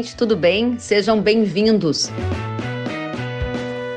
gente, 0.00 0.16
tudo 0.16 0.34
bem? 0.34 0.78
Sejam 0.78 1.20
bem-vindos. 1.20 2.10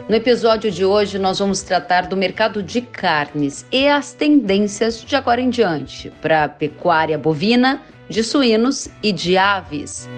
No 0.09 0.13
episódio 0.13 0.69
de 0.69 0.83
hoje, 0.83 1.17
nós 1.17 1.39
vamos 1.39 1.61
tratar 1.61 2.07
do 2.07 2.17
mercado 2.17 2.61
de 2.61 2.81
carnes 2.81 3.65
e 3.71 3.87
as 3.87 4.11
tendências 4.11 5.01
de 5.01 5.15
agora 5.15 5.39
em 5.39 5.49
diante 5.49 6.11
para 6.21 6.49
pecuária 6.49 7.17
bovina, 7.17 7.81
de 8.09 8.21
suínos 8.21 8.89
e 9.01 9.13
de 9.13 9.37
aves. 9.37 10.09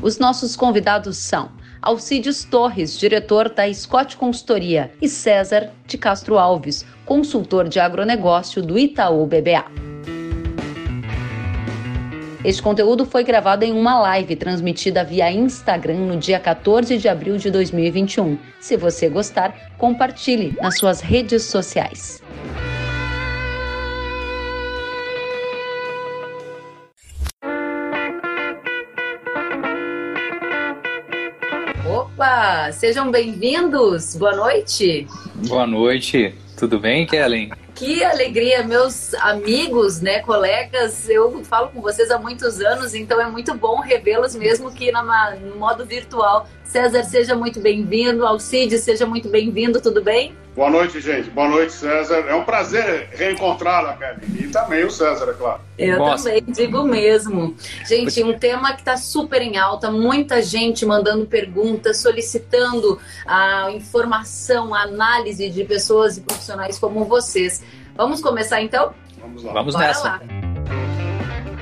Os 0.00 0.18
nossos 0.18 0.56
convidados 0.56 1.18
são 1.18 1.50
Alcides 1.82 2.44
Torres, 2.44 2.98
diretor 2.98 3.50
da 3.50 3.70
Scott 3.72 4.16
Consultoria, 4.16 4.90
e 5.02 5.10
César 5.10 5.70
de 5.86 5.98
Castro 5.98 6.38
Alves, 6.38 6.86
consultor 7.04 7.68
de 7.68 7.78
agronegócio 7.78 8.62
do 8.62 8.78
Itaú 8.78 9.26
BBA. 9.26 9.84
Este 12.44 12.60
conteúdo 12.60 13.06
foi 13.06 13.24
gravado 13.24 13.64
em 13.64 13.72
uma 13.72 13.98
live 13.98 14.36
transmitida 14.36 15.02
via 15.02 15.32
Instagram 15.32 16.00
no 16.00 16.18
dia 16.18 16.38
14 16.38 16.98
de 16.98 17.08
abril 17.08 17.38
de 17.38 17.50
2021. 17.50 18.38
Se 18.60 18.76
você 18.76 19.08
gostar, 19.08 19.72
compartilhe 19.78 20.54
nas 20.60 20.78
suas 20.78 21.00
redes 21.00 21.44
sociais. 21.44 22.22
Opa, 31.88 32.70
sejam 32.72 33.10
bem-vindos. 33.10 34.16
Boa 34.16 34.36
noite. 34.36 35.06
Boa 35.48 35.66
noite. 35.66 36.34
Tudo 36.64 36.80
bem, 36.80 37.06
Kellen? 37.06 37.50
Que 37.74 38.02
alegria, 38.02 38.62
meus 38.62 39.12
amigos, 39.16 40.00
né, 40.00 40.20
colegas, 40.20 41.10
eu 41.10 41.44
falo 41.44 41.68
com 41.68 41.82
vocês 41.82 42.10
há 42.10 42.18
muitos 42.18 42.58
anos, 42.58 42.94
então 42.94 43.20
é 43.20 43.26
muito 43.26 43.52
bom 43.52 43.80
revê-los 43.80 44.34
mesmo 44.34 44.72
que 44.72 44.90
no 44.90 45.56
modo 45.56 45.84
virtual. 45.84 46.48
César, 46.64 47.04
seja 47.04 47.36
muito 47.36 47.60
bem-vindo. 47.60 48.26
Alcides, 48.26 48.80
seja 48.80 49.04
muito 49.04 49.28
bem-vindo, 49.28 49.78
tudo 49.78 50.02
bem? 50.02 50.34
Boa 50.54 50.70
noite, 50.70 51.00
gente. 51.00 51.28
Boa 51.30 51.48
noite, 51.48 51.72
César. 51.72 52.26
É 52.28 52.34
um 52.34 52.44
prazer 52.44 53.08
reencontrá-la, 53.12 53.94
Kelly. 53.94 54.44
E 54.44 54.48
também 54.48 54.84
o 54.84 54.90
César, 54.90 55.28
é 55.28 55.32
claro. 55.32 55.60
Eu 55.76 55.98
Nossa. 55.98 56.28
também 56.28 56.44
digo 56.46 56.84
mesmo. 56.84 57.56
Gente, 57.88 58.22
um 58.22 58.38
tema 58.38 58.72
que 58.72 58.80
está 58.80 58.96
super 58.96 59.42
em 59.42 59.56
alta, 59.56 59.90
muita 59.90 60.40
gente 60.40 60.86
mandando 60.86 61.26
perguntas, 61.26 61.96
solicitando 61.96 63.00
a 63.26 63.72
informação, 63.72 64.72
a 64.72 64.82
análise 64.82 65.50
de 65.50 65.64
pessoas 65.64 66.18
e 66.18 66.20
profissionais 66.20 66.78
como 66.78 67.04
vocês. 67.04 67.64
Vamos 67.96 68.20
começar 68.20 68.62
então? 68.62 68.94
Vamos 69.20 69.42
lá. 69.42 69.52
Vamos 69.52 69.74
Bora 69.74 69.88
nessa. 69.88 70.08
Lá. 70.08 70.43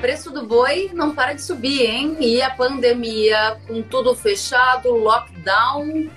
Preço 0.02 0.32
do 0.32 0.44
boi 0.44 0.90
não 0.92 1.14
para 1.14 1.32
de 1.32 1.42
subir, 1.42 1.82
hein? 1.82 2.16
E 2.18 2.42
a 2.42 2.50
pandemia, 2.50 3.56
com 3.68 3.80
tudo 3.82 4.16
fechado, 4.16 4.90
lockdown, 4.90 6.10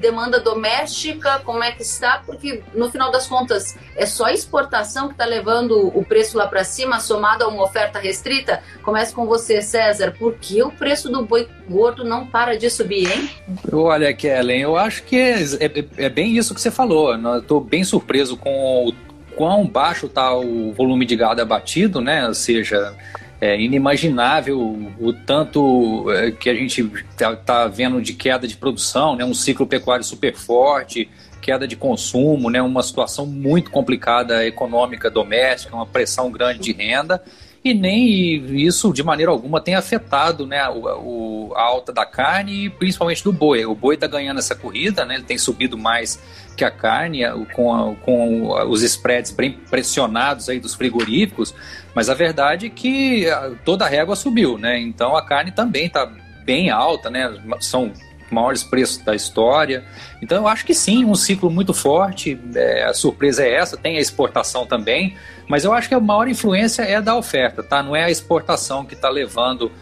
demanda 0.00 0.40
doméstica, 0.40 1.40
como 1.44 1.62
é 1.62 1.70
que 1.70 1.82
está? 1.82 2.20
Porque 2.26 2.64
no 2.74 2.90
final 2.90 3.12
das 3.12 3.28
contas 3.28 3.76
é 3.94 4.06
só 4.06 4.28
exportação 4.28 5.06
que 5.06 5.14
está 5.14 5.24
levando 5.24 5.96
o 5.96 6.04
preço 6.04 6.36
lá 6.36 6.48
para 6.48 6.64
cima, 6.64 6.98
somado 6.98 7.44
a 7.44 7.46
uma 7.46 7.62
oferta 7.62 8.00
restrita. 8.00 8.60
Começa 8.82 9.14
com 9.14 9.24
você, 9.24 9.62
César. 9.62 10.16
Por 10.18 10.34
que 10.34 10.60
o 10.60 10.72
preço 10.72 11.08
do 11.08 11.24
boi 11.24 11.46
gordo 11.70 12.02
não 12.02 12.26
para 12.26 12.58
de 12.58 12.68
subir, 12.68 13.08
hein? 13.08 13.30
Olha, 13.72 14.12
Kellen, 14.12 14.62
eu 14.62 14.76
acho 14.76 15.04
que 15.04 15.14
é, 15.14 15.44
é, 15.60 15.84
é 16.06 16.08
bem 16.08 16.36
isso 16.36 16.52
que 16.56 16.60
você 16.60 16.72
falou. 16.72 17.14
Estou 17.38 17.60
bem 17.60 17.84
surpreso 17.84 18.36
com 18.36 18.88
o 18.88 18.92
quão 19.36 19.64
baixo 19.64 20.06
está 20.06 20.34
o 20.34 20.72
volume 20.72 21.06
de 21.06 21.14
gado 21.14 21.40
abatido, 21.40 22.00
né? 22.00 22.26
Ou 22.26 22.34
seja, 22.34 22.96
é 23.40 23.60
inimaginável 23.60 24.58
o 24.98 25.12
tanto 25.12 26.10
é, 26.10 26.30
que 26.30 26.50
a 26.50 26.54
gente 26.54 26.90
está 27.10 27.36
tá 27.36 27.66
vendo 27.68 28.00
de 28.02 28.12
queda 28.12 28.48
de 28.48 28.56
produção, 28.56 29.14
né? 29.14 29.24
um 29.24 29.34
ciclo 29.34 29.66
pecuário 29.66 30.04
super 30.04 30.34
forte, 30.34 31.08
queda 31.40 31.66
de 31.66 31.76
consumo, 31.76 32.50
né? 32.50 32.60
uma 32.60 32.82
situação 32.82 33.26
muito 33.26 33.70
complicada 33.70 34.44
econômica 34.46 35.10
doméstica, 35.10 35.74
uma 35.74 35.86
pressão 35.86 36.30
grande 36.30 36.60
de 36.60 36.72
renda 36.72 37.22
e 37.64 37.74
nem 37.74 38.44
isso 38.56 38.92
de 38.92 39.02
maneira 39.02 39.32
alguma 39.32 39.60
tem 39.60 39.74
afetado 39.74 40.46
né, 40.46 40.66
o, 40.68 41.48
o, 41.48 41.52
a 41.54 41.62
alta 41.62 41.92
da 41.92 42.06
carne 42.06 42.66
e 42.66 42.70
principalmente 42.70 43.22
do 43.24 43.32
boi. 43.32 43.66
O 43.66 43.74
boi 43.74 43.94
está 43.94 44.06
ganhando 44.06 44.38
essa 44.38 44.54
corrida, 44.54 45.04
né, 45.04 45.14
ele 45.16 45.24
tem 45.24 45.36
subido 45.36 45.76
mais 45.76 46.20
que 46.56 46.64
a 46.64 46.70
carne, 46.70 47.20
com, 47.52 47.72
a, 47.72 47.94
com 47.96 48.48
os 48.68 48.82
spreads 48.82 49.32
bem 49.32 49.52
pressionados 49.52 50.48
aí 50.48 50.58
dos 50.58 50.74
frigoríficos, 50.74 51.54
mas 51.98 52.08
a 52.08 52.14
verdade 52.14 52.66
é 52.66 52.70
que 52.70 53.26
toda 53.64 53.84
a 53.84 53.88
régua 53.88 54.14
subiu, 54.14 54.56
né? 54.56 54.78
Então 54.78 55.16
a 55.16 55.20
carne 55.26 55.50
também 55.50 55.86
está 55.86 56.08
bem 56.44 56.70
alta, 56.70 57.10
né? 57.10 57.28
São 57.58 57.92
maiores 58.30 58.62
preços 58.62 58.98
da 58.98 59.16
história. 59.16 59.82
Então 60.22 60.38
eu 60.38 60.46
acho 60.46 60.64
que 60.64 60.72
sim, 60.74 61.04
um 61.04 61.16
ciclo 61.16 61.50
muito 61.50 61.74
forte. 61.74 62.38
É, 62.54 62.84
a 62.84 62.94
surpresa 62.94 63.42
é 63.42 63.52
essa, 63.52 63.76
tem 63.76 63.96
a 63.96 64.00
exportação 64.00 64.64
também, 64.64 65.16
mas 65.48 65.64
eu 65.64 65.72
acho 65.72 65.88
que 65.88 65.94
a 65.96 65.98
maior 65.98 66.28
influência 66.28 66.82
é 66.82 67.00
da 67.00 67.16
oferta, 67.16 67.64
tá? 67.64 67.82
Não 67.82 67.96
é 67.96 68.04
a 68.04 68.10
exportação 68.10 68.84
que 68.84 68.94
está 68.94 69.08
levando 69.08 69.72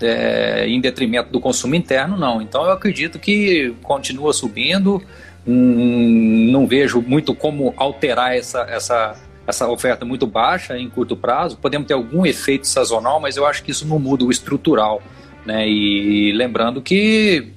é, 0.00 0.68
em 0.68 0.80
detrimento 0.80 1.32
do 1.32 1.40
consumo 1.40 1.74
interno, 1.74 2.16
não. 2.16 2.40
Então 2.40 2.64
eu 2.64 2.70
acredito 2.70 3.18
que 3.18 3.74
continua 3.82 4.32
subindo. 4.32 5.02
Hum, 5.44 6.48
não 6.52 6.64
vejo 6.64 7.02
muito 7.02 7.34
como 7.34 7.74
alterar 7.76 8.36
essa, 8.36 8.60
essa, 8.70 9.16
essa 9.46 9.68
oferta 9.68 10.04
muito 10.04 10.26
baixa 10.26 10.76
em 10.76 10.88
curto 10.90 11.16
prazo. 11.16 11.56
Podemos 11.56 11.86
ter 11.86 11.94
algum 11.94 12.26
efeito 12.26 12.66
sazonal, 12.66 13.20
mas 13.20 13.36
eu 13.36 13.46
acho 13.46 13.62
que 13.62 13.70
isso 13.70 13.86
não 13.86 13.98
muda 13.98 14.24
o 14.24 14.30
estrutural. 14.30 15.00
Né? 15.44 15.68
E 15.68 16.32
lembrando 16.32 16.82
que 16.82 17.52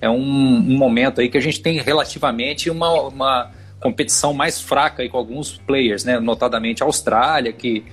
é 0.00 0.08
um, 0.08 0.16
um, 0.16 0.78
momento 0.78 1.20
aí 1.20 1.28
que 1.28 1.36
a 1.36 1.40
gente 1.40 1.60
tem 1.60 1.80
relativamente 1.80 2.70
uma, 2.70 2.92
uma 3.02 3.50
competição 3.80 4.32
mais 4.32 4.60
fraca 4.60 5.02
aí 5.02 5.08
com 5.08 5.18
alguns 5.18 5.58
players, 5.58 6.04
né? 6.04 6.18
notadamente 6.18 6.82
a 6.82 6.86
Austrália, 6.86 7.52
que 7.52 7.84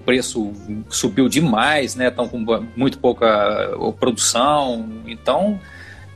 o 0.00 0.04
preço 0.04 0.52
subiu 0.88 1.28
demais, 1.28 1.94
né? 1.94 2.08
estão 2.08 2.28
com 2.28 2.44
muito 2.76 2.98
pouca 2.98 3.70
produção, 4.00 4.88
então 5.06 5.60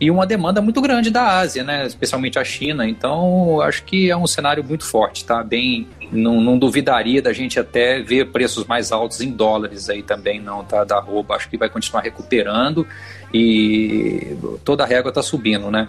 e 0.00 0.10
uma 0.10 0.26
demanda 0.26 0.62
muito 0.62 0.80
grande 0.80 1.10
da 1.10 1.38
Ásia, 1.38 1.62
né? 1.62 1.86
especialmente 1.86 2.38
a 2.38 2.44
China. 2.44 2.88
Então, 2.88 3.60
acho 3.60 3.84
que 3.84 4.10
é 4.10 4.16
um 4.16 4.26
cenário 4.26 4.64
muito 4.64 4.84
forte, 4.84 5.26
tá? 5.26 5.44
Bem, 5.44 5.86
não, 6.10 6.40
não, 6.40 6.58
duvidaria 6.58 7.20
da 7.20 7.34
gente 7.34 7.60
até 7.60 8.00
ver 8.00 8.30
preços 8.30 8.64
mais 8.64 8.90
altos 8.92 9.20
em 9.20 9.30
dólares 9.30 9.90
aí 9.90 10.02
também, 10.02 10.40
não, 10.40 10.64
tá? 10.64 10.84
Da 10.84 10.98
roupa, 10.98 11.34
acho 11.34 11.50
que 11.50 11.58
vai 11.58 11.68
continuar 11.68 12.00
recuperando 12.00 12.86
e 13.32 14.36
toda 14.64 14.84
a 14.84 14.86
régua 14.86 15.10
está 15.10 15.22
subindo, 15.22 15.70
né? 15.70 15.88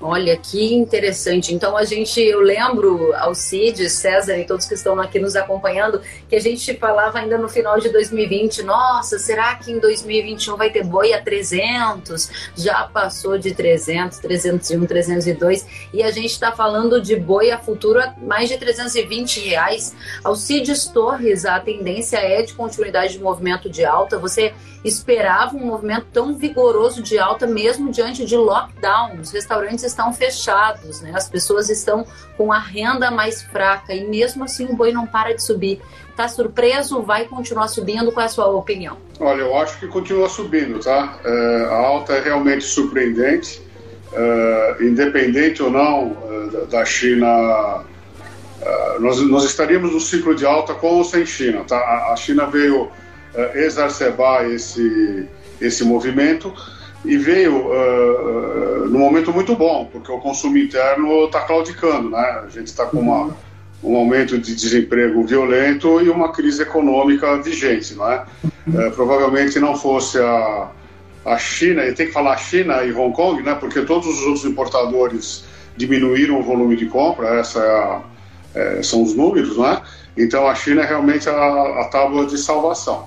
Olha 0.00 0.36
que 0.36 0.74
interessante. 0.74 1.54
Então 1.54 1.74
a 1.74 1.84
gente, 1.84 2.20
eu 2.20 2.40
lembro 2.40 3.14
Alcides, 3.14 3.92
César 3.92 4.36
e 4.36 4.44
todos 4.44 4.66
que 4.66 4.74
estão 4.74 5.00
aqui 5.00 5.18
nos 5.18 5.34
acompanhando, 5.34 6.02
que 6.28 6.36
a 6.36 6.40
gente 6.40 6.74
falava 6.74 7.18
ainda 7.18 7.38
no 7.38 7.48
final 7.48 7.80
de 7.80 7.88
2020, 7.88 8.62
nossa, 8.62 9.18
será 9.18 9.54
que 9.54 9.72
em 9.72 9.78
2021 9.78 10.56
vai 10.56 10.68
ter 10.68 10.84
boi 10.84 11.14
a 11.14 11.22
300? 11.22 12.30
Já 12.54 12.84
passou 12.84 13.38
de 13.38 13.54
300, 13.54 14.18
301, 14.18 14.84
302 14.84 15.66
e 15.94 16.02
a 16.02 16.10
gente 16.10 16.26
está 16.30 16.52
falando 16.52 17.00
de 17.00 17.16
boi 17.16 17.50
a 17.50 17.58
futuro 17.58 17.98
a 17.98 18.14
mais 18.20 18.50
de 18.50 18.58
320 18.58 19.40
reais. 19.40 19.96
Alcides 20.22 20.86
Torres, 20.86 21.46
a 21.46 21.58
tendência 21.58 22.18
é 22.18 22.42
de 22.42 22.52
continuidade 22.52 23.14
de 23.14 23.18
movimento 23.18 23.70
de 23.70 23.84
alta. 23.84 24.18
Você 24.18 24.52
esperava 24.84 25.56
um 25.56 25.64
movimento 25.64 26.06
tão 26.12 26.34
vigoroso 26.34 27.02
de 27.02 27.18
alta 27.18 27.46
mesmo 27.46 27.90
diante 27.90 28.24
de 28.24 28.36
lockdown. 28.36 29.20
Os 29.20 29.30
restaurantes 29.30 29.85
estão 29.86 30.12
fechados, 30.12 31.00
né? 31.00 31.12
As 31.14 31.28
pessoas 31.28 31.70
estão 31.70 32.06
com 32.36 32.52
a 32.52 32.58
renda 32.58 33.10
mais 33.10 33.42
fraca 33.42 33.94
e 33.94 34.04
mesmo 34.04 34.44
assim 34.44 34.66
o 34.66 34.74
boi 34.74 34.92
não 34.92 35.06
para 35.06 35.34
de 35.34 35.42
subir. 35.42 35.80
Tá 36.16 36.28
surpreso? 36.28 37.02
Vai 37.02 37.26
continuar 37.26 37.68
subindo? 37.68 38.10
Qual 38.10 38.22
é 38.22 38.26
a 38.26 38.28
sua 38.28 38.46
opinião? 38.46 38.96
Olha, 39.20 39.42
eu 39.42 39.56
acho 39.56 39.78
que 39.78 39.86
continua 39.86 40.28
subindo, 40.28 40.78
tá? 40.80 41.18
É, 41.24 41.68
a 41.70 41.74
alta 41.74 42.14
é 42.14 42.20
realmente 42.20 42.64
surpreendente, 42.64 43.62
é, 44.12 44.76
independente 44.80 45.62
ou 45.62 45.70
não 45.70 46.16
é, 46.62 46.66
da 46.66 46.84
China. 46.84 47.84
Nós, 48.98 49.20
nós 49.20 49.44
estaríamos 49.44 49.92
no 49.92 50.00
ciclo 50.00 50.34
de 50.34 50.44
alta 50.44 50.74
com 50.74 50.86
ou 50.88 51.04
sem 51.04 51.24
China, 51.24 51.62
tá? 51.64 51.76
A, 51.76 52.12
a 52.14 52.16
China 52.16 52.46
veio 52.46 52.90
exacerbar 53.54 54.46
esse, 54.46 55.28
esse 55.60 55.84
movimento 55.84 56.52
e 57.06 57.16
veio 57.16 57.68
uh, 57.68 58.88
num 58.88 58.98
momento 58.98 59.32
muito 59.32 59.54
bom, 59.54 59.88
porque 59.90 60.10
o 60.10 60.18
consumo 60.18 60.58
interno 60.58 61.24
está 61.24 61.42
claudicando, 61.42 62.10
né? 62.10 62.42
A 62.44 62.48
gente 62.48 62.66
está 62.66 62.86
com 62.86 62.98
uma, 62.98 63.36
um 63.82 63.96
aumento 63.96 64.38
de 64.38 64.54
desemprego 64.54 65.24
violento 65.24 66.00
e 66.00 66.08
uma 66.08 66.32
crise 66.32 66.62
econômica 66.62 67.40
vigente, 67.40 67.94
não 67.94 68.10
é? 68.10 68.24
Uh, 68.66 68.90
provavelmente 68.92 69.58
não 69.60 69.76
fosse 69.76 70.18
a, 70.18 70.70
a 71.24 71.38
China, 71.38 71.84
e 71.86 71.92
tem 71.92 72.06
que 72.06 72.12
falar 72.12 72.36
China 72.36 72.82
e 72.82 72.92
Hong 72.92 73.14
Kong, 73.14 73.42
né? 73.42 73.54
Porque 73.54 73.82
todos 73.82 74.06
os 74.06 74.26
outros 74.26 74.44
importadores 74.44 75.44
diminuíram 75.76 76.40
o 76.40 76.42
volume 76.42 76.76
de 76.76 76.86
compra, 76.86 77.38
essa 77.38 77.60
é 77.60 77.70
a, 77.70 78.02
é, 78.56 78.82
são 78.82 79.02
os 79.02 79.14
números, 79.14 79.56
não 79.56 79.66
é? 79.66 79.82
Então 80.16 80.48
a 80.48 80.54
China 80.54 80.82
é 80.82 80.86
realmente 80.86 81.28
a, 81.28 81.32
a 81.32 81.88
tábua 81.90 82.26
de 82.26 82.38
salvação. 82.38 83.06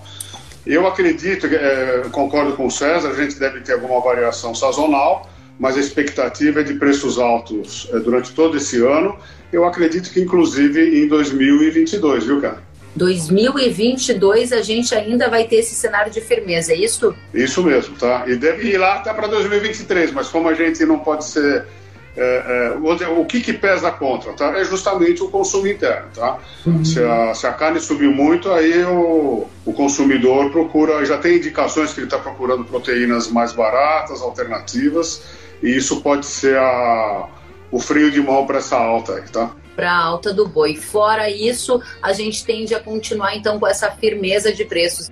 Eu 0.65 0.87
acredito, 0.87 1.47
é, 1.47 2.03
concordo 2.11 2.53
com 2.53 2.67
o 2.67 2.71
César, 2.71 3.09
a 3.09 3.13
gente 3.13 3.39
deve 3.39 3.61
ter 3.61 3.73
alguma 3.73 3.99
variação 4.01 4.53
sazonal, 4.53 5.29
mas 5.59 5.77
a 5.77 5.79
expectativa 5.79 6.61
é 6.61 6.63
de 6.63 6.73
preços 6.75 7.17
altos 7.17 7.89
é, 7.91 7.99
durante 7.99 8.33
todo 8.33 8.57
esse 8.57 8.81
ano. 8.83 9.17
Eu 9.51 9.65
acredito 9.65 10.11
que, 10.11 10.21
inclusive, 10.21 11.03
em 11.03 11.07
2022, 11.07 12.25
viu, 12.25 12.41
cara? 12.41 12.69
2022 12.95 14.51
a 14.51 14.61
gente 14.61 14.93
ainda 14.93 15.29
vai 15.29 15.45
ter 15.45 15.57
esse 15.57 15.75
cenário 15.75 16.11
de 16.11 16.21
firmeza, 16.21 16.73
é 16.73 16.75
isso? 16.75 17.15
Isso 17.33 17.63
mesmo, 17.63 17.95
tá? 17.95 18.25
E 18.27 18.35
deve 18.35 18.69
ir 18.69 18.77
lá 18.77 18.95
até 18.95 19.13
para 19.13 19.27
2023, 19.27 20.11
mas 20.11 20.27
como 20.27 20.49
a 20.49 20.53
gente 20.53 20.83
não 20.85 20.99
pode 20.99 21.25
ser 21.25 21.65
é, 22.19 22.77
é, 23.03 23.07
o 23.07 23.25
que, 23.25 23.39
que 23.39 23.53
pesa 23.53 23.89
contra? 23.91 24.33
Tá? 24.33 24.57
É 24.59 24.65
justamente 24.65 25.23
o 25.23 25.29
consumo 25.29 25.67
interno. 25.67 26.07
Tá? 26.13 26.37
Uhum. 26.65 26.83
Se, 26.83 27.01
a, 27.01 27.33
se, 27.33 27.47
a, 27.47 27.53
carne 27.53 27.79
subir 27.79 28.09
muito, 28.09 28.51
aí 28.51 28.83
o, 28.83 29.47
o 29.65 29.73
consumidor 29.73 30.51
procura, 30.51 31.05
já 31.05 31.17
tem 31.17 31.37
indicações 31.37 31.93
que 31.93 31.99
ele 32.01 32.07
está 32.07 32.17
procurando 32.17 32.65
proteínas 32.65 33.29
mais 33.29 33.53
baratas, 33.53 34.21
alternativas, 34.21 35.23
e 35.63 35.75
isso 35.75 36.01
pode 36.01 36.25
ser 36.25 36.57
a, 36.57 37.27
o 37.71 37.79
freio 37.79 38.11
de 38.11 38.21
mão 38.21 38.45
para 38.45 38.57
essa 38.57 38.75
alta 38.77 39.13
aí, 39.13 39.23
tá? 39.23 39.51
Para 39.75 39.91
a 39.91 39.97
alta 39.97 40.33
do 40.33 40.45
boi. 40.45 40.75
Fora 40.75 41.29
isso, 41.29 41.81
a 42.01 42.11
gente 42.11 42.43
tende 42.43 42.75
a 42.75 42.81
continuar 42.81 43.35
então 43.37 43.57
com 43.57 43.65
essa 43.67 43.89
firmeza 43.91 44.51
de 44.51 44.65
preços. 44.65 45.09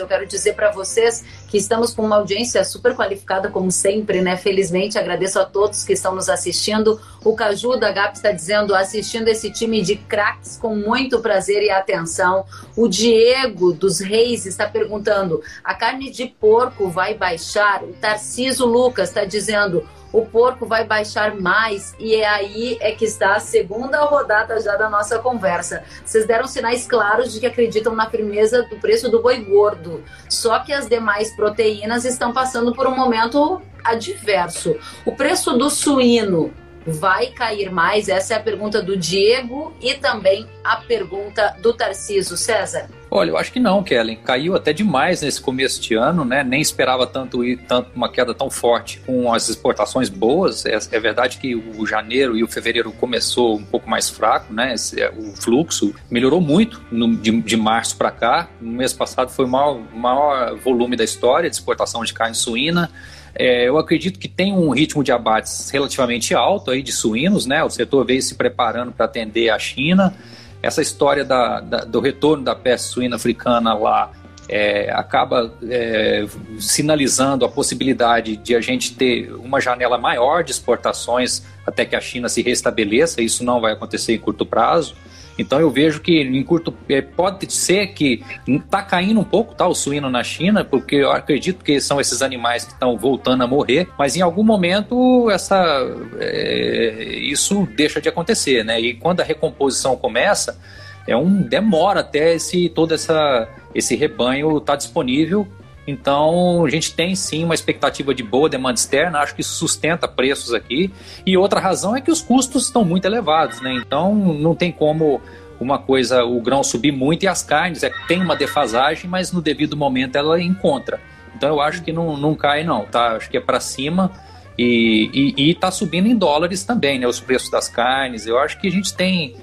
Eu 0.00 0.08
quero 0.08 0.26
dizer 0.26 0.54
para 0.54 0.70
vocês 0.70 1.24
que 1.48 1.56
estamos 1.56 1.92
com 1.92 2.02
uma 2.02 2.16
audiência 2.16 2.64
super 2.64 2.94
qualificada, 2.94 3.50
como 3.50 3.70
sempre, 3.70 4.20
né? 4.20 4.36
Felizmente, 4.36 4.98
agradeço 4.98 5.38
a 5.38 5.44
todos 5.44 5.84
que 5.84 5.92
estão 5.92 6.14
nos 6.14 6.28
assistindo. 6.28 7.00
O 7.24 7.34
Caju 7.34 7.76
da 7.76 7.92
GAP 7.92 8.16
está 8.16 8.32
dizendo, 8.32 8.74
assistindo 8.74 9.28
esse 9.28 9.50
time 9.50 9.82
de 9.82 9.96
craques 9.96 10.56
com 10.56 10.74
muito 10.74 11.20
prazer 11.20 11.62
e 11.62 11.70
atenção. 11.70 12.44
O 12.76 12.88
Diego 12.88 13.72
dos 13.72 14.00
Reis 14.00 14.46
está 14.46 14.66
perguntando: 14.68 15.42
a 15.62 15.74
carne 15.74 16.10
de 16.10 16.26
porco 16.26 16.88
vai 16.88 17.14
baixar? 17.14 17.82
O 17.84 17.92
Tarciso 17.92 18.64
Lucas 18.66 19.08
está 19.08 19.24
dizendo 19.24 19.86
o 20.12 20.26
porco 20.26 20.66
vai 20.66 20.84
baixar 20.84 21.34
mais 21.36 21.94
e 21.98 22.14
é 22.16 22.28
aí 22.28 22.78
é 22.80 22.92
que 22.92 23.04
está 23.04 23.36
a 23.36 23.40
segunda 23.40 24.00
rodada 24.00 24.60
já 24.60 24.76
da 24.76 24.88
nossa 24.88 25.18
conversa. 25.18 25.82
Vocês 26.04 26.26
deram 26.26 26.46
sinais 26.46 26.86
claros 26.86 27.32
de 27.32 27.40
que 27.40 27.46
acreditam 27.46 27.94
na 27.94 28.08
firmeza 28.10 28.62
do 28.64 28.76
preço 28.76 29.10
do 29.10 29.22
boi 29.22 29.38
gordo. 29.44 30.02
Só 30.28 30.58
que 30.60 30.72
as 30.72 30.88
demais 30.88 31.34
proteínas 31.34 32.04
estão 32.04 32.32
passando 32.32 32.74
por 32.74 32.86
um 32.86 32.96
momento 32.96 33.62
adverso. 33.84 34.76
O 35.04 35.12
preço 35.12 35.56
do 35.56 35.70
suíno 35.70 36.52
vai 36.90 37.28
cair 37.28 37.70
mais? 37.70 38.08
Essa 38.08 38.34
é 38.34 38.36
a 38.36 38.40
pergunta 38.40 38.82
do 38.82 38.96
Diego 38.96 39.72
e 39.80 39.94
também 39.94 40.46
a 40.62 40.76
pergunta 40.76 41.56
do 41.60 41.72
Tarciso. 41.72 42.36
César? 42.36 42.88
Olha, 43.10 43.30
eu 43.30 43.36
acho 43.36 43.52
que 43.52 43.58
não, 43.58 43.82
Kellen. 43.82 44.16
Caiu 44.16 44.54
até 44.54 44.72
demais 44.72 45.20
nesse 45.20 45.40
começo 45.40 45.80
de 45.80 45.94
ano, 45.94 46.24
né? 46.24 46.44
Nem 46.44 46.60
esperava 46.60 47.06
tanto, 47.06 47.40
tanto 47.66 47.90
uma 47.94 48.08
queda 48.10 48.32
tão 48.32 48.48
forte 48.48 49.00
com 49.04 49.32
as 49.34 49.48
exportações 49.48 50.08
boas. 50.08 50.64
É, 50.64 50.78
é 50.92 51.00
verdade 51.00 51.38
que 51.38 51.56
o 51.56 51.84
janeiro 51.84 52.36
e 52.36 52.44
o 52.44 52.48
fevereiro 52.48 52.92
começou 52.92 53.56
um 53.56 53.64
pouco 53.64 53.90
mais 53.90 54.08
fraco, 54.08 54.52
né? 54.52 54.74
Esse, 54.74 55.00
é, 55.00 55.10
o 55.10 55.34
fluxo 55.34 55.92
melhorou 56.08 56.40
muito 56.40 56.80
no, 56.90 57.16
de, 57.16 57.32
de, 57.40 57.56
março 57.56 57.96
para 57.96 58.12
cá. 58.12 58.48
No 58.60 58.72
mês 58.72 58.92
passado 58.92 59.30
foi 59.30 59.44
o 59.44 59.48
maior, 59.48 59.80
maior 59.92 60.56
volume 60.56 60.96
da 60.96 61.02
história 61.02 61.50
de 61.50 61.56
exportação 61.56 62.04
de 62.04 62.14
carne 62.14 62.36
suína. 62.36 62.90
É, 63.34 63.68
eu 63.68 63.78
acredito 63.78 64.18
que 64.18 64.28
tem 64.28 64.52
um 64.52 64.70
ritmo 64.70 65.04
de 65.04 65.12
abates 65.12 65.70
relativamente 65.70 66.34
alto 66.34 66.70
aí 66.70 66.82
de 66.82 66.92
suínos, 66.92 67.46
né? 67.46 67.62
O 67.62 67.70
setor 67.70 68.04
veio 68.04 68.22
se 68.22 68.34
preparando 68.34 68.92
para 68.92 69.06
atender 69.06 69.50
a 69.50 69.58
China. 69.58 70.14
Essa 70.62 70.82
história 70.82 71.24
da, 71.24 71.60
da, 71.60 71.78
do 71.84 72.00
retorno 72.00 72.44
da 72.44 72.54
peste 72.54 72.88
suína 72.88 73.16
africana 73.16 73.72
lá 73.74 74.10
é, 74.48 74.90
acaba 74.92 75.54
é, 75.68 76.26
sinalizando 76.58 77.44
a 77.44 77.48
possibilidade 77.48 78.36
de 78.36 78.56
a 78.56 78.60
gente 78.60 78.94
ter 78.94 79.32
uma 79.32 79.60
janela 79.60 79.96
maior 79.96 80.42
de 80.42 80.50
exportações 80.50 81.42
até 81.64 81.84
que 81.84 81.94
a 81.94 82.00
China 82.00 82.28
se 82.28 82.42
restabeleça. 82.42 83.22
Isso 83.22 83.44
não 83.44 83.60
vai 83.60 83.72
acontecer 83.72 84.12
em 84.12 84.18
curto 84.18 84.44
prazo. 84.44 84.96
Então 85.40 85.58
eu 85.58 85.70
vejo 85.70 86.00
que 86.00 86.20
em 86.20 86.42
curto 86.42 86.74
é, 86.88 87.00
pode 87.00 87.50
ser 87.50 87.88
que 87.88 88.22
está 88.46 88.82
caindo 88.82 89.20
um 89.20 89.24
pouco 89.24 89.54
tá, 89.54 89.66
o 89.66 89.74
suíno 89.74 90.10
na 90.10 90.22
China, 90.22 90.62
porque 90.62 90.96
eu 90.96 91.10
acredito 91.10 91.64
que 91.64 91.80
são 91.80 91.98
esses 91.98 92.20
animais 92.20 92.64
que 92.64 92.72
estão 92.72 92.96
voltando 92.98 93.42
a 93.42 93.46
morrer, 93.46 93.88
mas 93.98 94.16
em 94.16 94.20
algum 94.20 94.42
momento 94.42 95.30
essa, 95.30 95.82
é, 96.18 97.14
isso 97.16 97.66
deixa 97.74 98.00
de 98.02 98.08
acontecer, 98.08 98.62
né? 98.64 98.78
E 98.78 98.92
quando 98.92 99.20
a 99.20 99.24
recomposição 99.24 99.96
começa, 99.96 100.58
é 101.06 101.16
um 101.16 101.40
demora 101.40 102.00
até 102.00 102.34
esse 102.34 102.68
todo 102.68 102.92
essa, 102.92 103.48
esse 103.74 103.96
rebanho 103.96 104.58
estar 104.58 104.74
tá 104.74 104.76
disponível 104.76 105.48
então, 105.86 106.64
a 106.64 106.70
gente 106.70 106.94
tem 106.94 107.14
sim 107.14 107.44
uma 107.44 107.54
expectativa 107.54 108.14
de 108.14 108.22
boa 108.22 108.48
demanda 108.48 108.74
externa, 108.74 109.18
acho 109.18 109.34
que 109.34 109.40
isso 109.40 109.54
sustenta 109.54 110.06
preços 110.06 110.52
aqui. 110.52 110.90
E 111.26 111.36
outra 111.36 111.58
razão 111.58 111.96
é 111.96 112.00
que 112.00 112.10
os 112.10 112.20
custos 112.20 112.66
estão 112.66 112.84
muito 112.84 113.06
elevados, 113.06 113.60
né? 113.60 113.72
Então, 113.74 114.14
não 114.14 114.54
tem 114.54 114.70
como 114.70 115.20
uma 115.58 115.78
coisa, 115.78 116.24
o 116.24 116.40
grão 116.40 116.62
subir 116.62 116.92
muito 116.92 117.24
e 117.24 117.28
as 117.28 117.42
carnes, 117.42 117.82
é, 117.82 117.90
tem 118.06 118.22
uma 118.22 118.36
defasagem, 118.36 119.10
mas 119.10 119.32
no 119.32 119.42
devido 119.42 119.76
momento 119.76 120.16
ela 120.16 120.40
encontra. 120.40 121.00
Então, 121.34 121.48
eu 121.50 121.60
acho 121.60 121.82
que 121.82 121.92
não, 121.92 122.16
não 122.16 122.34
cai, 122.34 122.62
não, 122.62 122.84
tá? 122.84 123.16
Acho 123.16 123.30
que 123.30 123.36
é 123.36 123.40
para 123.40 123.60
cima. 123.60 124.10
E 124.58 125.50
está 125.50 125.70
subindo 125.70 126.06
em 126.06 126.14
dólares 126.14 126.64
também, 126.64 126.98
né? 126.98 127.06
Os 127.06 127.18
preços 127.18 127.50
das 127.50 127.68
carnes. 127.68 128.26
Eu 128.26 128.38
acho 128.38 128.60
que 128.60 128.68
a 128.68 128.70
gente 128.70 128.92
tem 128.94 129.34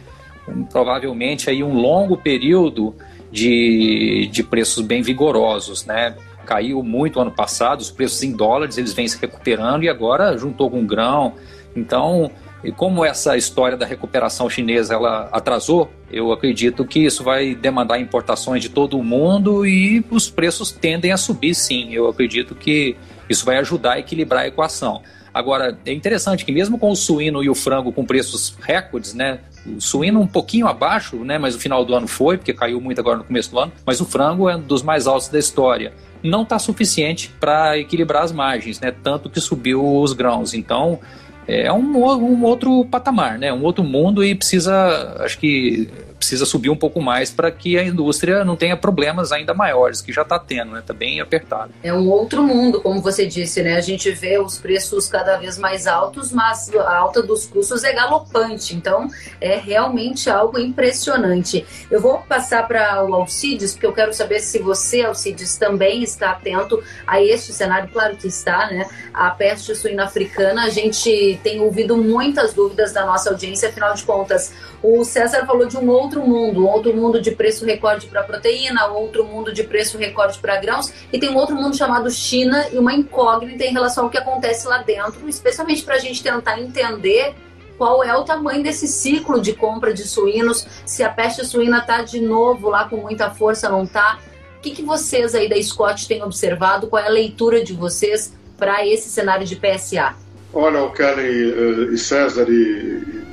provavelmente 0.71 1.49
aí 1.49 1.63
um 1.63 1.73
longo 1.73 2.15
período 2.15 2.95
de, 3.31 4.29
de 4.31 4.43
preços 4.43 4.85
bem 4.85 5.01
vigorosos, 5.01 5.85
né? 5.85 6.15
Caiu 6.47 6.81
muito 6.81 7.19
ano 7.19 7.31
passado, 7.31 7.81
os 7.81 7.91
preços 7.91 8.23
em 8.23 8.31
dólares 8.31 8.77
eles 8.77 8.93
vêm 8.93 9.07
se 9.07 9.19
recuperando 9.19 9.83
e 9.83 9.89
agora 9.89 10.37
juntou 10.37 10.71
com 10.71 10.85
grão. 10.85 11.33
Então, 11.75 12.31
como 12.75 13.05
essa 13.05 13.35
história 13.37 13.77
da 13.77 13.85
recuperação 13.85 14.49
chinesa 14.49 14.93
ela 14.93 15.29
atrasou, 15.31 15.91
eu 16.09 16.31
acredito 16.31 16.85
que 16.85 16.99
isso 16.99 17.23
vai 17.23 17.53
demandar 17.53 17.99
importações 17.99 18.63
de 18.63 18.69
todo 18.69 18.97
o 18.97 19.03
mundo 19.03 19.65
e 19.65 20.03
os 20.09 20.29
preços 20.29 20.71
tendem 20.71 21.11
a 21.11 21.17
subir 21.17 21.53
sim. 21.53 21.93
Eu 21.93 22.07
acredito 22.07 22.55
que 22.55 22.95
isso 23.29 23.45
vai 23.45 23.57
ajudar 23.57 23.93
a 23.93 23.99
equilibrar 23.99 24.43
a 24.43 24.47
equação. 24.47 25.01
Agora, 25.33 25.77
é 25.85 25.93
interessante 25.93 26.43
que 26.43 26.51
mesmo 26.51 26.79
com 26.79 26.89
o 26.89 26.95
suíno 26.95 27.43
e 27.43 27.49
o 27.49 27.53
frango 27.53 27.91
com 27.91 28.03
preços 28.03 28.57
recordes, 28.59 29.13
né? 29.13 29.39
O 29.67 29.79
suíno 29.79 30.19
um 30.19 30.25
pouquinho 30.25 30.65
abaixo, 30.65 31.17
né? 31.17 31.37
Mas 31.37 31.55
o 31.55 31.59
final 31.59 31.85
do 31.85 31.93
ano 31.93 32.07
foi, 32.07 32.37
porque 32.37 32.53
caiu 32.53 32.81
muito 32.81 32.99
agora 32.99 33.17
no 33.17 33.23
começo 33.23 33.51
do 33.51 33.59
ano. 33.59 33.71
Mas 33.85 34.01
o 34.01 34.05
frango 34.05 34.49
é 34.49 34.55
um 34.55 34.61
dos 34.61 34.81
mais 34.81 35.05
altos 35.05 35.27
da 35.27 35.37
história 35.37 35.93
não 36.27 36.43
está 36.43 36.59
suficiente 36.59 37.33
para 37.39 37.77
equilibrar 37.77 38.23
as 38.23 38.31
margens, 38.31 38.79
né? 38.79 38.91
Tanto 38.91 39.29
que 39.29 39.39
subiu 39.39 39.83
os 39.83 40.13
grãos. 40.13 40.53
Então 40.53 40.99
é 41.47 41.71
um, 41.71 41.97
um 41.97 42.43
outro 42.43 42.85
patamar, 42.85 43.39
né? 43.39 43.53
Um 43.53 43.63
outro 43.63 43.83
mundo 43.83 44.23
e 44.23 44.35
precisa, 44.35 45.15
acho 45.19 45.39
que 45.39 45.89
precisa 46.17 46.45
subir 46.45 46.69
um 46.69 46.75
pouco 46.75 47.01
mais 47.01 47.31
para 47.31 47.51
que 47.51 47.77
a 47.77 47.83
indústria 47.83 48.43
não 48.43 48.55
tenha 48.55 48.75
problemas 48.75 49.31
ainda 49.31 49.53
maiores, 49.53 50.01
que 50.01 50.11
já 50.11 50.23
está 50.23 50.39
tendo, 50.39 50.71
né? 50.71 50.79
Está 50.79 50.93
bem 50.93 51.21
apertado. 51.21 51.71
É 51.83 51.93
um 51.93 52.09
outro 52.09 52.43
mundo, 52.43 52.81
como 52.81 53.01
você 53.01 53.25
disse, 53.25 53.61
né? 53.61 53.75
A 53.75 53.81
gente 53.81 54.11
vê 54.11 54.39
os 54.39 54.57
preços 54.57 55.07
cada 55.07 55.37
vez 55.37 55.57
mais 55.57 55.87
altos, 55.87 56.31
mas 56.31 56.73
a 56.75 56.95
alta 56.95 57.21
dos 57.21 57.45
custos 57.45 57.83
é 57.83 57.93
galopante. 57.93 58.75
Então, 58.75 59.07
é 59.39 59.57
realmente 59.57 60.29
algo 60.29 60.59
impressionante. 60.59 61.65
Eu 61.89 62.01
vou 62.01 62.19
passar 62.19 62.67
para 62.67 63.03
o 63.03 63.13
Alcides, 63.13 63.73
porque 63.73 63.85
eu 63.85 63.93
quero 63.93 64.13
saber 64.13 64.39
se 64.39 64.59
você, 64.59 65.01
Alcides, 65.01 65.57
também 65.57 66.03
está 66.03 66.31
atento 66.31 66.83
a 67.05 67.21
este 67.21 67.53
cenário. 67.53 67.89
Claro 67.91 68.17
que 68.17 68.27
está, 68.27 68.67
né? 68.67 68.87
A 69.13 69.29
peste 69.31 69.75
suína 69.75 70.05
africana, 70.05 70.63
a 70.63 70.69
gente 70.69 71.39
tem 71.43 71.61
ouvido 71.61 71.95
muitas 71.95 72.53
dúvidas 72.53 72.91
da 72.91 73.05
nossa 73.05 73.29
audiência, 73.29 73.69
afinal 73.69 73.93
de 73.93 74.03
contas, 74.03 74.53
o 74.81 75.03
César 75.03 75.45
falou 75.45 75.67
de 75.67 75.77
um 75.77 75.89
outro 75.89 76.06
mundo, 76.25 76.65
outro 76.67 76.95
mundo 76.95 77.21
de 77.21 77.31
preço 77.31 77.65
recorde 77.65 78.07
para 78.07 78.23
proteína, 78.23 78.87
outro 78.87 79.25
mundo 79.25 79.51
de 79.51 79.63
preço 79.63 79.97
recorde 79.97 80.39
para 80.39 80.57
grãos, 80.57 80.93
e 81.11 81.19
tem 81.19 81.29
um 81.29 81.35
outro 81.35 81.55
mundo 81.55 81.75
chamado 81.75 82.09
China 82.09 82.67
e 82.71 82.77
uma 82.77 82.93
incógnita 82.93 83.65
em 83.65 83.73
relação 83.73 84.05
ao 84.05 84.09
que 84.09 84.17
acontece 84.17 84.67
lá 84.67 84.79
dentro, 84.79 85.27
especialmente 85.27 85.83
para 85.83 85.95
a 85.95 85.99
gente 85.99 86.23
tentar 86.23 86.59
entender 86.59 87.35
qual 87.77 88.03
é 88.03 88.15
o 88.15 88.23
tamanho 88.23 88.63
desse 88.63 88.87
ciclo 88.87 89.39
de 89.39 89.53
compra 89.53 89.93
de 89.93 90.03
suínos, 90.07 90.65
se 90.85 91.03
a 91.03 91.09
peste 91.09 91.45
suína 91.45 91.79
está 91.79 92.01
de 92.01 92.19
novo 92.19 92.69
lá 92.69 92.89
com 92.89 92.97
muita 92.97 93.29
força, 93.29 93.69
não 93.69 93.83
está. 93.83 94.19
O 94.57 94.61
que, 94.61 94.71
que 94.71 94.81
vocês 94.81 95.35
aí 95.35 95.47
da 95.47 95.61
Scott 95.61 96.07
têm 96.07 96.23
observado? 96.23 96.87
Qual 96.87 97.01
é 97.01 97.07
a 97.07 97.11
leitura 97.11 97.63
de 97.63 97.73
vocês 97.73 98.33
para 98.57 98.85
esse 98.85 99.09
cenário 99.09 99.45
de 99.45 99.55
PSA? 99.55 100.15
Olha, 100.51 100.81
o 100.81 100.91
Kelly 100.91 101.51
uh, 101.51 101.93
e 101.93 101.97
César 101.97 102.47
e, 102.49 103.23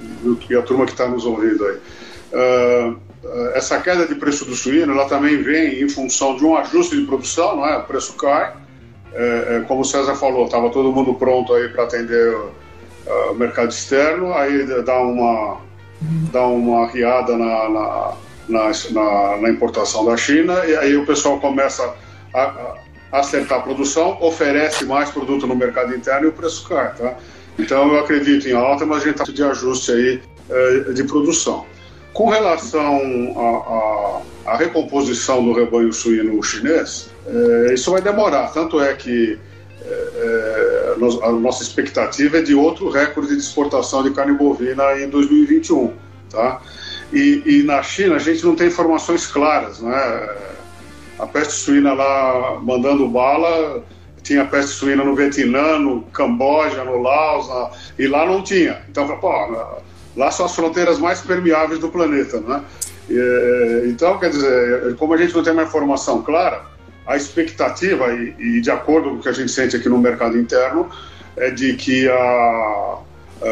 e 0.50 0.54
a 0.54 0.62
turma 0.62 0.84
que 0.84 0.92
está 0.92 1.08
nos 1.08 1.24
ouvindo 1.24 1.64
aí. 1.66 1.78
Uh, 2.34 2.98
essa 3.54 3.80
queda 3.80 4.06
de 4.06 4.14
preço 4.16 4.44
do 4.44 4.54
suíno, 4.54 4.92
ela 4.92 5.06
também 5.06 5.40
vem 5.42 5.82
em 5.82 5.88
função 5.88 6.36
de 6.36 6.44
um 6.44 6.56
ajuste 6.56 6.96
de 6.96 7.06
produção, 7.06 7.56
não 7.56 7.66
é? 7.66 7.78
O 7.78 7.84
preço 7.84 8.14
cai. 8.14 8.52
É, 9.12 9.56
é, 9.56 9.64
como 9.66 9.82
o 9.82 9.84
César 9.84 10.14
falou, 10.16 10.44
estava 10.44 10.70
todo 10.70 10.92
mundo 10.92 11.14
pronto 11.14 11.54
aí 11.54 11.68
para 11.68 11.84
atender 11.84 12.34
uh, 12.34 13.30
o 13.30 13.34
mercado 13.34 13.70
externo, 13.70 14.34
aí 14.34 14.66
dá 14.82 15.00
uma, 15.00 15.58
dá 16.32 16.44
uma 16.46 16.88
riada 16.88 17.36
na, 17.36 17.68
na, 17.68 18.12
na, 18.48 18.72
na, 18.90 19.36
na, 19.36 19.50
importação 19.50 20.04
da 20.04 20.16
China, 20.16 20.64
e 20.66 20.76
aí 20.76 20.96
o 20.96 21.06
pessoal 21.06 21.38
começa 21.38 21.94
a, 22.34 22.76
a 23.12 23.20
acertar 23.20 23.60
a 23.60 23.62
produção, 23.62 24.18
oferece 24.20 24.84
mais 24.84 25.10
produto 25.10 25.46
no 25.46 25.54
mercado 25.54 25.94
interno 25.94 26.26
e 26.26 26.28
o 26.30 26.32
preço 26.32 26.68
cai. 26.68 26.92
Tá? 26.94 27.14
Então 27.56 27.94
eu 27.94 28.00
acredito 28.00 28.48
em 28.48 28.52
alta, 28.52 28.84
mas 28.84 29.02
a 29.02 29.06
gente 29.06 29.20
está 29.20 29.32
de 29.32 29.44
ajuste 29.44 29.92
aí 29.92 30.22
é, 30.50 30.92
de 30.92 31.04
produção. 31.04 31.64
Com 32.14 32.30
relação 32.30 34.22
à 34.46 34.56
recomposição 34.56 35.44
do 35.44 35.52
rebanho 35.52 35.92
suíno 35.92 36.40
chinês, 36.42 37.10
é, 37.26 37.74
isso 37.74 37.90
vai 37.90 38.00
demorar. 38.00 38.52
Tanto 38.52 38.80
é 38.80 38.94
que 38.94 39.38
é, 39.84 40.94
a 41.22 41.32
nossa 41.32 41.62
expectativa 41.62 42.38
é 42.38 42.42
de 42.42 42.54
outro 42.54 42.88
recorde 42.88 43.34
de 43.34 43.40
exportação 43.40 44.02
de 44.02 44.10
carne 44.12 44.32
bovina 44.32 44.98
em 44.98 45.08
2021. 45.08 45.92
Tá? 46.30 46.62
E, 47.12 47.42
e, 47.44 47.62
na 47.64 47.82
China 47.82 48.16
a 48.16 48.18
gente 48.18 48.44
não 48.44 48.54
tem 48.54 48.68
informações 48.68 49.26
claras. 49.26 49.80
Né? 49.80 50.36
A 51.18 51.26
peste 51.26 51.54
suína 51.54 51.92
lá 51.92 52.60
mandando 52.62 53.08
bala, 53.08 53.84
tinha 54.22 54.44
peste 54.44 54.72
suína 54.72 55.04
no 55.04 55.14
Vietnã, 55.14 55.78
no 55.78 56.02
Camboja, 56.04 56.82
no 56.84 57.02
Laos, 57.02 57.48
na, 57.48 57.70
e 57.98 58.06
lá 58.06 58.24
não 58.24 58.42
tinha. 58.42 58.82
Então, 58.88 59.06
pô, 59.18 59.30
lá 60.16 60.30
são 60.30 60.46
as 60.46 60.54
fronteiras 60.54 60.98
mais 60.98 61.20
permeáveis 61.20 61.80
do 61.80 61.88
planeta. 61.88 62.40
Né? 62.40 62.62
E, 63.08 63.84
então, 63.86 64.18
quer 64.18 64.30
dizer, 64.30 64.96
como 64.96 65.14
a 65.14 65.16
gente 65.16 65.34
não 65.34 65.42
tem 65.42 65.52
uma 65.52 65.64
informação 65.64 66.22
clara, 66.22 66.62
a 67.06 67.16
expectativa, 67.16 68.12
e, 68.14 68.34
e, 68.38 68.60
de 68.60 68.70
acordo 68.70 69.10
com 69.10 69.16
o 69.16 69.20
que 69.20 69.28
a 69.28 69.32
gente 69.32 69.50
sente 69.50 69.76
aqui 69.76 69.88
no 69.88 69.98
mercado 69.98 70.38
interno, 70.38 70.88
é 71.36 71.50
de 71.50 71.74
que 71.74 72.08
a, 72.08 72.98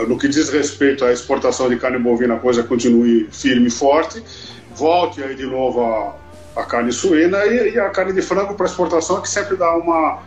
no 0.09 0.17
que 0.19 0.29
diz 0.29 0.49
respeito 0.49 1.05
à 1.05 1.13
exportação 1.13 1.69
de 1.69 1.77
carne 1.77 1.99
bovina, 1.99 2.35
a 2.35 2.39
coisa 2.39 2.63
continue 2.63 3.29
firme 3.31 3.67
e 3.67 3.71
forte, 3.71 4.23
volte 4.75 5.23
aí 5.23 5.35
de 5.35 5.45
novo 5.45 5.83
a, 5.83 6.61
a 6.61 6.65
carne 6.65 6.93
suína 6.93 7.45
e, 7.47 7.75
e 7.75 7.81
a 7.81 7.91
carne 7.91 8.13
de 8.13 8.23
frango 8.23 8.55
para 8.55 8.67
exportação, 8.67 9.21
que 9.21 9.29
sempre 9.29 9.57
dá 9.57 9.77
uma. 9.77 10.23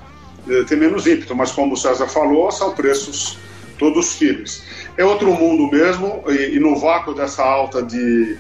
Eh, 0.48 0.64
tem 0.68 0.78
menos 0.78 1.08
ímpeto, 1.08 1.36
mas 1.36 1.52
como 1.52 1.74
o 1.74 1.78
César 1.78 2.08
falou, 2.08 2.52
são 2.52 2.74
preços 2.74 3.38
todos 3.78 4.14
firmes. 4.14 4.64
É 4.98 5.04
outro 5.04 5.34
mundo 5.34 5.70
mesmo, 5.70 6.24
e, 6.30 6.56
e 6.56 6.60
no 6.60 6.76
vácuo 6.78 7.14
dessa 7.14 7.44
alta 7.44 7.84
de, 7.84 8.38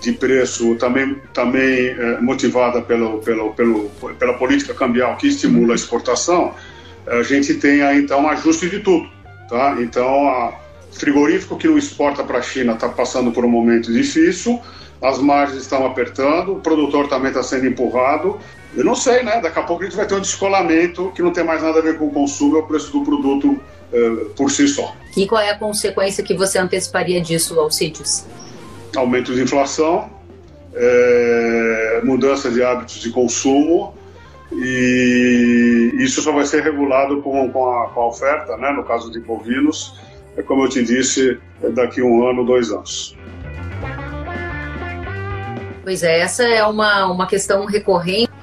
de 0.00 0.12
preço, 0.12 0.74
também, 0.76 1.16
também 1.32 1.88
é, 1.88 2.20
motivada 2.20 2.82
pelo, 2.82 3.18
pelo, 3.18 3.52
pelo, 3.54 3.90
pela 4.18 4.34
política 4.34 4.74
cambial 4.74 5.16
que 5.16 5.28
estimula 5.28 5.72
a 5.72 5.76
exportação, 5.76 6.54
a 7.06 7.22
gente 7.22 7.54
tem 7.54 7.80
então 7.96 8.22
um 8.22 8.28
ajuste 8.28 8.68
de 8.68 8.80
tudo. 8.80 9.08
Tá? 9.48 9.76
Então, 9.80 10.28
a 10.28 10.54
frigorífico 10.92 11.56
que 11.56 11.68
não 11.68 11.76
exporta 11.76 12.24
para 12.24 12.38
a 12.38 12.42
China 12.42 12.72
está 12.72 12.88
passando 12.88 13.30
por 13.30 13.44
um 13.44 13.48
momento 13.48 13.92
difícil, 13.92 14.60
as 15.02 15.18
margens 15.18 15.62
estão 15.62 15.86
apertando, 15.86 16.52
o 16.52 16.60
produtor 16.60 17.08
também 17.08 17.28
está 17.28 17.42
sendo 17.42 17.66
empurrado. 17.66 18.38
Eu 18.74 18.84
não 18.84 18.94
sei, 18.94 19.22
né? 19.22 19.40
Daqui 19.40 19.58
a 19.58 19.62
pouco 19.62 19.82
a 19.82 19.86
gente 19.86 19.96
vai 19.96 20.06
ter 20.06 20.14
um 20.14 20.20
descolamento 20.20 21.12
que 21.14 21.22
não 21.22 21.30
tem 21.30 21.44
mais 21.44 21.62
nada 21.62 21.78
a 21.78 21.82
ver 21.82 21.98
com 21.98 22.06
o 22.06 22.10
consumo, 22.10 22.56
é 22.56 22.60
o 22.60 22.62
preço 22.62 22.90
do 22.90 23.04
produto 23.04 23.60
uh, 23.94 24.30
por 24.30 24.50
si 24.50 24.66
só. 24.68 24.94
E 25.16 25.26
qual 25.26 25.40
é 25.40 25.50
a 25.50 25.58
consequência 25.58 26.24
que 26.24 26.34
você 26.34 26.58
anteciparia 26.58 27.20
disso, 27.20 27.58
Alcides? 27.58 28.26
Aumento 28.96 29.32
de 29.34 29.42
inflação, 29.42 30.10
é, 30.74 32.00
mudança 32.04 32.50
de 32.50 32.62
hábitos 32.62 33.00
de 33.00 33.10
consumo 33.10 33.94
e 34.52 35.92
isso 35.98 36.20
só 36.22 36.32
vai 36.32 36.44
ser 36.44 36.62
regulado 36.62 37.22
com, 37.22 37.50
com, 37.50 37.70
a, 37.70 37.88
com 37.88 38.00
a 38.00 38.06
oferta, 38.06 38.56
né? 38.56 38.70
no 38.72 38.84
caso 38.84 39.10
de 39.10 39.20
bovinos, 39.20 40.00
é 40.36 40.42
como 40.42 40.64
eu 40.64 40.68
te 40.68 40.82
disse, 40.82 41.38
daqui 41.74 42.02
um 42.02 42.28
ano, 42.28 42.44
dois 42.44 42.70
anos. 42.70 43.16
Pois 45.82 46.02
é, 46.02 46.20
essa 46.20 46.44
é 46.44 46.64
uma, 46.64 47.06
uma 47.06 47.26
questão 47.26 47.64
recorrente. 47.66 48.33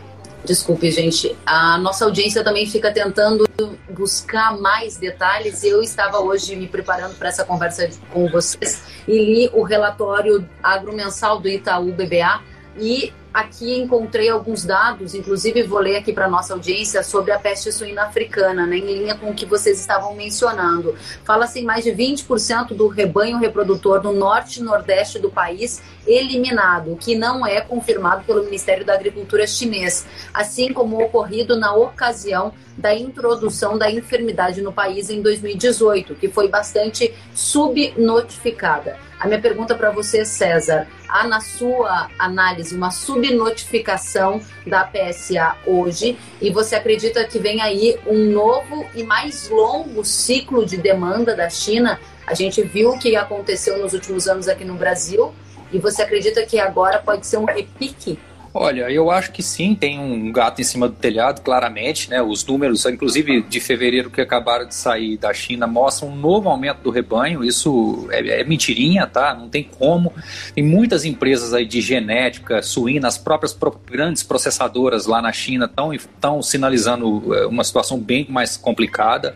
Desculpe, 0.43 0.89
gente. 0.89 1.35
A 1.45 1.77
nossa 1.77 2.05
audiência 2.05 2.43
também 2.43 2.65
fica 2.65 2.91
tentando 2.91 3.47
buscar 3.89 4.57
mais 4.57 4.97
detalhes. 4.97 5.63
Eu 5.63 5.81
estava 5.81 6.19
hoje 6.19 6.55
me 6.55 6.67
preparando 6.67 7.15
para 7.15 7.29
essa 7.29 7.45
conversa 7.45 7.89
com 8.11 8.27
vocês 8.27 8.83
e 9.07 9.13
li 9.13 9.49
o 9.53 9.61
relatório 9.61 10.47
agromensal 10.63 11.39
do 11.39 11.47
Itaú 11.47 11.91
BBA 11.93 12.41
e 12.79 13.13
aqui 13.33 13.79
encontrei 13.79 14.29
alguns 14.29 14.65
dados, 14.65 15.15
inclusive 15.15 15.63
vou 15.63 15.79
ler 15.79 15.97
aqui 15.97 16.11
para 16.11 16.29
nossa 16.29 16.53
audiência 16.53 17.01
sobre 17.03 17.31
a 17.31 17.39
peste 17.39 17.71
suína 17.71 18.03
africana, 18.03 18.65
né, 18.65 18.77
em 18.77 18.99
linha 18.99 19.15
com 19.15 19.31
o 19.31 19.33
que 19.33 19.45
vocês 19.45 19.79
estavam 19.79 20.13
mencionando. 20.13 20.95
Fala-se 21.23 21.59
em 21.59 21.63
mais 21.63 21.83
de 21.83 21.91
20% 21.91 22.73
do 22.73 22.87
rebanho 22.87 23.37
reprodutor 23.37 24.03
no 24.03 24.11
norte 24.11 24.59
e 24.59 24.63
nordeste 24.63 25.19
do 25.19 25.29
país 25.29 25.81
eliminado, 26.05 26.97
que 26.99 27.15
não 27.15 27.45
é 27.45 27.61
confirmado 27.61 28.23
pelo 28.25 28.43
Ministério 28.43 28.85
da 28.85 28.93
Agricultura 28.93 29.47
chinês, 29.47 30.05
assim 30.33 30.73
como 30.73 31.01
ocorrido 31.01 31.57
na 31.57 31.73
ocasião 31.73 32.53
da 32.77 32.93
introdução 32.93 33.77
da 33.77 33.91
enfermidade 33.91 34.61
no 34.61 34.73
país 34.73 35.09
em 35.09 35.21
2018, 35.21 36.15
que 36.15 36.27
foi 36.27 36.47
bastante 36.47 37.13
subnotificada. 37.33 39.10
A 39.21 39.27
minha 39.27 39.39
pergunta 39.39 39.75
para 39.75 39.91
você, 39.91 40.25
César, 40.25 40.87
há 41.07 41.27
na 41.27 41.39
sua 41.39 42.09
análise 42.17 42.75
uma 42.75 42.89
subnotificação 42.89 44.41
da 44.65 44.83
PSA 44.83 45.57
hoje? 45.63 46.17
E 46.41 46.49
você 46.49 46.73
acredita 46.73 47.23
que 47.25 47.37
vem 47.37 47.61
aí 47.61 47.99
um 48.07 48.31
novo 48.31 48.83
e 48.95 49.03
mais 49.03 49.47
longo 49.47 50.03
ciclo 50.03 50.65
de 50.65 50.75
demanda 50.75 51.35
da 51.35 51.51
China? 51.51 51.99
A 52.25 52.33
gente 52.33 52.63
viu 52.63 52.89
o 52.89 52.97
que 52.97 53.15
aconteceu 53.15 53.77
nos 53.77 53.93
últimos 53.93 54.27
anos 54.27 54.47
aqui 54.47 54.65
no 54.65 54.73
Brasil. 54.73 55.31
E 55.71 55.77
você 55.77 56.01
acredita 56.01 56.43
que 56.43 56.59
agora 56.59 56.97
pode 56.97 57.27
ser 57.27 57.37
um 57.37 57.45
repique 57.45 58.17
Olha, 58.53 58.91
eu 58.91 59.09
acho 59.09 59.31
que 59.31 59.41
sim, 59.41 59.73
tem 59.73 59.97
um 59.97 60.29
gato 60.29 60.59
em 60.59 60.63
cima 60.65 60.89
do 60.89 60.95
telhado, 60.95 61.39
claramente, 61.41 62.09
né? 62.09 62.21
Os 62.21 62.45
números, 62.45 62.85
inclusive 62.85 63.43
de 63.43 63.61
fevereiro 63.61 64.09
que 64.09 64.19
acabaram 64.19 64.65
de 64.65 64.75
sair 64.75 65.17
da 65.17 65.33
China, 65.33 65.65
mostram 65.65 66.09
um 66.09 66.15
novo 66.15 66.49
aumento 66.49 66.79
do 66.79 66.89
rebanho. 66.89 67.45
Isso 67.45 68.09
é, 68.11 68.41
é 68.41 68.43
mentirinha, 68.43 69.07
tá? 69.07 69.33
Não 69.33 69.47
tem 69.47 69.63
como. 69.63 70.11
Tem 70.53 70.61
muitas 70.61 71.05
empresas 71.05 71.53
aí 71.53 71.65
de 71.65 71.79
genética 71.79 72.61
suína, 72.61 73.07
as 73.07 73.17
próprias 73.17 73.57
grandes 73.89 74.21
processadoras 74.21 75.05
lá 75.05 75.21
na 75.21 75.31
China 75.31 75.65
estão 75.65 76.41
sinalizando 76.41 77.33
é, 77.33 77.45
uma 77.45 77.63
situação 77.63 77.97
bem 77.97 78.27
mais 78.29 78.57
complicada. 78.57 79.33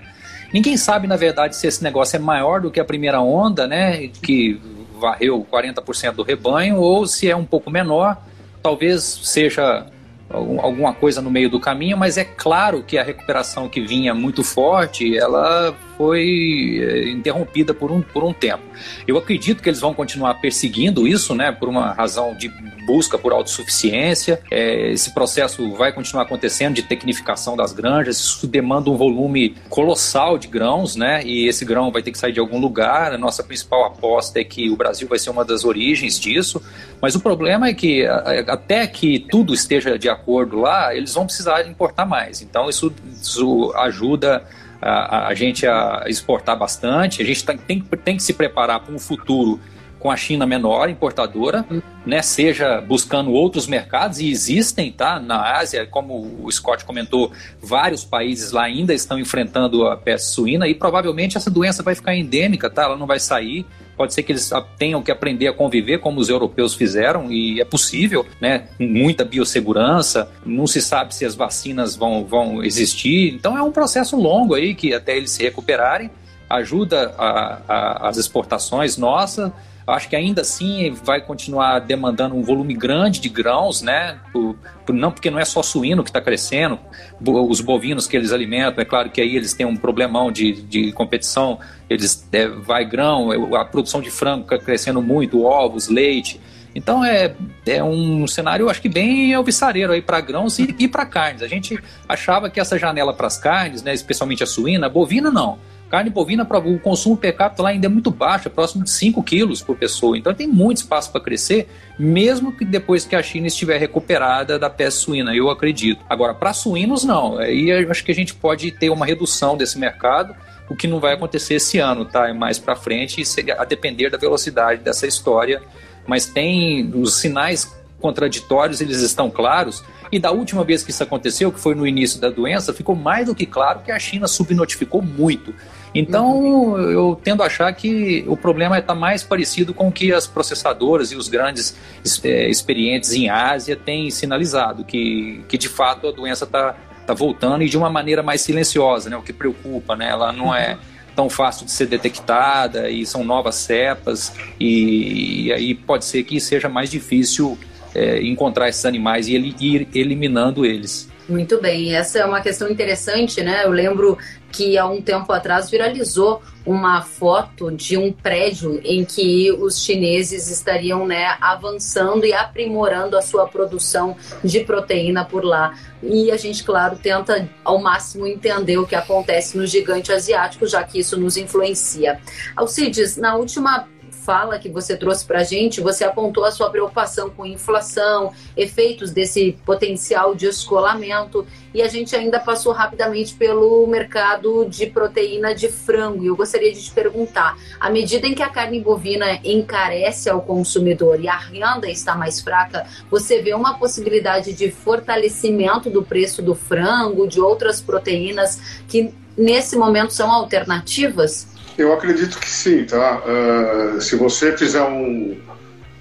Ninguém 0.53 0.75
sabe, 0.75 1.07
na 1.07 1.15
verdade, 1.15 1.55
se 1.55 1.65
esse 1.65 1.81
negócio 1.81 2.17
é 2.17 2.19
maior 2.19 2.59
do 2.59 2.69
que 2.69 2.81
a 2.81 2.85
primeira 2.85 3.21
onda, 3.21 3.65
né? 3.65 4.09
Que 4.09 4.59
varreu 4.99 5.47
40% 5.49 6.15
do 6.15 6.23
rebanho, 6.23 6.75
ou 6.75 7.07
se 7.07 7.29
é 7.29 7.35
um 7.35 7.45
pouco 7.45 7.71
menor 7.71 8.17
talvez 8.65 9.03
seja 9.03 9.85
alguma 10.27 10.91
coisa 10.91 11.21
no 11.21 11.29
meio 11.29 11.51
do 11.51 11.59
caminho, 11.59 11.95
mas 11.95 12.17
é 12.17 12.25
claro 12.25 12.81
que 12.81 12.97
a 12.97 13.03
recuperação 13.03 13.69
que 13.69 13.79
vinha 13.79 14.11
muito 14.11 14.43
forte, 14.43 15.15
ela 15.15 15.77
foi 15.97 16.79
eh, 16.81 17.09
interrompida 17.09 17.73
por 17.73 17.91
um, 17.91 18.01
por 18.01 18.23
um 18.23 18.33
tempo. 18.33 18.63
Eu 19.07 19.17
acredito 19.17 19.61
que 19.61 19.69
eles 19.69 19.79
vão 19.79 19.93
continuar 19.93 20.35
perseguindo 20.35 21.07
isso, 21.07 21.33
né, 21.33 21.51
por 21.51 21.69
uma 21.69 21.93
razão 21.93 22.35
de 22.35 22.49
busca 22.85 23.17
por 23.17 23.33
autossuficiência. 23.33 24.41
É, 24.51 24.91
esse 24.91 25.13
processo 25.13 25.73
vai 25.73 25.91
continuar 25.91 26.23
acontecendo 26.23 26.75
de 26.75 26.83
tecnificação 26.83 27.57
das 27.57 27.73
granjas. 27.73 28.19
Isso 28.19 28.45
demanda 28.47 28.89
um 28.89 28.95
volume 28.95 29.55
colossal 29.69 30.37
de 30.37 30.47
grãos, 30.47 30.95
né, 30.95 31.23
e 31.25 31.47
esse 31.47 31.65
grão 31.65 31.91
vai 31.91 32.03
ter 32.03 32.11
que 32.11 32.17
sair 32.17 32.31
de 32.31 32.39
algum 32.39 32.59
lugar. 32.59 33.13
A 33.13 33.17
nossa 33.17 33.43
principal 33.43 33.85
aposta 33.85 34.39
é 34.39 34.43
que 34.43 34.69
o 34.69 34.75
Brasil 34.75 35.07
vai 35.07 35.17
ser 35.17 35.29
uma 35.31 35.43
das 35.43 35.65
origens 35.65 36.19
disso. 36.19 36.61
Mas 37.01 37.15
o 37.15 37.19
problema 37.19 37.67
é 37.67 37.73
que 37.73 38.05
até 38.05 38.87
que 38.87 39.19
tudo 39.19 39.53
esteja 39.53 39.97
de 39.97 40.09
acordo 40.09 40.59
lá, 40.59 40.95
eles 40.95 41.13
vão 41.13 41.25
precisar 41.25 41.67
importar 41.67 42.05
mais. 42.05 42.41
Então 42.41 42.69
isso, 42.69 42.93
isso 43.21 43.73
ajuda 43.75 44.43
a, 44.81 45.27
a 45.27 45.33
gente 45.33 45.65
a 45.65 46.03
exportar 46.07 46.57
bastante. 46.57 47.21
A 47.21 47.25
gente 47.25 47.43
tá, 47.43 47.55
tem, 47.55 47.81
tem 47.81 48.17
que 48.17 48.23
se 48.23 48.33
preparar 48.33 48.79
para 48.79 48.93
um 48.93 48.99
futuro 48.99 49.59
com 49.99 50.11
a 50.11 50.15
China 50.17 50.45
menor, 50.45 50.89
importadora, 50.89 51.65
né, 52.05 52.21
seja 52.21 52.79
buscando 52.79 53.31
outros 53.31 53.65
mercados, 53.67 54.19
e 54.19 54.29
existem, 54.29 54.91
tá? 54.91 55.19
Na 55.19 55.57
Ásia, 55.57 55.85
como 55.85 56.41
o 56.43 56.51
Scott 56.51 56.85
comentou, 56.85 57.31
vários 57.59 58.03
países 58.03 58.51
lá 58.51 58.63
ainda 58.63 58.93
estão 58.93 59.17
enfrentando 59.17 59.87
a 59.87 59.97
peste 59.97 60.27
suína 60.27 60.67
e 60.67 60.75
provavelmente 60.75 61.37
essa 61.37 61.49
doença 61.49 61.81
vai 61.81 61.95
ficar 61.95 62.15
endêmica, 62.15 62.69
tá? 62.69 62.83
Ela 62.83 62.97
não 62.97 63.07
vai 63.07 63.19
sair. 63.19 63.65
Pode 63.97 64.13
ser 64.13 64.23
que 64.23 64.31
eles 64.31 64.51
tenham 64.77 65.01
que 65.01 65.09
aprender 65.09 65.47
a 65.47 65.53
conviver 65.53 65.99
como 65.99 66.19
os 66.19 66.29
europeus 66.29 66.75
fizeram, 66.75 67.31
e 67.31 67.59
é 67.61 67.65
possível, 67.65 68.25
né? 68.39 68.67
Muita 68.77 69.25
biossegurança, 69.25 70.29
não 70.45 70.67
se 70.67 70.81
sabe 70.81 71.15
se 71.15 71.25
as 71.25 71.33
vacinas 71.33 71.95
vão, 71.95 72.25
vão 72.25 72.63
existir. 72.63 73.33
Então 73.33 73.57
é 73.57 73.61
um 73.63 73.71
processo 73.71 74.15
longo 74.15 74.53
aí 74.53 74.75
que 74.75 74.93
até 74.93 75.17
eles 75.17 75.31
se 75.31 75.41
recuperarem 75.41 76.11
ajuda 76.49 77.13
a, 77.17 77.61
a, 77.67 78.09
as 78.09 78.17
exportações 78.17 78.97
nossas 78.97 79.51
Acho 79.87 80.09
que 80.09 80.15
ainda 80.15 80.41
assim 80.41 80.91
vai 80.91 81.21
continuar 81.21 81.77
demandando 81.79 82.35
um 82.35 82.41
volume 82.41 82.73
grande 82.73 83.19
de 83.19 83.29
grãos, 83.29 83.83
né? 83.83 84.19
Por, 84.33 84.55
por, 84.83 84.95
não 84.95 85.11
porque 85.11 85.29
não 85.29 85.37
é 85.37 85.45
só 85.45 85.61
suíno 85.61 86.03
que 86.03 86.09
está 86.09 86.19
crescendo, 86.19 86.79
os 87.21 87.61
bovinos 87.61 88.07
que 88.07 88.17
eles 88.17 88.31
alimentam, 88.31 88.81
é 88.81 88.85
claro 88.85 89.11
que 89.11 89.21
aí 89.21 89.35
eles 89.35 89.53
têm 89.53 89.65
um 89.65 89.77
problemão 89.77 90.31
de, 90.31 90.53
de 90.53 90.91
competição, 90.91 91.59
eles 91.87 92.27
é, 92.31 92.47
vai 92.47 92.83
grão, 92.83 93.29
a 93.55 93.63
produção 93.63 94.01
de 94.01 94.09
frango 94.09 94.43
está 94.43 94.57
crescendo 94.57 95.03
muito, 95.03 95.43
ovos, 95.43 95.87
leite. 95.87 96.41
Então 96.73 97.05
é 97.05 97.35
é 97.67 97.83
um 97.83 98.27
cenário, 98.27 98.69
acho 98.69 98.81
que 98.81 98.89
bem 98.89 99.33
alvissareiro 99.33 99.93
aí 99.93 100.01
para 100.01 100.19
grãos 100.19 100.57
e, 100.57 100.75
e 100.79 100.87
para 100.87 101.05
carnes. 101.05 101.43
A 101.43 101.47
gente 101.47 101.79
achava 102.09 102.49
que 102.49 102.59
essa 102.59 102.77
janela 102.77 103.13
para 103.13 103.27
as 103.27 103.37
carnes, 103.37 103.83
né, 103.83 103.93
especialmente 103.93 104.43
a 104.43 104.47
suína, 104.47 104.87
a 104.87 104.89
bovina 104.89 105.29
não. 105.29 105.59
Carne 105.95 106.09
bovina, 106.09 106.43
o 106.43 106.77
consumo 106.77 107.15
per 107.15 107.37
capita 107.37 107.63
lá 107.63 107.69
ainda 107.69 107.85
é 107.85 107.89
muito 107.89 108.11
baixo, 108.11 108.49
é 108.49 108.51
próximo 108.51 108.83
de 108.83 108.89
5 108.89 109.23
quilos 109.23 109.61
por 109.61 109.77
pessoa. 109.77 110.17
Então 110.17 110.33
tem 110.33 110.45
muito 110.45 110.79
espaço 110.79 111.09
para 111.09 111.21
crescer, 111.21 111.69
mesmo 111.97 112.51
que 112.51 112.65
depois 112.65 113.05
que 113.05 113.15
a 113.15 113.23
China 113.23 113.47
estiver 113.47 113.77
recuperada 113.77 114.59
da 114.59 114.69
peste 114.69 114.99
suína, 114.99 115.33
eu 115.33 115.49
acredito. 115.49 116.03
Agora, 116.09 116.33
para 116.33 116.51
suínos, 116.51 117.05
não. 117.05 117.37
Aí 117.37 117.69
eu 117.69 117.89
acho 117.89 118.03
que 118.03 118.11
a 118.11 118.13
gente 118.13 118.33
pode 118.33 118.71
ter 118.71 118.89
uma 118.89 119.05
redução 119.05 119.55
desse 119.55 119.79
mercado, 119.79 120.35
o 120.69 120.75
que 120.75 120.85
não 120.85 120.99
vai 120.99 121.13
acontecer 121.13 121.53
esse 121.53 121.77
ano, 121.77 122.03
tá? 122.03 122.33
Mais 122.33 122.59
para 122.59 122.75
frente, 122.75 123.23
a 123.57 123.63
depender 123.63 124.09
da 124.09 124.17
velocidade 124.17 124.81
dessa 124.81 125.07
história. 125.07 125.63
Mas 126.05 126.25
tem 126.25 126.91
os 126.93 127.21
sinais 127.21 127.73
contraditórios, 128.01 128.81
eles 128.81 128.99
estão 128.99 129.31
claros. 129.31 129.81
E 130.11 130.19
da 130.19 130.31
última 130.31 130.63
vez 130.63 130.83
que 130.83 130.91
isso 130.91 131.01
aconteceu, 131.01 131.51
que 131.51 131.59
foi 131.59 131.73
no 131.73 131.87
início 131.87 132.19
da 132.19 132.29
doença, 132.29 132.73
ficou 132.73 132.95
mais 132.95 133.27
do 133.27 133.33
que 133.33 133.45
claro 133.45 133.79
que 133.79 133.91
a 133.91 133.97
China 133.97 134.27
subnotificou 134.27 135.01
muito. 135.01 135.55
Então, 135.95 136.77
eu 136.77 137.17
tendo 137.23 137.41
a 137.41 137.45
achar 137.45 137.71
que 137.73 138.25
o 138.27 138.35
problema 138.35 138.77
está 138.77 138.93
mais 138.93 139.23
parecido 139.23 139.73
com 139.73 139.87
o 139.87 139.91
que 139.91 140.11
as 140.11 140.27
processadoras 140.27 141.13
e 141.13 141.15
os 141.15 141.29
grandes 141.29 141.73
é, 142.21 142.49
experientes 142.49 143.13
em 143.13 143.29
Ásia 143.29 143.77
têm 143.77 144.11
sinalizado, 144.11 144.83
que, 144.83 145.41
que 145.47 145.57
de 145.57 145.69
fato 145.69 146.09
a 146.09 146.11
doença 146.11 146.43
está 146.43 146.75
tá 147.07 147.13
voltando 147.13 147.63
e 147.63 147.69
de 147.69 147.77
uma 147.77 147.89
maneira 147.89 148.21
mais 148.21 148.41
silenciosa, 148.41 149.09
né? 149.09 149.15
o 149.15 149.21
que 149.21 149.31
preocupa. 149.31 149.95
Né? 149.95 150.09
Ela 150.09 150.33
não 150.33 150.53
é 150.53 150.77
tão 151.15 151.29
fácil 151.29 151.65
de 151.65 151.71
ser 151.71 151.85
detectada 151.85 152.89
e 152.89 153.05
são 153.05 153.23
novas 153.23 153.55
cepas, 153.55 154.33
e, 154.59 155.45
e 155.45 155.53
aí 155.53 155.73
pode 155.73 156.03
ser 156.03 156.23
que 156.23 156.41
seja 156.41 156.67
mais 156.67 156.91
difícil 156.91 157.57
é, 157.93 158.21
encontrar 158.21 158.67
esses 158.67 158.85
animais 158.85 159.29
e 159.29 159.35
ele, 159.35 159.55
ir 159.61 159.87
eliminando 159.95 160.65
eles. 160.65 161.09
Muito 161.27 161.59
bem, 161.59 161.95
essa 161.95 162.19
é 162.19 162.25
uma 162.25 162.39
questão 162.39 162.69
interessante, 162.69 163.41
né? 163.41 163.65
Eu 163.65 163.71
lembro 163.71 164.15
que 164.51 164.77
há 164.77 164.85
um 164.85 165.01
tempo 165.01 165.31
atrás 165.33 165.71
viralizou 165.71 166.41
uma 166.65 167.01
foto 167.01 167.71
de 167.71 167.97
um 167.97 168.11
prédio 168.11 168.79
em 168.83 169.03
que 169.03 169.51
os 169.51 169.83
chineses 169.83 170.49
estariam 170.49 171.05
né, 171.05 171.35
avançando 171.41 172.25
e 172.25 172.33
aprimorando 172.33 173.17
a 173.17 173.21
sua 173.23 173.47
produção 173.47 174.15
de 174.43 174.61
proteína 174.61 175.25
por 175.25 175.43
lá. 175.43 175.73
E 176.01 176.31
a 176.31 176.37
gente, 176.37 176.63
claro, 176.63 176.95
tenta 176.95 177.49
ao 177.63 177.79
máximo 177.79 178.27
entender 178.27 178.77
o 178.77 178.85
que 178.85 178.95
acontece 178.95 179.57
no 179.57 179.65
gigante 179.65 180.11
asiático, 180.11 180.67
já 180.67 180.83
que 180.83 180.99
isso 180.99 181.19
nos 181.19 181.37
influencia. 181.37 182.19
Alcides, 182.55 183.17
na 183.17 183.35
última 183.35 183.87
fala 184.25 184.57
que 184.57 184.69
você 184.69 184.97
trouxe 184.97 185.23
para 185.23 185.41
a 185.41 185.43
gente, 185.43 185.79
você 185.79 186.03
apontou 186.03 186.43
a 186.43 186.51
sua 186.51 186.69
preocupação 186.71 187.29
com 187.29 187.45
inflação, 187.45 188.33
efeitos 188.57 189.11
desse 189.11 189.55
potencial 189.63 190.33
de 190.33 190.47
escolamento, 190.47 191.45
e 191.73 191.81
a 191.81 191.87
gente 191.87 192.15
ainda 192.15 192.39
passou 192.39 192.73
rapidamente 192.73 193.35
pelo 193.35 193.85
mercado 193.85 194.65
de 194.65 194.87
proteína 194.87 195.53
de 195.53 195.67
frango. 195.67 196.23
E 196.23 196.27
eu 196.27 196.35
gostaria 196.35 196.73
de 196.73 196.81
te 196.81 196.91
perguntar: 196.91 197.57
à 197.79 197.89
medida 197.89 198.25
em 198.25 198.33
que 198.33 198.41
a 198.41 198.49
carne 198.49 198.81
bovina 198.81 199.39
encarece 199.43 200.29
ao 200.29 200.41
consumidor 200.41 201.19
e 201.19 201.27
a 201.27 201.37
renda 201.37 201.87
está 201.87 202.15
mais 202.15 202.41
fraca, 202.41 202.87
você 203.11 203.41
vê 203.41 203.53
uma 203.53 203.77
possibilidade 203.77 204.53
de 204.53 204.71
fortalecimento 204.71 205.89
do 205.89 206.01
preço 206.01 206.41
do 206.41 206.55
frango, 206.55 207.27
de 207.27 207.39
outras 207.39 207.79
proteínas 207.79 208.81
que 208.87 209.13
nesse 209.37 209.75
momento 209.75 210.13
são 210.13 210.31
alternativas? 210.31 211.54
Eu 211.77 211.93
acredito 211.93 212.39
que 212.39 212.49
sim, 212.49 212.85
tá? 212.85 213.21
Uh, 213.25 213.99
se 213.99 214.15
você 214.15 214.57
fizer 214.57 214.83
um 214.83 215.37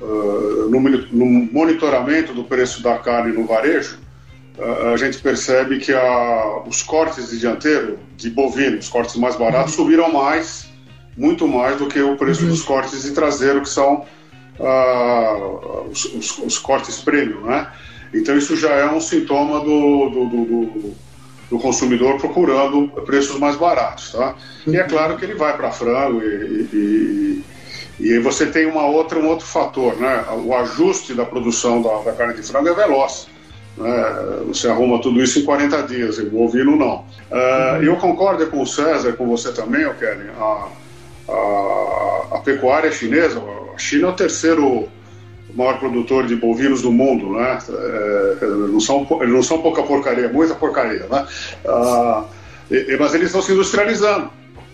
uh, 0.01 0.69
no, 0.69 0.81
no, 0.81 1.27
monitoramento 1.53 2.33
do 2.33 2.45
preço 2.45 2.81
da 2.83 2.99
carne 2.99 3.33
no 3.33 3.45
varejo, 3.45 3.99
uh, 4.57 4.93
a 4.93 4.97
gente 4.97 5.19
percebe 5.19 5.79
que 5.79 5.93
a, 5.93 6.63
os 6.65 6.83
cortes 6.83 7.31
de 7.31 7.41
dianteiro, 7.41 7.99
de 8.17 8.31
bovino, 8.31 8.79
os 8.79 8.89
cortes 8.89 9.17
mais 9.17 9.35
baratos, 9.35 9.77
uhum. 9.77 9.85
subiram 9.85 10.13
mais, 10.13 10.67
muito 11.17 11.49
mais 11.49 11.77
do 11.77 11.89
que 11.89 12.01
o 12.01 12.17
preço 12.17 12.45
uhum. 12.45 12.51
dos 12.51 12.63
cortes 12.63 13.03
de 13.03 13.11
traseiro, 13.11 13.61
que 13.61 13.69
são 13.69 14.05
os, 15.91 16.05
os, 16.05 16.39
os, 16.39 16.59
cortes 16.59 16.99
premium, 17.01 17.41
né? 17.41 17.73
Então 18.15 18.39
isso 18.39 18.57
já 18.57 18.71
é 18.71 18.87
um 18.89 19.01
sintoma 19.01 19.59
do, 19.59 20.09
do, 20.09 20.27
do, 20.27 20.45
do 20.45 20.97
do 21.51 21.59
consumidor 21.59 22.19
procurando 22.19 22.89
preços 23.05 23.39
mais 23.39 23.57
baratos, 23.57 24.13
tá? 24.13 24.35
E 24.67 24.77
é 24.77 24.83
claro 24.85 25.17
que 25.17 25.25
ele 25.25 25.35
vai 25.35 25.57
para 25.57 25.71
frango 25.71 26.23
e, 26.23 26.69
e, 26.73 27.45
e, 28.01 28.13
aí 28.13 28.19
você 28.19 28.47
tem 28.47 28.67
uma 28.67 28.87
outra, 28.87 29.19
um 29.19 29.27
outro 29.27 29.47
fator, 29.47 29.97
né? 29.97 30.25
O 30.45 30.55
ajuste 30.55 31.15
da 31.15 31.25
produção 31.25 31.83
da, 31.83 31.99
da 31.99 32.13
carne 32.13 32.35
de 32.35 32.43
frango 32.43 32.69
é 32.69 32.75
veloz. 32.75 33.29
Né? 33.77 34.43
Você 34.47 34.69
arruma 34.69 35.01
tudo 35.01 35.23
isso 35.23 35.39
em 35.39 35.45
40 35.45 35.83
dias, 35.83 36.19
o 36.19 36.31
bovino 36.31 36.77
não. 36.77 37.05
Uh, 37.31 37.83
eu 37.83 37.97
concordo 37.97 38.47
com 38.47 38.63
o 38.63 38.67
César, 38.67 39.13
com 39.15 39.27
você 39.27 39.53
também, 39.53 39.83
Kelly. 39.95 40.31
A, 40.39 40.69
a, 41.29 42.27
a 42.33 42.39
pecuária 42.39 42.91
chinesa, 42.93 43.41
a 43.75 43.79
China 43.79 44.09
é 44.09 44.11
o 44.11 44.15
terceiro 44.15 44.89
maior 45.55 45.79
produtor 45.79 46.27
de 46.27 46.37
bovinos 46.37 46.83
do 46.83 46.91
mundo, 46.91 47.33
né? 47.33 47.59
É, 47.69 48.47
não 48.47 48.81
são, 48.81 49.07
não 49.27 49.43
são 49.43 49.63
pouca 49.63 49.83
porcaria, 49.83 50.29
muita 50.29 50.55
porcaria, 50.55 51.07
né? 51.11 51.27
Ah, 51.67 52.25
e, 52.71 52.97
mas 52.99 53.15
eles 53.15 53.27
estão 53.27 53.43
se 53.43 53.53
industrializando. 53.53 54.31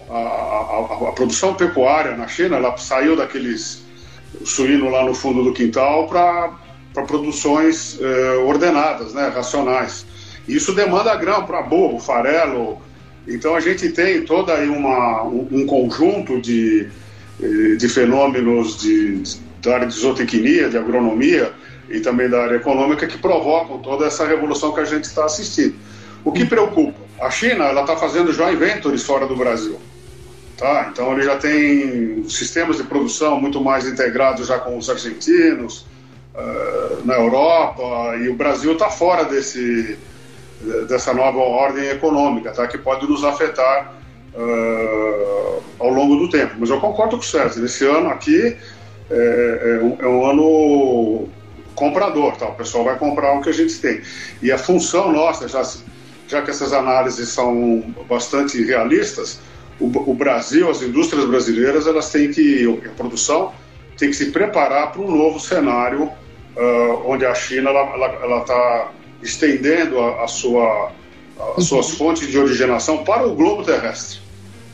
A, 0.09 0.15
a, 0.15 1.09
a, 1.09 1.13
produção 1.13 1.55
pecuária 1.55 2.17
na 2.17 2.27
China, 2.27 2.57
ela 2.57 2.77
saiu 2.77 3.15
daqueles 3.15 3.85
suíno 4.45 4.91
lá 4.91 5.05
no 5.05 5.15
fundo 5.15 5.45
do 5.45 5.53
quintal 5.53 6.09
para 6.09 6.53
produções 7.07 7.99
eh, 8.01 8.35
ordenadas, 8.45 9.15
né? 9.15 9.29
Racionais. 9.29 10.07
Isso 10.49 10.73
demanda 10.73 11.15
grão 11.17 11.45
para 11.45 11.63
burro, 11.63 12.01
farelo. 12.01 12.79
Então 13.27 13.55
a 13.55 13.61
gente 13.61 13.91
tem 13.91 14.25
todo 14.25 14.51
aí 14.51 14.69
uma, 14.69 15.23
um, 15.25 15.47
um 15.51 15.67
conjunto 15.67 16.41
de, 16.41 16.89
eh, 17.41 17.77
de 17.77 17.89
fenômenos 17.89 18.81
de, 18.81 19.19
de 19.19 19.39
da 19.63 19.75
área 19.75 19.87
de 19.87 19.95
zootecnia, 19.95 20.69
de 20.69 20.79
agronomia 20.79 21.53
e 21.89 22.01
também 22.01 22.29
da 22.29 22.43
área 22.43 22.57
econômica 22.57 23.07
que 23.07 23.19
provocam 23.19 23.79
toda 23.79 24.07
essa 24.07 24.27
revolução 24.27 24.73
que 24.73 24.81
a 24.81 24.85
gente 24.85 25.05
está 25.05 25.25
assistindo. 25.25 25.75
O 26.25 26.33
que 26.33 26.45
preocupa? 26.45 27.01
A 27.21 27.31
China 27.31 27.65
ela 27.65 27.83
está 27.83 27.97
fazendo 27.97 28.33
joint 28.33 28.57
ventures 28.59 29.03
fora 29.03 29.27
do 29.27 29.37
Brasil. 29.37 29.79
Tá? 30.57 30.91
Então 30.93 31.13
ele 31.13 31.23
já 31.23 31.37
tem 31.37 32.25
sistemas 32.29 32.77
de 32.77 32.85
produção 32.85 33.41
muito 33.41 33.61
mais 33.63 33.87
integrados 33.87 34.47
já 34.47 34.59
com 34.59 34.77
os 34.77 34.91
argentinos, 34.91 35.87
uh, 36.35 37.05
na 37.05 37.15
Europa, 37.15 38.17
e 38.23 38.29
o 38.29 38.35
Brasil 38.35 38.75
está 38.75 38.91
fora 38.91 39.25
desse, 39.25 39.99
dessa 40.87 41.15
nova 41.15 41.39
ordem 41.39 41.89
econômica, 41.89 42.53
tá? 42.53 42.67
que 42.67 42.77
pode 42.77 43.09
nos 43.09 43.25
afetar 43.25 43.95
uh, 44.35 45.63
ao 45.79 45.89
longo 45.89 46.17
do 46.17 46.29
tempo. 46.29 46.57
Mas 46.59 46.69
eu 46.69 46.79
concordo 46.79 47.17
com 47.17 47.23
o 47.23 47.27
Sérgio, 47.27 47.63
nesse 47.63 47.87
ano 47.87 48.11
aqui 48.11 48.57
é, 49.11 49.61
é, 49.63 49.85
um, 49.85 49.97
é 50.01 50.07
um 50.07 50.27
ano 50.27 51.29
comprador, 51.75 52.37
tá? 52.37 52.49
o 52.49 52.55
pessoal 52.55 52.85
vai 52.85 52.99
comprar 52.99 53.39
o 53.39 53.41
que 53.41 53.49
a 53.49 53.53
gente 53.53 53.79
tem. 53.81 54.01
E 54.43 54.53
a 54.53 54.59
função 54.59 55.13
nossa, 55.13 55.49
já, 55.49 55.63
já 56.29 56.43
que 56.43 56.51
essas 56.51 56.73
análises 56.73 57.29
são 57.31 57.95
bastante 58.09 58.63
realistas, 58.63 59.41
o, 59.81 59.87
o 60.11 60.15
Brasil, 60.15 60.69
as 60.71 60.83
indústrias 60.83 61.25
brasileiras, 61.25 61.87
elas 61.87 62.11
têm 62.11 62.31
que, 62.31 62.81
a 62.85 62.91
produção 62.91 63.53
tem 63.97 64.11
que 64.11 64.17
se 64.17 64.31
preparar 64.31 64.93
para 64.93 65.03
um 65.03 65.11
novo 65.11 65.41
cenário 65.41 66.05
uh, 66.05 67.03
onde 67.05 67.25
a 67.27 67.35
China 67.35 67.71
ela 67.71 68.41
está 68.41 68.93
estendendo 69.23 69.99
a, 70.01 70.25
a 70.25 70.29
sua, 70.29 70.93
as 71.57 71.65
suas 71.65 71.91
uhum. 71.91 71.97
fontes 71.97 72.29
de 72.29 72.39
origenação 72.39 73.05
para 73.05 73.27
o 73.27 73.35
globo 73.35 73.63
terrestre. 73.63 74.21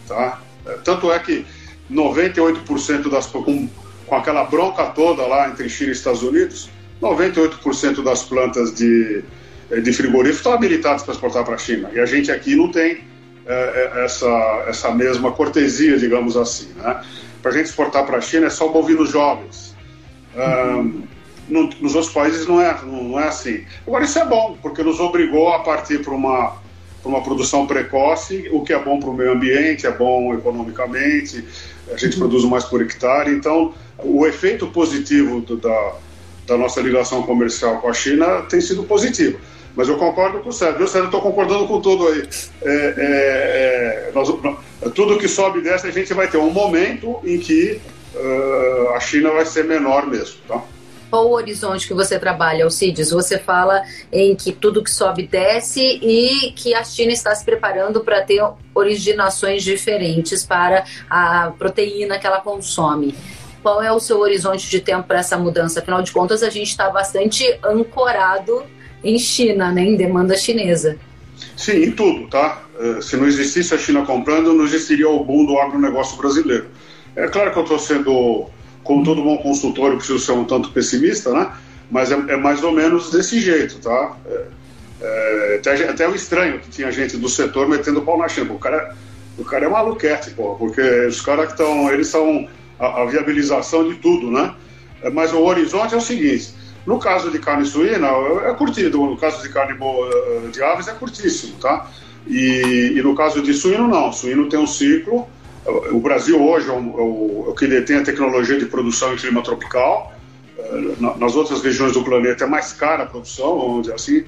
Tá? 0.06 0.40
Tanto 0.84 1.12
é 1.12 1.18
que 1.18 1.46
98% 1.90 3.08
das, 3.08 3.26
com 3.26 3.68
com 4.06 4.14
aquela 4.14 4.44
bronca 4.44 4.86
toda 4.86 5.26
lá 5.26 5.48
entre 5.48 5.68
China 5.68 5.90
e 5.90 5.92
Estados 5.92 6.22
Unidos, 6.22 6.70
98% 7.02 8.02
das 8.02 8.22
plantas 8.22 8.74
de, 8.74 9.22
eh, 9.70 9.80
de 9.80 9.92
frigorífico 9.92 10.38
estão 10.38 10.52
habilitadas 10.52 11.02
para 11.02 11.14
exportar 11.14 11.44
para 11.44 11.54
a 11.54 11.58
China. 11.58 11.90
E 11.92 12.00
a 12.00 12.06
gente 12.06 12.30
aqui 12.30 12.56
não 12.56 12.70
tem 12.70 13.04
é, 13.46 14.04
essa, 14.04 14.64
essa 14.66 14.90
mesma 14.90 15.30
cortesia, 15.32 15.96
digamos 15.96 16.36
assim. 16.36 16.68
Né? 16.76 17.02
Para 17.40 17.52
a 17.52 17.54
gente 17.54 17.66
exportar 17.66 18.04
para 18.04 18.18
a 18.18 18.20
China 18.20 18.46
é 18.46 18.50
só 18.50 18.68
bovinos 18.68 19.10
jovens. 19.10 19.74
Uhum. 20.34 20.80
Um, 20.80 21.02
no, 21.48 21.70
nos 21.80 21.94
outros 21.94 22.12
países 22.12 22.46
não 22.46 22.60
é, 22.60 22.76
não 22.84 23.20
é 23.20 23.28
assim. 23.28 23.64
Agora, 23.86 24.04
isso 24.04 24.18
é 24.18 24.24
bom, 24.24 24.58
porque 24.60 24.82
nos 24.82 24.98
obrigou 24.98 25.52
a 25.52 25.60
partir 25.60 26.02
para 26.02 26.12
uma, 26.12 26.56
uma 27.04 27.22
produção 27.22 27.66
precoce, 27.66 28.48
o 28.50 28.62
que 28.62 28.72
é 28.72 28.78
bom 28.78 28.98
para 28.98 29.10
o 29.10 29.14
meio 29.14 29.32
ambiente, 29.32 29.86
é 29.86 29.92
bom 29.92 30.34
economicamente, 30.34 31.44
a 31.92 31.96
gente 31.96 32.14
uhum. 32.14 32.18
produz 32.18 32.44
mais 32.44 32.64
por 32.64 32.82
hectare. 32.82 33.30
Então, 33.30 33.74
o 33.98 34.26
efeito 34.26 34.66
positivo 34.68 35.40
do, 35.40 35.56
da, 35.56 35.94
da 36.46 36.56
nossa 36.56 36.80
ligação 36.80 37.22
comercial 37.22 37.80
com 37.80 37.88
a 37.88 37.92
China 37.92 38.42
tem 38.42 38.60
sido 38.60 38.84
positivo. 38.84 39.38
Mas 39.74 39.88
eu 39.88 39.98
concordo 39.98 40.40
com 40.40 40.48
o 40.48 40.52
Sérgio. 40.52 40.80
Eu, 40.80 40.88
Sérgio, 40.88 41.06
estou 41.06 41.20
concordando 41.20 41.66
com 41.66 41.80
tudo 41.80 42.08
aí. 42.08 42.26
É, 42.62 42.70
é, 42.70 44.08
é, 44.08 44.10
nós, 44.14 44.28
tudo 44.94 45.18
que 45.18 45.28
sobe 45.28 45.58
e 45.58 45.62
desce, 45.62 45.86
a 45.86 45.90
gente 45.90 46.14
vai 46.14 46.28
ter 46.28 46.38
um 46.38 46.50
momento 46.50 47.20
em 47.22 47.38
que 47.38 47.78
uh, 48.14 48.90
a 48.94 49.00
China 49.00 49.30
vai 49.32 49.44
ser 49.44 49.64
menor 49.64 50.06
mesmo. 50.06 50.36
Tá? 50.48 50.62
Qual 51.10 51.28
o 51.28 51.32
horizonte 51.32 51.86
que 51.86 51.94
você 51.94 52.18
trabalha, 52.18 52.64
Alcides? 52.64 53.10
Você 53.10 53.38
fala 53.38 53.82
em 54.10 54.34
que 54.34 54.50
tudo 54.50 54.82
que 54.82 54.90
sobe 54.90 55.26
desce 55.26 55.80
e 55.80 56.52
que 56.52 56.74
a 56.74 56.82
China 56.82 57.12
está 57.12 57.34
se 57.34 57.44
preparando 57.44 58.00
para 58.00 58.22
ter 58.22 58.42
originações 58.74 59.62
diferentes 59.62 60.44
para 60.44 60.84
a 61.08 61.52
proteína 61.58 62.18
que 62.18 62.26
ela 62.26 62.40
consome. 62.40 63.14
Qual 63.66 63.82
é 63.82 63.90
o 63.90 63.98
seu 63.98 64.20
horizonte 64.20 64.70
de 64.70 64.78
tempo 64.78 65.08
para 65.08 65.18
essa 65.18 65.36
mudança? 65.36 65.80
Afinal 65.80 66.00
de 66.00 66.12
contas, 66.12 66.44
a 66.44 66.48
gente 66.48 66.68
está 66.68 66.88
bastante 66.88 67.42
ancorado 67.64 68.62
em 69.02 69.18
China, 69.18 69.72
né, 69.72 69.82
em 69.82 69.96
demanda 69.96 70.36
chinesa. 70.36 70.96
Sim, 71.56 71.82
em 71.82 71.90
tudo, 71.90 72.28
tá? 72.28 72.62
Eh, 72.78 73.00
se 73.02 73.16
não 73.16 73.26
existisse 73.26 73.74
a 73.74 73.76
China 73.76 74.06
comprando, 74.06 74.52
não 74.52 74.64
existiria 74.64 75.08
o 75.08 75.24
boom 75.24 75.46
do 75.46 75.58
agronegócio 75.58 76.16
brasileiro. 76.16 76.66
É 77.16 77.26
claro 77.26 77.50
que 77.50 77.58
eu 77.58 77.64
estou 77.64 77.78
sendo, 77.80 78.46
como 78.84 79.02
todo 79.02 79.20
bom 79.20 79.36
consultor, 79.38 79.90
eu 79.90 79.96
preciso 79.96 80.20
ser 80.20 80.30
um 80.30 80.44
tanto 80.44 80.70
pessimista, 80.70 81.32
né? 81.32 81.50
Mas 81.90 82.12
é, 82.12 82.14
é 82.14 82.36
mais 82.36 82.62
ou 82.62 82.70
menos 82.70 83.10
desse 83.10 83.40
jeito, 83.40 83.80
tá? 83.80 84.16
É, 85.00 85.56
até, 85.58 85.88
até 85.88 86.08
o 86.08 86.14
estranho 86.14 86.60
que 86.60 86.70
tinha 86.70 86.92
gente 86.92 87.16
do 87.16 87.28
setor 87.28 87.68
metendo 87.68 88.00
pau 88.02 88.16
na 88.16 88.28
China. 88.28 88.52
O 88.52 88.60
cara, 88.60 88.94
o 89.36 89.44
cara 89.44 89.66
é 89.66 89.68
maluquete, 89.68 90.30
pô, 90.30 90.54
porque 90.54 90.80
os 91.08 91.20
caras 91.20 91.46
que 91.46 91.52
estão, 91.54 91.92
eles 91.92 92.06
são 92.06 92.48
a, 92.78 93.02
a, 93.02 93.04
viabilização 93.06 93.88
de 93.88 93.96
tudo, 93.96 94.30
né? 94.30 94.54
É, 95.02 95.10
mas 95.10 95.32
o 95.32 95.40
horizonte 95.42 95.94
é 95.94 95.96
o 95.96 96.00
seguinte: 96.00 96.54
no 96.86 96.98
caso 96.98 97.30
de 97.30 97.38
carne 97.38 97.64
suína, 97.64 98.08
é 98.44 98.54
curtido, 98.54 98.98
no 98.98 99.16
caso 99.16 99.42
de 99.42 99.48
carne 99.48 99.74
boa, 99.74 100.10
de 100.50 100.62
aves, 100.62 100.88
é 100.88 100.92
curtíssimo, 100.92 101.56
tá? 101.58 101.90
E, 102.26 102.94
e, 102.96 103.02
no 103.02 103.14
caso 103.14 103.40
de 103.40 103.54
suíno, 103.54 103.86
não. 103.86 104.12
Suíno 104.12 104.48
tem 104.48 104.58
um 104.58 104.66
ciclo. 104.66 105.26
O 105.92 106.00
Brasil 106.00 106.40
hoje 106.40 106.68
é 106.68 106.72
o, 106.72 106.76
é 106.76 106.78
o, 106.78 107.44
é 107.46 107.50
o 107.50 107.54
que 107.54 107.66
detém 107.66 107.96
a 107.96 108.02
tecnologia 108.02 108.58
de 108.58 108.66
produção 108.66 109.14
em 109.14 109.16
clima 109.16 109.42
tropical. 109.42 110.12
É, 110.58 111.18
nas 111.18 111.36
outras 111.36 111.62
regiões 111.62 111.92
do 111.92 112.02
planeta 112.02 112.44
é 112.44 112.46
mais 112.46 112.72
cara 112.72 113.04
a 113.04 113.06
produção, 113.06 113.80
dizer 113.80 113.94
assim. 113.94 114.24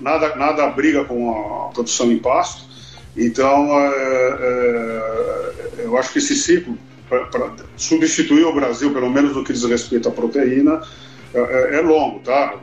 Nada, 0.00 0.34
nada 0.34 0.66
briga 0.68 1.04
com 1.04 1.66
a 1.66 1.72
produção 1.72 2.10
em 2.10 2.18
pasto. 2.18 2.64
Então, 3.16 3.78
é, 3.78 4.38
é, 4.40 5.84
eu 5.84 5.96
acho 5.98 6.12
que 6.12 6.18
esse 6.18 6.34
ciclo, 6.34 6.76
para 7.20 7.52
substituir 7.76 8.44
o 8.44 8.52
Brasil, 8.52 8.92
pelo 8.92 9.10
menos 9.10 9.34
no 9.34 9.44
que 9.44 9.52
diz 9.52 9.64
respeito 9.64 10.08
à 10.08 10.12
proteína, 10.12 10.80
é, 11.34 11.76
é 11.76 11.80
longo, 11.80 12.20
tá? 12.20 12.54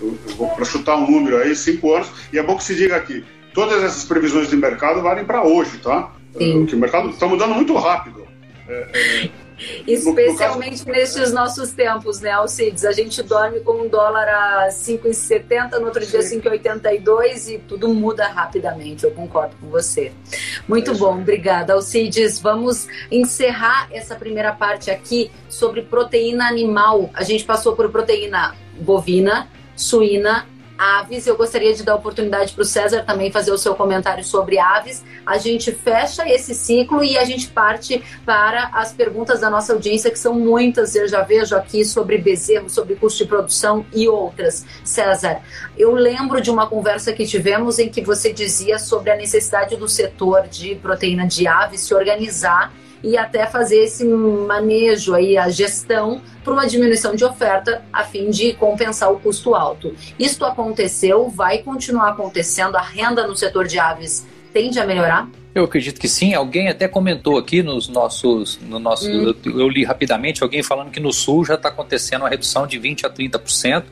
Eu, 0.00 0.18
eu 0.28 0.36
vou 0.36 0.48
para 0.48 0.64
chutar 0.64 0.96
um 0.96 1.10
número 1.10 1.38
aí, 1.38 1.54
cinco 1.54 1.94
anos. 1.94 2.10
E 2.32 2.38
é 2.38 2.42
bom 2.42 2.56
que 2.56 2.64
se 2.64 2.74
diga 2.74 2.96
aqui: 2.96 3.24
todas 3.54 3.82
essas 3.82 4.04
previsões 4.04 4.48
de 4.48 4.56
mercado 4.56 5.00
valem 5.00 5.24
para 5.24 5.42
hoje, 5.42 5.78
tá? 5.78 6.10
Sim. 6.36 6.60
Porque 6.60 6.74
o 6.74 6.78
mercado 6.78 7.10
está 7.10 7.26
mudando 7.26 7.54
muito 7.54 7.74
rápido. 7.74 8.26
É, 8.68 8.88
é, 8.94 9.30
Especialmente 9.86 10.80
no, 10.80 10.86
no 10.86 10.98
caso... 10.98 11.18
nesses 11.18 11.32
nossos 11.32 11.70
tempos, 11.72 12.20
né, 12.20 12.30
Alcides? 12.30 12.84
A 12.84 12.92
gente 12.92 13.22
dorme 13.22 13.60
com 13.60 13.82
um 13.82 13.88
dólar 13.88 14.28
a 14.28 14.68
5,70, 14.68 15.78
no 15.78 15.86
outro 15.86 16.04
Sim. 16.04 16.40
dia 16.40 16.50
5,82 16.50 17.54
e 17.54 17.58
tudo 17.58 17.88
muda 17.88 18.26
rapidamente. 18.26 19.04
Eu 19.04 19.10
concordo 19.12 19.54
com 19.60 19.68
você. 19.68 20.12
Muito 20.68 20.90
é 20.90 20.94
bom, 20.94 21.20
obrigada, 21.20 21.72
Alcides. 21.72 22.38
Vamos 22.38 22.88
encerrar 23.10 23.88
essa 23.90 24.14
primeira 24.14 24.52
parte 24.52 24.90
aqui 24.90 25.30
sobre 25.48 25.82
proteína 25.82 26.48
animal. 26.48 27.10
A 27.14 27.22
gente 27.22 27.44
passou 27.44 27.74
por 27.76 27.90
proteína 27.90 28.54
bovina, 28.80 29.48
suína, 29.76 30.46
aves. 30.80 31.26
Eu 31.26 31.36
gostaria 31.36 31.74
de 31.74 31.82
dar 31.82 31.94
oportunidade 31.94 32.54
para 32.54 32.62
o 32.62 32.64
César 32.64 33.04
também 33.04 33.30
fazer 33.30 33.52
o 33.52 33.58
seu 33.58 33.74
comentário 33.74 34.24
sobre 34.24 34.58
aves. 34.58 35.04
A 35.26 35.36
gente 35.36 35.70
fecha 35.72 36.26
esse 36.26 36.54
ciclo 36.54 37.04
e 37.04 37.18
a 37.18 37.24
gente 37.24 37.48
parte 37.48 38.02
para 38.24 38.70
as 38.72 38.92
perguntas 38.92 39.40
da 39.40 39.50
nossa 39.50 39.74
audiência, 39.74 40.10
que 40.10 40.18
são 40.18 40.32
muitas, 40.32 40.96
eu 40.96 41.06
já 41.06 41.20
vejo 41.20 41.54
aqui 41.54 41.84
sobre 41.84 42.16
bezerro, 42.16 42.70
sobre 42.70 42.94
custo 42.94 43.22
de 43.22 43.28
produção 43.28 43.84
e 43.92 44.08
outras. 44.08 44.64
César, 44.82 45.42
eu 45.76 45.92
lembro 45.92 46.40
de 46.40 46.50
uma 46.50 46.66
conversa 46.66 47.12
que 47.12 47.26
tivemos 47.26 47.78
em 47.78 47.90
que 47.90 48.00
você 48.00 48.32
dizia 48.32 48.78
sobre 48.78 49.10
a 49.10 49.16
necessidade 49.16 49.76
do 49.76 49.88
setor 49.88 50.48
de 50.48 50.76
proteína 50.76 51.26
de 51.26 51.46
aves 51.46 51.82
se 51.82 51.92
organizar 51.92 52.72
e 53.02 53.16
até 53.16 53.46
fazer 53.46 53.84
esse 53.84 54.04
manejo 54.04 55.14
aí, 55.14 55.36
a 55.36 55.48
gestão 55.48 56.20
para 56.44 56.52
uma 56.52 56.66
diminuição 56.66 57.14
de 57.14 57.24
oferta 57.24 57.82
a 57.92 58.04
fim 58.04 58.30
de 58.30 58.52
compensar 58.54 59.12
o 59.12 59.18
custo 59.18 59.54
alto. 59.54 59.94
Isto 60.18 60.44
aconteceu, 60.44 61.28
vai 61.28 61.58
continuar 61.58 62.10
acontecendo, 62.10 62.76
a 62.76 62.82
renda 62.82 63.26
no 63.26 63.36
setor 63.36 63.66
de 63.66 63.78
aves 63.78 64.26
tende 64.52 64.78
a 64.78 64.86
melhorar? 64.86 65.28
Eu 65.54 65.64
acredito 65.64 66.00
que 66.00 66.08
sim. 66.08 66.32
Alguém 66.32 66.68
até 66.68 66.86
comentou 66.86 67.36
aqui 67.36 67.62
nos 67.62 67.88
nossos. 67.88 68.58
No 68.62 68.78
nosso, 68.78 69.08
hum. 69.08 69.34
eu, 69.44 69.60
eu, 69.60 69.68
li 69.68 69.84
rapidamente 69.84 70.42
alguém 70.42 70.62
falando 70.62 70.90
que 70.90 71.00
no 71.00 71.12
sul 71.12 71.44
já 71.44 71.54
está 71.54 71.68
acontecendo 71.68 72.22
uma 72.22 72.28
redução 72.28 72.66
de 72.66 72.78
20% 72.78 73.04
a 73.04 73.10
30%. 73.10 73.84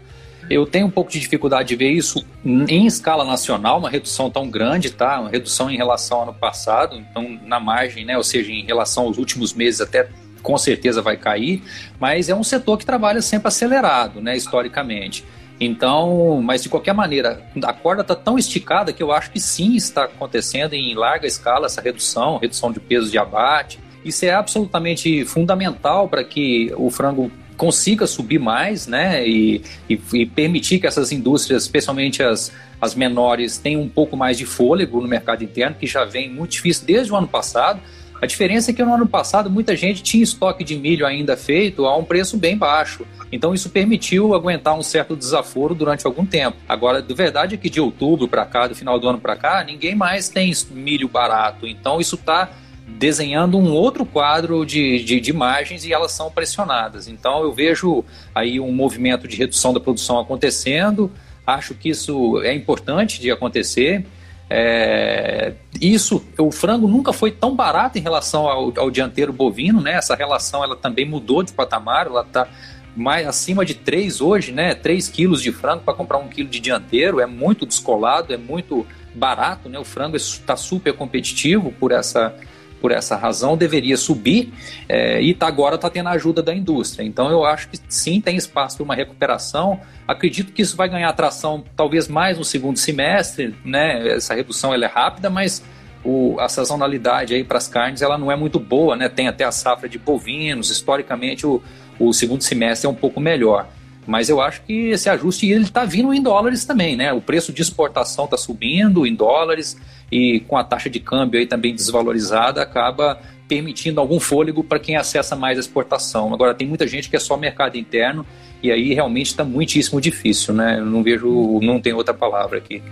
Eu 0.50 0.64
tenho 0.66 0.86
um 0.86 0.90
pouco 0.90 1.10
de 1.10 1.20
dificuldade 1.20 1.68
de 1.68 1.76
ver 1.76 1.90
isso 1.90 2.24
em 2.44 2.86
escala 2.86 3.24
nacional, 3.24 3.78
uma 3.78 3.90
redução 3.90 4.30
tão 4.30 4.48
grande, 4.48 4.90
tá? 4.90 5.20
Uma 5.20 5.30
redução 5.30 5.70
em 5.70 5.76
relação 5.76 6.18
ao 6.18 6.22
ano 6.24 6.34
passado, 6.34 6.96
então 6.96 7.38
na 7.44 7.60
margem, 7.60 8.04
né? 8.04 8.16
Ou 8.16 8.24
seja, 8.24 8.50
em 8.50 8.64
relação 8.64 9.04
aos 9.04 9.18
últimos 9.18 9.52
meses 9.52 9.80
até 9.80 10.08
com 10.42 10.56
certeza 10.56 11.02
vai 11.02 11.16
cair, 11.16 11.62
mas 11.98 12.28
é 12.28 12.34
um 12.34 12.44
setor 12.44 12.78
que 12.78 12.86
trabalha 12.86 13.20
sempre 13.20 13.48
acelerado, 13.48 14.20
né, 14.20 14.36
historicamente. 14.36 15.24
Então, 15.60 16.40
mas 16.40 16.62
de 16.62 16.68
qualquer 16.68 16.94
maneira, 16.94 17.42
a 17.64 17.72
corda 17.72 18.02
está 18.02 18.14
tão 18.14 18.38
esticada 18.38 18.92
que 18.92 19.02
eu 19.02 19.10
acho 19.10 19.30
que 19.30 19.40
sim 19.40 19.74
está 19.74 20.04
acontecendo 20.04 20.74
em 20.74 20.94
larga 20.94 21.26
escala 21.26 21.66
essa 21.66 21.80
redução, 21.80 22.38
redução 22.38 22.70
de 22.70 22.78
peso 22.78 23.10
de 23.10 23.18
abate. 23.18 23.80
Isso 24.04 24.24
é 24.24 24.30
absolutamente 24.30 25.24
fundamental 25.24 26.08
para 26.08 26.22
que 26.22 26.72
o 26.76 26.88
frango 26.90 27.30
consiga 27.58 28.06
subir 28.06 28.38
mais, 28.38 28.86
né, 28.86 29.26
e, 29.28 29.60
e, 29.90 30.00
e, 30.14 30.24
permitir 30.24 30.78
que 30.78 30.86
essas 30.86 31.10
indústrias, 31.10 31.64
especialmente 31.64 32.22
as, 32.22 32.52
as 32.80 32.94
menores, 32.94 33.58
tenham 33.58 33.82
um 33.82 33.88
pouco 33.88 34.16
mais 34.16 34.38
de 34.38 34.46
fôlego 34.46 35.00
no 35.00 35.08
mercado 35.08 35.42
interno, 35.42 35.76
que 35.78 35.86
já 35.86 36.04
vem 36.04 36.30
muito 36.30 36.52
difícil 36.52 36.86
desde 36.86 37.12
o 37.12 37.16
ano 37.16 37.26
passado. 37.26 37.80
A 38.22 38.26
diferença 38.26 38.70
é 38.70 38.74
que 38.74 38.82
no 38.82 38.94
ano 38.94 39.06
passado 39.06 39.50
muita 39.50 39.76
gente 39.76 40.02
tinha 40.02 40.22
estoque 40.22 40.62
de 40.62 40.76
milho 40.76 41.04
ainda 41.04 41.36
feito 41.36 41.84
a 41.84 41.96
um 41.96 42.04
preço 42.04 42.36
bem 42.36 42.56
baixo. 42.56 43.04
Então 43.30 43.52
isso 43.52 43.68
permitiu 43.70 44.34
aguentar 44.34 44.76
um 44.76 44.82
certo 44.82 45.14
desaforo 45.14 45.74
durante 45.74 46.06
algum 46.06 46.24
tempo. 46.24 46.56
Agora, 46.68 47.02
de 47.02 47.14
verdade 47.14 47.54
é 47.56 47.58
que 47.58 47.68
de 47.68 47.80
outubro 47.80 48.26
para 48.26 48.46
cá, 48.46 48.66
do 48.66 48.74
final 48.74 48.98
do 48.98 49.08
ano 49.08 49.20
para 49.20 49.36
cá, 49.36 49.64
ninguém 49.64 49.94
mais 49.94 50.28
tem 50.28 50.52
milho 50.70 51.08
barato. 51.08 51.66
Então 51.66 52.00
isso 52.00 52.14
está 52.14 52.50
desenhando 52.96 53.58
um 53.58 53.72
outro 53.72 54.06
quadro 54.06 54.64
de, 54.64 55.02
de, 55.04 55.20
de, 55.20 55.32
margens 55.32 55.84
e 55.84 55.92
elas 55.92 56.12
são 56.12 56.30
pressionadas. 56.30 57.06
Então 57.06 57.42
eu 57.42 57.52
vejo 57.52 58.04
aí 58.34 58.58
um 58.58 58.72
movimento 58.72 59.28
de 59.28 59.36
redução 59.36 59.72
da 59.72 59.80
produção 59.80 60.18
acontecendo, 60.18 61.10
acho 61.46 61.74
que 61.74 61.90
isso 61.90 62.40
é 62.42 62.54
importante 62.54 63.20
de 63.20 63.30
acontecer. 63.30 64.06
É, 64.50 65.52
isso, 65.78 66.24
o 66.38 66.50
frango 66.50 66.88
nunca 66.88 67.12
foi 67.12 67.30
tão 67.30 67.54
barato 67.54 67.98
em 67.98 68.00
relação 68.00 68.48
ao, 68.48 68.72
ao 68.78 68.90
dianteiro 68.90 69.32
bovino, 69.32 69.80
né? 69.80 69.94
Essa 69.94 70.14
relação 70.14 70.64
ela 70.64 70.74
também 70.74 71.04
mudou 71.04 71.42
de 71.42 71.52
patamar, 71.52 72.06
ela 72.06 72.22
está 72.22 72.48
mais 72.96 73.26
acima 73.26 73.64
de 73.64 73.74
3 73.74 74.20
hoje, 74.22 74.50
né? 74.50 74.74
3 74.74 75.08
quilos 75.08 75.42
de 75.42 75.52
frango 75.52 75.84
para 75.84 75.92
comprar 75.92 76.18
um 76.18 76.28
quilo 76.28 76.48
de 76.48 76.58
dianteiro 76.58 77.20
é 77.20 77.26
muito 77.26 77.66
descolado, 77.66 78.32
é 78.32 78.38
muito 78.38 78.86
barato, 79.14 79.68
né? 79.68 79.78
O 79.78 79.84
frango 79.84 80.16
está 80.16 80.56
super 80.56 80.94
competitivo 80.94 81.70
por 81.78 81.92
essa 81.92 82.34
por 82.80 82.92
essa 82.92 83.16
razão, 83.16 83.56
deveria 83.56 83.96
subir 83.96 84.52
é, 84.88 85.20
e 85.20 85.34
tá, 85.34 85.46
agora 85.46 85.74
está 85.74 85.90
tendo 85.90 86.08
a 86.08 86.12
ajuda 86.12 86.42
da 86.42 86.54
indústria. 86.54 87.04
Então 87.04 87.30
eu 87.30 87.44
acho 87.44 87.68
que 87.68 87.78
sim, 87.88 88.20
tem 88.20 88.36
espaço 88.36 88.76
para 88.76 88.84
uma 88.84 88.94
recuperação. 88.94 89.80
Acredito 90.06 90.52
que 90.52 90.62
isso 90.62 90.76
vai 90.76 90.88
ganhar 90.88 91.08
atração 91.08 91.64
talvez 91.76 92.08
mais 92.08 92.38
no 92.38 92.44
segundo 92.44 92.78
semestre, 92.78 93.54
né? 93.64 94.08
Essa 94.08 94.34
redução 94.34 94.72
ela 94.72 94.84
é 94.84 94.88
rápida, 94.88 95.28
mas 95.28 95.62
o, 96.04 96.38
a 96.38 96.48
sazonalidade 96.48 97.34
aí 97.34 97.44
para 97.44 97.58
as 97.58 97.68
carnes 97.68 98.02
ela 98.02 98.16
não 98.16 98.30
é 98.30 98.36
muito 98.36 98.58
boa, 98.58 98.96
né? 98.96 99.08
Tem 99.08 99.28
até 99.28 99.44
a 99.44 99.52
safra 99.52 99.88
de 99.88 99.98
bovinos, 99.98 100.70
historicamente 100.70 101.46
o, 101.46 101.62
o 101.98 102.12
segundo 102.12 102.42
semestre 102.42 102.86
é 102.86 102.90
um 102.90 102.94
pouco 102.94 103.20
melhor. 103.20 103.68
Mas 104.08 104.30
eu 104.30 104.40
acho 104.40 104.62
que 104.62 104.88
esse 104.88 105.10
ajuste 105.10 105.46
ele 105.50 105.64
está 105.64 105.84
vindo 105.84 106.14
em 106.14 106.22
dólares 106.22 106.64
também, 106.64 106.96
né? 106.96 107.12
O 107.12 107.20
preço 107.20 107.52
de 107.52 107.60
exportação 107.60 108.24
está 108.24 108.38
subindo 108.38 109.06
em 109.06 109.14
dólares 109.14 109.76
e 110.10 110.40
com 110.48 110.56
a 110.56 110.64
taxa 110.64 110.88
de 110.88 110.98
câmbio 110.98 111.38
aí 111.38 111.46
também 111.46 111.74
desvalorizada, 111.74 112.62
acaba 112.62 113.20
permitindo 113.46 114.00
algum 114.00 114.18
fôlego 114.18 114.64
para 114.64 114.78
quem 114.78 114.96
acessa 114.96 115.36
mais 115.36 115.58
a 115.58 115.60
exportação. 115.60 116.32
Agora, 116.32 116.54
tem 116.54 116.66
muita 116.66 116.86
gente 116.86 117.10
que 117.10 117.16
é 117.16 117.18
só 117.18 117.36
mercado 117.36 117.76
interno 117.76 118.24
e 118.62 118.72
aí 118.72 118.94
realmente 118.94 119.26
está 119.26 119.44
muitíssimo 119.44 120.00
difícil, 120.00 120.54
né? 120.54 120.78
Eu 120.78 120.86
não 120.86 121.02
vejo, 121.02 121.60
não 121.60 121.78
tem 121.78 121.92
outra 121.92 122.14
palavra 122.14 122.56
aqui. 122.56 122.82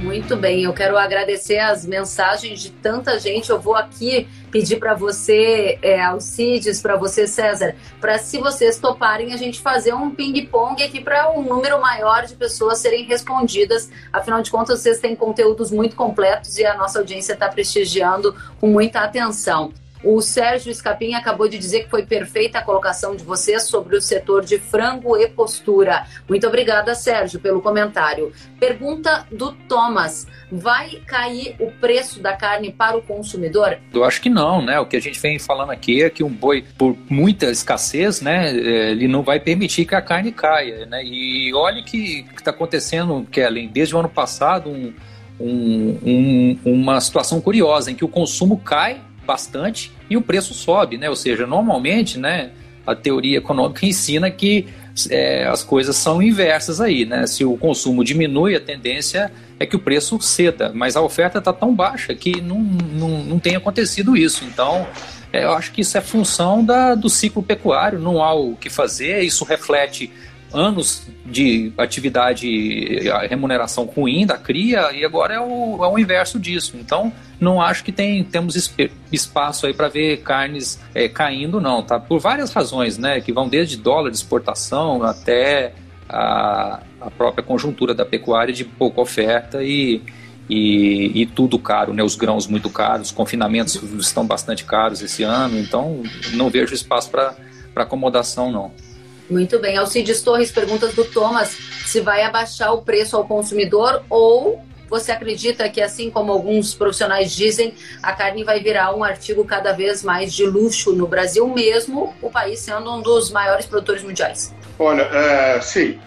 Muito 0.00 0.36
bem, 0.36 0.62
eu 0.62 0.72
quero 0.72 0.96
agradecer 0.96 1.58
as 1.58 1.84
mensagens 1.84 2.60
de 2.60 2.70
tanta 2.70 3.18
gente. 3.18 3.50
Eu 3.50 3.60
vou 3.60 3.74
aqui 3.74 4.28
pedir 4.48 4.76
para 4.76 4.94
você, 4.94 5.76
é, 5.82 6.00
Alcides, 6.00 6.80
para 6.80 6.96
você, 6.96 7.26
César, 7.26 7.74
para 8.00 8.16
se 8.16 8.38
vocês 8.38 8.78
toparem 8.78 9.32
a 9.32 9.36
gente 9.36 9.60
fazer 9.60 9.92
um 9.92 10.10
ping-pong 10.14 10.82
aqui 10.82 11.00
para 11.00 11.30
um 11.32 11.42
número 11.42 11.80
maior 11.80 12.24
de 12.26 12.34
pessoas 12.36 12.78
serem 12.78 13.06
respondidas. 13.06 13.90
Afinal 14.12 14.40
de 14.40 14.52
contas, 14.52 14.80
vocês 14.80 15.00
têm 15.00 15.16
conteúdos 15.16 15.72
muito 15.72 15.96
completos 15.96 16.58
e 16.58 16.64
a 16.64 16.76
nossa 16.76 17.00
audiência 17.00 17.32
está 17.32 17.48
prestigiando 17.48 18.34
com 18.60 18.68
muita 18.68 19.00
atenção. 19.00 19.72
O 20.02 20.20
Sérgio 20.20 20.70
Escapim 20.70 21.14
acabou 21.14 21.48
de 21.48 21.58
dizer 21.58 21.84
que 21.84 21.90
foi 21.90 22.06
perfeita 22.06 22.58
a 22.58 22.62
colocação 22.62 23.16
de 23.16 23.24
vocês 23.24 23.64
sobre 23.64 23.96
o 23.96 24.00
setor 24.00 24.44
de 24.44 24.58
frango 24.58 25.16
e 25.16 25.28
postura. 25.28 26.06
Muito 26.28 26.46
obrigada, 26.46 26.94
Sérgio, 26.94 27.40
pelo 27.40 27.60
comentário. 27.60 28.32
Pergunta 28.60 29.26
do 29.30 29.52
Thomas: 29.68 30.26
vai 30.50 31.02
cair 31.06 31.56
o 31.58 31.70
preço 31.72 32.20
da 32.20 32.36
carne 32.36 32.72
para 32.72 32.96
o 32.96 33.02
consumidor? 33.02 33.78
Eu 33.92 34.04
acho 34.04 34.20
que 34.20 34.30
não, 34.30 34.62
né? 34.62 34.78
O 34.78 34.86
que 34.86 34.96
a 34.96 35.00
gente 35.00 35.18
vem 35.18 35.38
falando 35.38 35.70
aqui 35.70 36.02
é 36.02 36.10
que 36.10 36.22
um 36.22 36.30
boi, 36.30 36.64
por 36.76 36.96
muita 37.08 37.46
escassez, 37.46 38.20
né, 38.20 38.50
é, 38.50 38.90
ele 38.90 39.08
não 39.08 39.22
vai 39.22 39.40
permitir 39.40 39.84
que 39.84 39.94
a 39.94 40.02
carne 40.02 40.30
caia, 40.30 40.86
né? 40.86 41.02
E 41.04 41.52
olha 41.54 41.82
que 41.82 42.24
está 42.36 42.50
acontecendo, 42.50 43.26
Kellen, 43.30 43.68
desde 43.68 43.96
o 43.96 43.98
ano 43.98 44.08
passado, 44.08 44.70
um, 44.70 44.92
um, 45.40 45.98
um, 46.04 46.58
uma 46.64 47.00
situação 47.00 47.40
curiosa 47.40 47.90
em 47.90 47.94
que 47.94 48.04
o 48.04 48.08
consumo 48.08 48.58
cai 48.58 49.00
bastante 49.28 49.92
e 50.08 50.16
o 50.16 50.22
preço 50.22 50.54
sobe, 50.54 50.96
né? 50.96 51.10
Ou 51.10 51.14
seja, 51.14 51.46
normalmente, 51.46 52.18
né, 52.18 52.50
a 52.86 52.94
teoria 52.94 53.36
econômica 53.36 53.84
ensina 53.86 54.30
que 54.30 54.66
é, 55.10 55.46
as 55.46 55.62
coisas 55.62 55.94
são 55.94 56.22
inversas 56.22 56.80
aí, 56.80 57.04
né? 57.04 57.26
Se 57.26 57.44
o 57.44 57.56
consumo 57.58 58.02
diminui, 58.02 58.56
a 58.56 58.60
tendência 58.60 59.30
é 59.60 59.66
que 59.66 59.76
o 59.76 59.78
preço 59.78 60.18
ceda, 60.20 60.72
mas 60.74 60.96
a 60.96 61.02
oferta 61.02 61.38
está 61.38 61.52
tão 61.52 61.74
baixa 61.74 62.14
que 62.14 62.40
não, 62.40 62.58
não, 62.58 63.22
não 63.22 63.38
tem 63.38 63.54
acontecido 63.54 64.16
isso. 64.16 64.44
Então, 64.44 64.86
é, 65.30 65.44
eu 65.44 65.52
acho 65.52 65.72
que 65.72 65.82
isso 65.82 65.98
é 65.98 66.00
função 66.00 66.64
da, 66.64 66.94
do 66.94 67.10
ciclo 67.10 67.42
pecuário, 67.42 67.98
não 67.98 68.22
há 68.22 68.32
o 68.32 68.56
que 68.56 68.70
fazer, 68.70 69.20
isso 69.20 69.44
reflete 69.44 70.10
anos 70.52 71.06
de 71.26 71.72
atividade, 71.76 73.10
remuneração 73.28 73.84
ruim 73.84 74.26
da 74.26 74.38
cria, 74.38 74.92
e 74.92 75.04
agora 75.04 75.34
é 75.34 75.40
o, 75.40 75.84
é 75.84 75.88
o 75.88 75.98
inverso 75.98 76.38
disso. 76.38 76.76
Então, 76.80 77.12
não 77.40 77.60
acho 77.60 77.84
que 77.84 77.92
tem, 77.92 78.24
temos 78.24 78.72
espaço 79.12 79.66
aí 79.66 79.74
para 79.74 79.88
ver 79.88 80.18
carnes 80.18 80.80
é, 80.94 81.08
caindo, 81.08 81.60
não, 81.60 81.82
tá? 81.82 82.00
Por 82.00 82.18
várias 82.18 82.52
razões, 82.52 82.98
né? 82.98 83.20
Que 83.20 83.32
vão 83.32 83.48
desde 83.48 83.76
dólar 83.76 84.10
de 84.10 84.16
exportação 84.16 85.02
até 85.02 85.72
a, 86.08 86.80
a 87.00 87.10
própria 87.10 87.44
conjuntura 87.44 87.94
da 87.94 88.04
pecuária 88.04 88.52
de 88.52 88.64
pouca 88.64 89.00
oferta 89.00 89.62
e, 89.62 90.00
e, 90.48 91.22
e, 91.22 91.26
tudo 91.26 91.58
caro, 91.58 91.92
né? 91.92 92.02
Os 92.02 92.16
grãos 92.16 92.46
muito 92.46 92.70
caros, 92.70 93.08
os 93.08 93.12
confinamentos 93.12 93.74
estão 93.98 94.26
bastante 94.26 94.64
caros 94.64 95.02
esse 95.02 95.22
ano, 95.22 95.58
então 95.58 96.02
não 96.32 96.48
vejo 96.48 96.74
espaço 96.74 97.10
para 97.10 97.36
acomodação, 97.76 98.50
não. 98.50 98.87
Muito 99.30 99.58
bem. 99.58 99.76
Alcides 99.76 100.22
Torres, 100.22 100.50
perguntas 100.50 100.94
do 100.94 101.04
Thomas: 101.04 101.56
se 101.86 102.00
vai 102.00 102.22
abaixar 102.22 102.72
o 102.72 102.82
preço 102.82 103.16
ao 103.16 103.26
consumidor 103.26 104.02
ou 104.08 104.62
você 104.88 105.12
acredita 105.12 105.68
que, 105.68 105.80
assim 105.80 106.10
como 106.10 106.32
alguns 106.32 106.74
profissionais 106.74 107.32
dizem, 107.34 107.74
a 108.02 108.12
carne 108.12 108.42
vai 108.42 108.60
virar 108.60 108.94
um 108.94 109.04
artigo 109.04 109.44
cada 109.44 109.72
vez 109.72 110.02
mais 110.02 110.32
de 110.32 110.46
luxo 110.46 110.92
no 110.92 111.06
Brasil, 111.06 111.46
mesmo 111.46 112.14
o 112.22 112.30
país 112.30 112.60
sendo 112.60 112.90
um 112.90 113.02
dos 113.02 113.30
maiores 113.30 113.66
produtores 113.66 114.02
mundiais? 114.02 114.54
Olha, 114.78 115.02
é, 115.02 115.60
sim, 115.60 115.98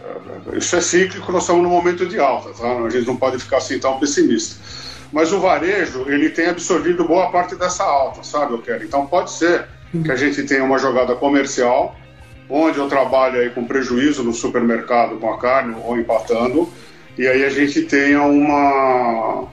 isso 0.54 0.76
é 0.76 0.82
cíclico, 0.82 1.32
nós 1.32 1.44
estamos 1.44 1.62
num 1.62 1.70
momento 1.70 2.08
de 2.08 2.20
alta, 2.20 2.50
tá? 2.54 2.72
a 2.72 2.90
gente 2.90 3.06
não 3.06 3.18
pode 3.18 3.38
ficar 3.38 3.58
assim 3.58 3.78
tão 3.78 4.00
pessimista. 4.00 4.56
Mas 5.12 5.34
o 5.34 5.40
varejo, 5.40 6.10
ele 6.10 6.30
tem 6.30 6.48
absorvido 6.48 7.06
boa 7.06 7.30
parte 7.32 7.56
dessa 7.56 7.84
alta, 7.84 8.24
sabe, 8.24 8.54
eu. 8.66 8.84
Então 8.84 9.06
pode 9.06 9.32
ser 9.32 9.68
que 9.92 10.10
a 10.10 10.16
gente 10.16 10.42
tenha 10.44 10.64
uma 10.64 10.78
jogada 10.78 11.14
comercial 11.16 11.96
onde 12.52 12.78
eu 12.78 12.88
trabalho 12.88 13.40
aí 13.40 13.50
com 13.50 13.64
prejuízo 13.64 14.24
no 14.24 14.34
supermercado 14.34 15.16
com 15.18 15.34
a 15.34 15.38
carne 15.38 15.76
ou 15.86 15.98
empatando, 15.98 16.68
e 17.18 17.26
aí 17.28 17.46
a 17.46 17.50
gente 17.50 17.84
tenha 17.84 18.24
uma. 18.24 19.48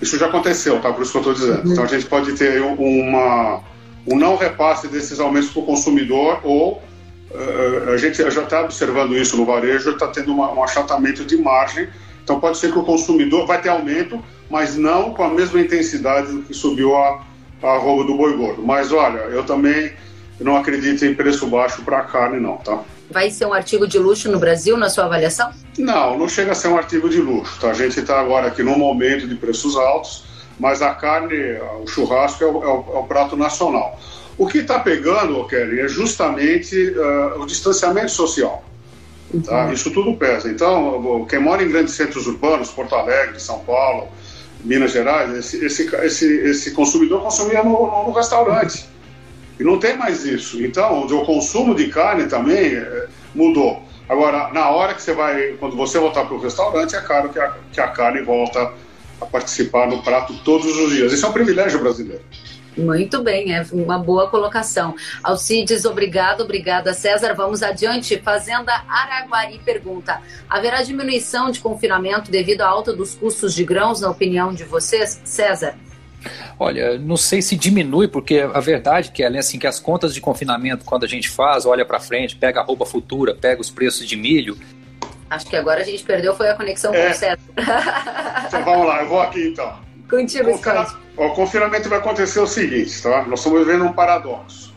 Isso 0.00 0.16
já 0.16 0.26
aconteceu, 0.26 0.80
tá? 0.80 0.92
Por 0.92 1.02
isso 1.02 1.12
que 1.12 1.18
eu 1.18 1.32
estou 1.32 1.34
dizendo. 1.34 1.72
Então 1.72 1.84
a 1.84 1.86
gente 1.86 2.06
pode 2.06 2.32
ter 2.34 2.60
uma, 2.60 3.60
um 4.06 4.16
não 4.16 4.36
repasse 4.36 4.86
desses 4.88 5.18
aumentos 5.18 5.50
para 5.50 5.62
o 5.62 5.66
consumidor 5.66 6.40
ou 6.44 6.82
uh, 7.30 7.90
a 7.92 7.96
gente 7.96 8.18
já 8.30 8.42
está 8.42 8.62
observando 8.62 9.16
isso 9.16 9.36
no 9.36 9.44
varejo, 9.44 9.90
está 9.90 10.08
tendo 10.08 10.32
uma, 10.32 10.52
um 10.52 10.62
achatamento 10.62 11.24
de 11.24 11.36
margem. 11.36 11.88
Então 12.22 12.40
pode 12.40 12.58
ser 12.58 12.72
que 12.72 12.78
o 12.78 12.84
consumidor 12.84 13.46
vai 13.46 13.60
ter 13.60 13.68
aumento, 13.68 14.22
mas 14.50 14.76
não 14.76 15.12
com 15.12 15.22
a 15.22 15.28
mesma 15.28 15.60
intensidade 15.60 16.36
que 16.42 16.54
subiu 16.54 16.96
a, 16.96 17.22
a 17.62 17.76
roupa 17.78 18.04
do 18.04 18.16
boi 18.16 18.36
gordo. 18.36 18.62
Mas 18.62 18.92
olha, 18.92 19.18
eu 19.18 19.44
também 19.44 19.92
eu 20.38 20.44
não 20.44 20.56
acredito 20.56 21.04
em 21.04 21.14
preço 21.14 21.46
baixo 21.46 21.82
para 21.82 22.02
carne, 22.02 22.40
não, 22.40 22.56
tá? 22.56 22.82
Vai 23.10 23.30
ser 23.30 23.46
um 23.46 23.52
artigo 23.52 23.86
de 23.86 23.98
luxo 23.98 24.30
no 24.30 24.38
Brasil, 24.38 24.76
na 24.76 24.88
sua 24.88 25.04
avaliação? 25.04 25.52
Não, 25.78 26.18
não 26.18 26.28
chega 26.28 26.52
a 26.52 26.54
ser 26.54 26.68
um 26.68 26.76
artigo 26.76 27.08
de 27.08 27.20
luxo. 27.20 27.60
Tá? 27.60 27.70
A 27.70 27.74
gente 27.74 28.00
está 28.00 28.20
agora 28.20 28.48
aqui 28.48 28.62
num 28.62 28.78
momento 28.78 29.28
de 29.28 29.34
preços 29.34 29.76
altos, 29.76 30.24
mas 30.58 30.82
a 30.82 30.94
carne, 30.94 31.36
o 31.82 31.86
churrasco 31.86 32.42
é 32.42 32.46
o, 32.46 32.62
é 32.62 32.66
o, 32.66 32.96
é 32.96 32.98
o 32.98 33.02
prato 33.04 33.36
nacional. 33.36 34.00
O 34.36 34.46
que 34.46 34.58
está 34.58 34.80
pegando, 34.80 35.46
Kelly, 35.46 35.80
é 35.80 35.88
justamente 35.88 36.76
uh, 36.76 37.40
o 37.40 37.46
distanciamento 37.46 38.10
social. 38.10 38.64
Tá? 39.44 39.66
Uhum. 39.66 39.72
Isso 39.72 39.90
tudo 39.92 40.16
pesa. 40.16 40.48
Então, 40.48 41.24
quem 41.28 41.38
mora 41.38 41.62
em 41.62 41.68
grandes 41.68 41.94
centros 41.94 42.26
urbanos, 42.26 42.70
Porto 42.70 42.94
Alegre, 42.94 43.40
São 43.40 43.60
Paulo, 43.60 44.08
Minas 44.64 44.92
Gerais, 44.92 45.30
esse, 45.36 45.64
esse, 45.64 45.94
esse, 45.96 46.26
esse 46.26 46.70
consumidor 46.72 47.22
consumia 47.22 47.62
no, 47.62 48.06
no 48.06 48.12
restaurante. 48.12 48.88
E 49.58 49.64
não 49.64 49.78
tem 49.78 49.96
mais 49.96 50.24
isso. 50.24 50.64
Então, 50.64 51.06
o 51.06 51.24
consumo 51.24 51.74
de 51.74 51.88
carne 51.88 52.26
também 52.26 52.74
é, 52.74 53.06
mudou. 53.34 53.82
Agora, 54.08 54.52
na 54.52 54.68
hora 54.70 54.94
que 54.94 55.02
você 55.02 55.12
vai, 55.12 55.54
quando 55.58 55.76
você 55.76 55.98
voltar 55.98 56.24
para 56.24 56.34
o 56.34 56.40
restaurante, 56.40 56.94
é 56.94 57.00
claro 57.00 57.30
que 57.30 57.38
a, 57.38 57.56
que 57.72 57.80
a 57.80 57.88
carne 57.88 58.22
volta 58.22 58.72
a 59.20 59.26
participar 59.26 59.88
no 59.88 60.02
prato 60.02 60.34
todos 60.44 60.76
os 60.76 60.92
dias. 60.92 61.12
Isso 61.12 61.24
é 61.24 61.28
um 61.28 61.32
privilégio 61.32 61.80
brasileiro. 61.80 62.22
Muito 62.76 63.22
bem, 63.22 63.54
é 63.54 63.64
uma 63.72 63.98
boa 63.98 64.28
colocação. 64.28 64.96
Alcides, 65.22 65.84
obrigado, 65.84 66.42
obrigada 66.42 66.92
César. 66.92 67.32
Vamos 67.32 67.62
adiante. 67.62 68.20
Fazenda 68.20 68.72
Araguari 68.88 69.60
pergunta: 69.64 70.20
haverá 70.50 70.82
diminuição 70.82 71.52
de 71.52 71.60
confinamento 71.60 72.32
devido 72.32 72.62
à 72.62 72.66
alta 72.66 72.92
dos 72.92 73.14
custos 73.14 73.54
de 73.54 73.64
grãos, 73.64 74.00
na 74.00 74.10
opinião 74.10 74.52
de 74.52 74.64
vocês? 74.64 75.20
César? 75.24 75.76
Olha, 76.58 76.98
não 76.98 77.16
sei 77.16 77.42
se 77.42 77.56
diminui, 77.56 78.08
porque 78.08 78.38
a 78.38 78.60
verdade 78.60 79.08
é 79.08 79.12
que, 79.12 79.24
além 79.24 79.40
assim, 79.40 79.58
que 79.58 79.66
as 79.66 79.80
contas 79.80 80.14
de 80.14 80.20
confinamento, 80.20 80.84
quando 80.84 81.04
a 81.04 81.08
gente 81.08 81.28
faz, 81.28 81.66
olha 81.66 81.84
para 81.84 81.98
frente, 82.00 82.36
pega 82.36 82.60
a 82.60 82.62
roupa 82.62 82.86
futura, 82.86 83.34
pega 83.34 83.60
os 83.60 83.70
preços 83.70 84.06
de 84.06 84.16
milho. 84.16 84.56
Acho 85.28 85.46
que 85.46 85.56
agora 85.56 85.80
a 85.80 85.84
gente 85.84 86.04
perdeu 86.04 86.34
foi 86.34 86.48
a 86.48 86.54
conexão 86.54 86.94
é. 86.94 87.06
com 87.06 87.10
o 87.10 87.14
César. 87.14 87.38
então 88.46 88.64
vamos 88.64 88.86
lá, 88.86 89.02
eu 89.02 89.08
vou 89.08 89.20
aqui 89.20 89.48
então. 89.48 89.84
Contigo, 90.08 90.50
Confina... 90.50 90.86
O 91.16 91.30
confinamento 91.30 91.88
vai 91.88 91.98
acontecer 91.98 92.40
o 92.40 92.46
seguinte, 92.46 93.02
tá? 93.02 93.24
Nós 93.24 93.40
estamos 93.40 93.64
vivendo 93.64 93.84
um 93.84 93.92
paradoxo. 93.92 94.74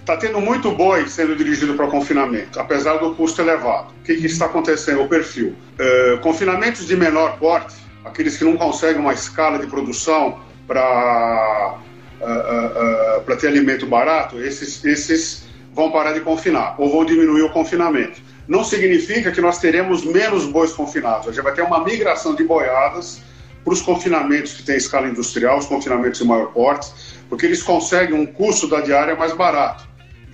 Está 0.00 0.16
tendo 0.16 0.40
muito 0.40 0.70
boi 0.70 1.08
sendo 1.08 1.34
dirigido 1.34 1.74
para 1.74 1.86
confinamento, 1.88 2.60
apesar 2.60 2.96
do 2.98 3.14
custo 3.14 3.42
elevado. 3.42 3.92
O 4.00 4.04
que, 4.04 4.16
que 4.16 4.26
está 4.26 4.46
acontecendo? 4.46 5.02
O 5.02 5.08
perfil. 5.08 5.56
Uh, 5.78 6.18
confinamentos 6.20 6.86
de 6.86 6.96
menor 6.96 7.38
porte, 7.38 7.74
aqueles 8.04 8.36
que 8.36 8.44
não 8.44 8.56
conseguem 8.56 9.00
uma 9.00 9.12
escala 9.12 9.58
de 9.58 9.66
produção 9.66 10.40
para 10.66 11.78
uh, 12.20 12.24
uh, 12.24 13.32
uh, 13.32 13.36
ter 13.36 13.48
alimento 13.48 13.86
barato, 13.86 14.40
esses, 14.40 14.84
esses 14.84 15.46
vão 15.72 15.90
parar 15.90 16.12
de 16.12 16.20
confinar 16.20 16.74
ou 16.78 16.90
vão 16.90 17.04
diminuir 17.04 17.42
o 17.42 17.50
confinamento. 17.50 18.20
Não 18.48 18.64
significa 18.64 19.30
que 19.30 19.40
nós 19.40 19.58
teremos 19.58 20.04
menos 20.04 20.46
bois 20.46 20.72
confinados. 20.72 21.28
A 21.28 21.32
gente 21.32 21.42
vai 21.42 21.52
ter 21.52 21.62
uma 21.62 21.84
migração 21.84 22.34
de 22.34 22.44
boiadas 22.44 23.20
para 23.64 23.72
os 23.72 23.82
confinamentos 23.82 24.52
que 24.52 24.62
têm 24.62 24.76
escala 24.76 25.08
industrial, 25.08 25.58
os 25.58 25.66
confinamentos 25.66 26.20
de 26.20 26.24
maior 26.24 26.52
porte, 26.52 26.88
porque 27.28 27.44
eles 27.44 27.62
conseguem 27.62 28.14
um 28.14 28.24
custo 28.24 28.68
da 28.68 28.80
diária 28.80 29.16
mais 29.16 29.32
barato 29.32 29.85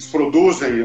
eles 0.02 0.06
produzem, 0.06 0.82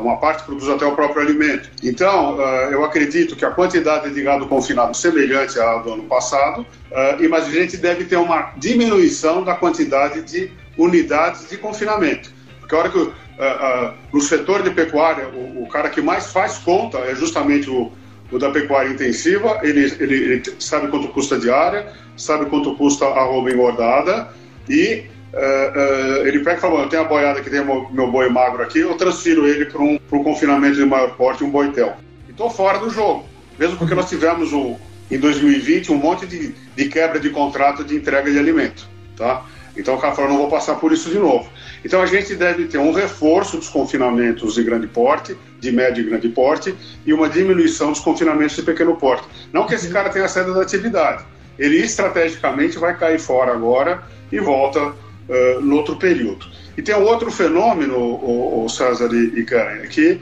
uma 0.00 0.16
parte 0.16 0.44
produz 0.44 0.68
até 0.68 0.86
o 0.86 0.92
próprio 0.92 1.22
alimento. 1.22 1.70
Então, 1.82 2.40
eh, 2.40 2.70
eu 2.72 2.84
acredito 2.84 3.36
que 3.36 3.44
a 3.44 3.50
quantidade 3.50 4.12
de 4.12 4.22
gado 4.22 4.46
confinado 4.46 4.96
semelhante 4.96 5.58
à 5.60 5.76
do 5.78 5.92
ano 5.92 6.04
passado, 6.04 6.64
eh, 6.90 7.28
mas 7.28 7.46
a 7.46 7.50
gente 7.50 7.76
deve 7.76 8.04
ter 8.04 8.16
uma 8.16 8.52
diminuição 8.56 9.42
da 9.42 9.54
quantidade 9.54 10.22
de 10.22 10.50
unidades 10.78 11.48
de 11.48 11.56
confinamento. 11.58 12.32
Porque 12.60 12.74
a 12.74 12.78
hora 12.78 12.90
que 12.90 13.12
eh, 13.38 13.90
no 14.12 14.20
setor 14.20 14.62
de 14.62 14.70
pecuária, 14.70 15.28
o, 15.28 15.66
cara 15.68 15.90
que 15.90 16.00
mais 16.00 16.32
faz 16.32 16.58
conta 16.58 16.98
é 16.98 17.14
justamente 17.14 17.68
o, 17.68 17.92
da 18.38 18.50
pecuária 18.50 18.90
intensiva, 18.90 19.60
ele, 19.62 19.84
ele, 20.00 20.14
ele, 20.14 20.42
sabe 20.58 20.88
quanto 20.88 21.06
custa 21.08 21.38
diária, 21.38 21.92
sabe 22.16 22.46
quanto 22.46 22.74
custa 22.74 23.04
a 23.04 23.24
roupa 23.24 23.50
engordada 23.50 24.28
e 24.68 25.04
uh, 25.34 26.26
ele 26.26 26.40
pega 26.40 26.58
e 26.58 26.60
fala, 26.60 26.82
eu 26.82 26.88
tenho 26.88 27.02
a 27.02 27.06
boiada 27.06 27.40
que 27.40 27.50
tem 27.50 27.64
meu, 27.64 27.88
meu 27.90 28.10
boi 28.10 28.28
magro 28.28 28.62
aqui, 28.62 28.80
eu 28.80 28.94
transfiro 28.94 29.46
ele 29.46 29.66
para 29.66 29.82
um, 29.82 29.98
um 30.12 30.24
confinamento 30.24 30.76
de 30.76 30.84
maior 30.84 31.16
porte, 31.16 31.44
um 31.44 31.50
boitel. 31.50 31.96
E 32.28 32.30
estou 32.30 32.50
fora 32.50 32.78
do 32.78 32.90
jogo. 32.90 33.26
Mesmo 33.58 33.76
porque 33.76 33.94
nós 33.94 34.08
tivemos 34.08 34.52
um, 34.52 34.76
em 35.10 35.18
2020 35.18 35.92
um 35.92 35.96
monte 35.96 36.26
de, 36.26 36.54
de 36.76 36.88
quebra 36.88 37.20
de 37.20 37.30
contrato 37.30 37.84
de 37.84 37.96
entrega 37.96 38.30
de 38.30 38.38
alimento. 38.38 38.88
Tá? 39.16 39.44
Então 39.76 39.94
o 39.94 40.00
cara 40.00 40.14
falou, 40.14 40.30
não 40.30 40.38
vou 40.38 40.48
passar 40.48 40.76
por 40.76 40.92
isso 40.92 41.10
de 41.10 41.18
novo. 41.18 41.48
Então 41.84 42.00
a 42.00 42.06
gente 42.06 42.34
deve 42.34 42.66
ter 42.66 42.78
um 42.78 42.92
reforço 42.92 43.56
dos 43.56 43.68
confinamentos 43.68 44.54
de 44.54 44.62
grande 44.62 44.86
porte, 44.86 45.36
de 45.58 45.72
médio 45.72 46.02
e 46.02 46.08
grande 46.08 46.28
porte, 46.28 46.74
e 47.04 47.12
uma 47.12 47.28
diminuição 47.28 47.90
dos 47.90 48.00
confinamentos 48.00 48.56
de 48.56 48.62
pequeno 48.62 48.96
porte. 48.96 49.26
Não 49.52 49.66
que 49.66 49.74
esse 49.74 49.88
cara 49.90 50.10
tenha 50.10 50.28
saído 50.28 50.54
da 50.54 50.62
atividade. 50.62 51.24
Ele 51.58 51.76
estrategicamente 51.78 52.78
vai 52.78 52.96
cair 52.96 53.18
fora 53.18 53.52
agora 53.52 54.02
e 54.30 54.38
volta 54.40 54.94
uh, 55.28 55.60
no 55.60 55.76
outro 55.76 55.96
período. 55.96 56.46
E 56.76 56.82
tem 56.82 56.94
um 56.94 57.04
outro 57.04 57.30
fenômeno, 57.30 57.96
o, 57.96 58.64
o 58.64 58.68
César 58.68 59.08
e, 59.12 59.40
e 59.40 59.44
Karen, 59.44 59.86
que 59.86 60.20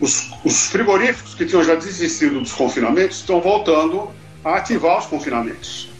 os, 0.00 0.30
os 0.44 0.66
frigoríficos 0.66 1.34
que 1.34 1.46
tinham 1.46 1.62
já 1.62 1.74
desistido 1.74 2.40
dos 2.40 2.52
confinamentos 2.52 3.18
estão 3.18 3.40
voltando 3.40 4.10
a 4.44 4.56
ativar 4.56 4.98
os 4.98 5.06
confinamentos. 5.06 5.90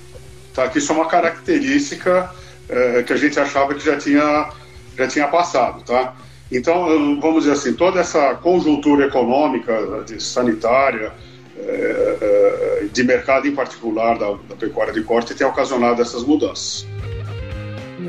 Tá? 0.54 0.68
Que 0.68 0.78
isso 0.78 0.92
é 0.92 0.94
uma 0.94 1.06
característica 1.06 2.30
é, 2.68 3.02
que 3.02 3.12
a 3.12 3.16
gente 3.16 3.38
achava 3.38 3.74
que 3.74 3.84
já 3.84 3.96
tinha, 3.96 4.50
já 4.96 5.06
tinha 5.06 5.28
passado. 5.28 5.82
Tá? 5.84 6.14
Então, 6.50 7.18
vamos 7.20 7.44
dizer 7.44 7.52
assim, 7.52 7.72
toda 7.72 8.00
essa 8.00 8.34
conjuntura 8.34 9.06
econômica, 9.06 10.04
de 10.06 10.22
sanitária, 10.22 11.12
é, 11.56 12.18
é, 12.20 12.86
de 12.92 13.04
mercado 13.04 13.46
em 13.46 13.54
particular 13.54 14.18
da, 14.18 14.32
da 14.48 14.56
pecuária 14.58 14.92
de 14.92 15.02
corte 15.02 15.34
tem 15.34 15.46
ocasionado 15.46 16.02
essas 16.02 16.24
mudanças. 16.24 16.86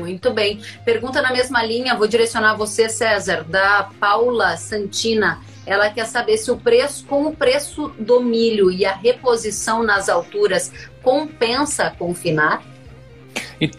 Muito 0.04 0.30
bem. 0.32 0.60
Pergunta 0.84 1.22
na 1.22 1.32
mesma 1.32 1.64
linha, 1.64 1.94
vou 1.94 2.06
direcionar 2.06 2.54
você, 2.54 2.90
César, 2.90 3.42
da 3.42 3.88
Paula 3.98 4.56
Santina. 4.58 5.40
Ela 5.66 5.88
quer 5.88 6.04
saber 6.04 6.36
se 6.36 6.50
o 6.50 6.58
preço, 6.58 7.06
com 7.06 7.26
o 7.26 7.34
preço 7.34 7.88
do 7.98 8.20
milho 8.20 8.70
e 8.70 8.84
a 8.84 8.94
reposição 8.94 9.82
nas 9.82 10.10
alturas, 10.10 10.70
compensa 11.02 11.90
confinar? 11.98 12.62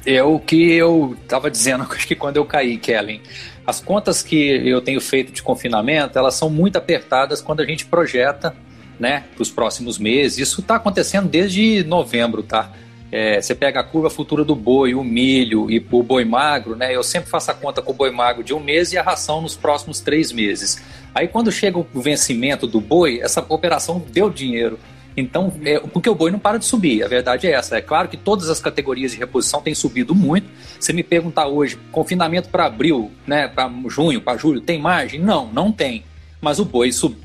É 0.03 0.23
o 0.23 0.39
que 0.39 0.73
eu 0.73 1.15
estava 1.21 1.51
dizendo, 1.51 1.85
acho 1.93 2.07
que 2.07 2.15
quando 2.15 2.37
eu 2.37 2.45
caí, 2.45 2.77
Kellen. 2.77 3.21
As 3.67 3.79
contas 3.79 4.23
que 4.23 4.67
eu 4.67 4.81
tenho 4.81 4.99
feito 4.99 5.31
de 5.31 5.43
confinamento, 5.43 6.17
elas 6.17 6.33
são 6.33 6.49
muito 6.49 6.75
apertadas 6.75 7.39
quando 7.39 7.61
a 7.61 7.65
gente 7.65 7.85
projeta 7.85 8.55
né, 8.99 9.25
para 9.33 9.41
os 9.43 9.51
próximos 9.51 9.99
meses. 9.99 10.39
Isso 10.39 10.61
está 10.61 10.75
acontecendo 10.75 11.27
desde 11.27 11.83
novembro, 11.83 12.41
tá? 12.41 12.71
É, 13.17 13.41
você 13.41 13.55
pega 13.55 13.79
a 13.79 13.83
curva 13.83 14.09
futura 14.09 14.43
do 14.43 14.53
boi, 14.53 14.93
o 14.93 15.01
milho 15.01 15.71
e 15.71 15.77
o 15.89 16.03
boi 16.03 16.25
magro, 16.25 16.75
né? 16.75 16.93
Eu 16.93 17.01
sempre 17.01 17.29
faço 17.29 17.49
a 17.49 17.53
conta 17.53 17.81
com 17.81 17.93
o 17.93 17.95
boi 17.95 18.11
magro 18.11 18.43
de 18.43 18.53
um 18.53 18.59
mês 18.59 18.91
e 18.91 18.97
a 18.97 19.01
ração 19.01 19.39
nos 19.39 19.55
próximos 19.55 20.01
três 20.01 20.33
meses. 20.33 20.83
Aí 21.13 21.25
quando 21.29 21.49
chega 21.49 21.79
o 21.79 21.87
vencimento 21.93 22.67
do 22.67 22.81
boi, 22.81 23.21
essa 23.21 23.39
operação 23.47 24.03
deu 24.11 24.29
dinheiro. 24.29 24.77
Então, 25.15 25.53
é, 25.63 25.79
porque 25.79 26.09
o 26.09 26.13
boi 26.13 26.29
não 26.29 26.39
para 26.39 26.57
de 26.57 26.65
subir, 26.65 27.05
a 27.05 27.07
verdade 27.07 27.47
é 27.47 27.51
essa. 27.51 27.77
É 27.77 27.81
claro 27.81 28.09
que 28.09 28.17
todas 28.17 28.49
as 28.49 28.59
categorias 28.59 29.13
de 29.13 29.17
reposição 29.17 29.61
têm 29.61 29.73
subido 29.73 30.13
muito. 30.13 30.49
Você 30.77 30.91
me 30.91 31.01
perguntar 31.01 31.47
hoje, 31.47 31.79
confinamento 31.93 32.49
para 32.49 32.65
abril, 32.65 33.13
né, 33.25 33.47
para 33.47 33.71
junho, 33.87 34.19
para 34.19 34.37
julho, 34.37 34.59
tem 34.59 34.77
margem? 34.77 35.21
Não, 35.21 35.47
não 35.53 35.71
tem. 35.71 36.03
Mas 36.41 36.59
o 36.59 36.65
boi 36.65 36.91
sub, 36.91 37.15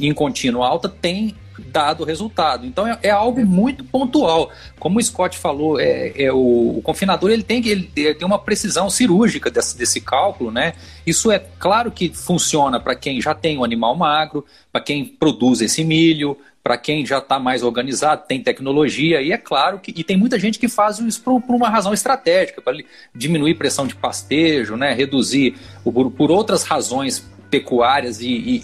em 0.00 0.14
contínua 0.14 0.66
alta 0.66 0.88
tem 0.88 1.34
dado 1.58 2.04
resultado. 2.04 2.66
Então 2.66 2.86
é, 2.86 2.98
é, 3.02 3.10
algo 3.10 3.44
muito 3.44 3.84
pontual. 3.84 4.50
Como 4.78 4.98
o 4.98 5.02
Scott 5.02 5.38
falou, 5.38 5.80
é, 5.80 6.12
é 6.16 6.32
o, 6.32 6.78
o, 6.78 6.82
confinador 6.82 7.30
ele 7.30 7.42
tem, 7.42 7.66
ele, 7.66 7.90
ele 7.96 8.14
tem 8.14 8.26
uma 8.26 8.38
precisão 8.38 8.90
cirúrgica 8.90 9.50
desse, 9.50 9.76
desse 9.76 10.00
cálculo, 10.00 10.50
né? 10.50 10.74
Isso 11.06 11.30
é 11.30 11.38
claro 11.58 11.90
que 11.90 12.08
funciona 12.10 12.80
para 12.80 12.94
quem 12.94 13.20
já 13.20 13.34
tem 13.34 13.58
um 13.58 13.64
animal 13.64 13.96
magro, 13.96 14.44
para 14.72 14.80
quem 14.80 15.04
produz 15.04 15.60
esse 15.60 15.84
milho, 15.84 16.36
para 16.64 16.78
quem 16.78 17.04
já 17.04 17.18
está 17.18 17.38
mais 17.38 17.62
organizado, 17.62 18.24
tem 18.26 18.42
tecnologia, 18.42 19.20
e 19.20 19.32
é 19.32 19.36
claro 19.36 19.78
que 19.78 19.92
e 19.94 20.02
tem 20.02 20.16
muita 20.16 20.38
gente 20.38 20.58
que 20.58 20.66
faz 20.66 20.98
isso 20.98 21.22
por, 21.22 21.38
por 21.42 21.54
uma 21.54 21.68
razão 21.68 21.92
estratégica, 21.92 22.62
para 22.62 22.78
diminuir 23.14 23.54
pressão 23.56 23.86
de 23.86 23.94
pastejo, 23.94 24.74
né, 24.74 24.94
reduzir 24.94 25.56
por, 25.84 26.10
por 26.10 26.30
outras 26.30 26.64
razões 26.64 27.28
pecuárias 27.54 28.20
e, 28.20 28.26
e, 28.26 28.62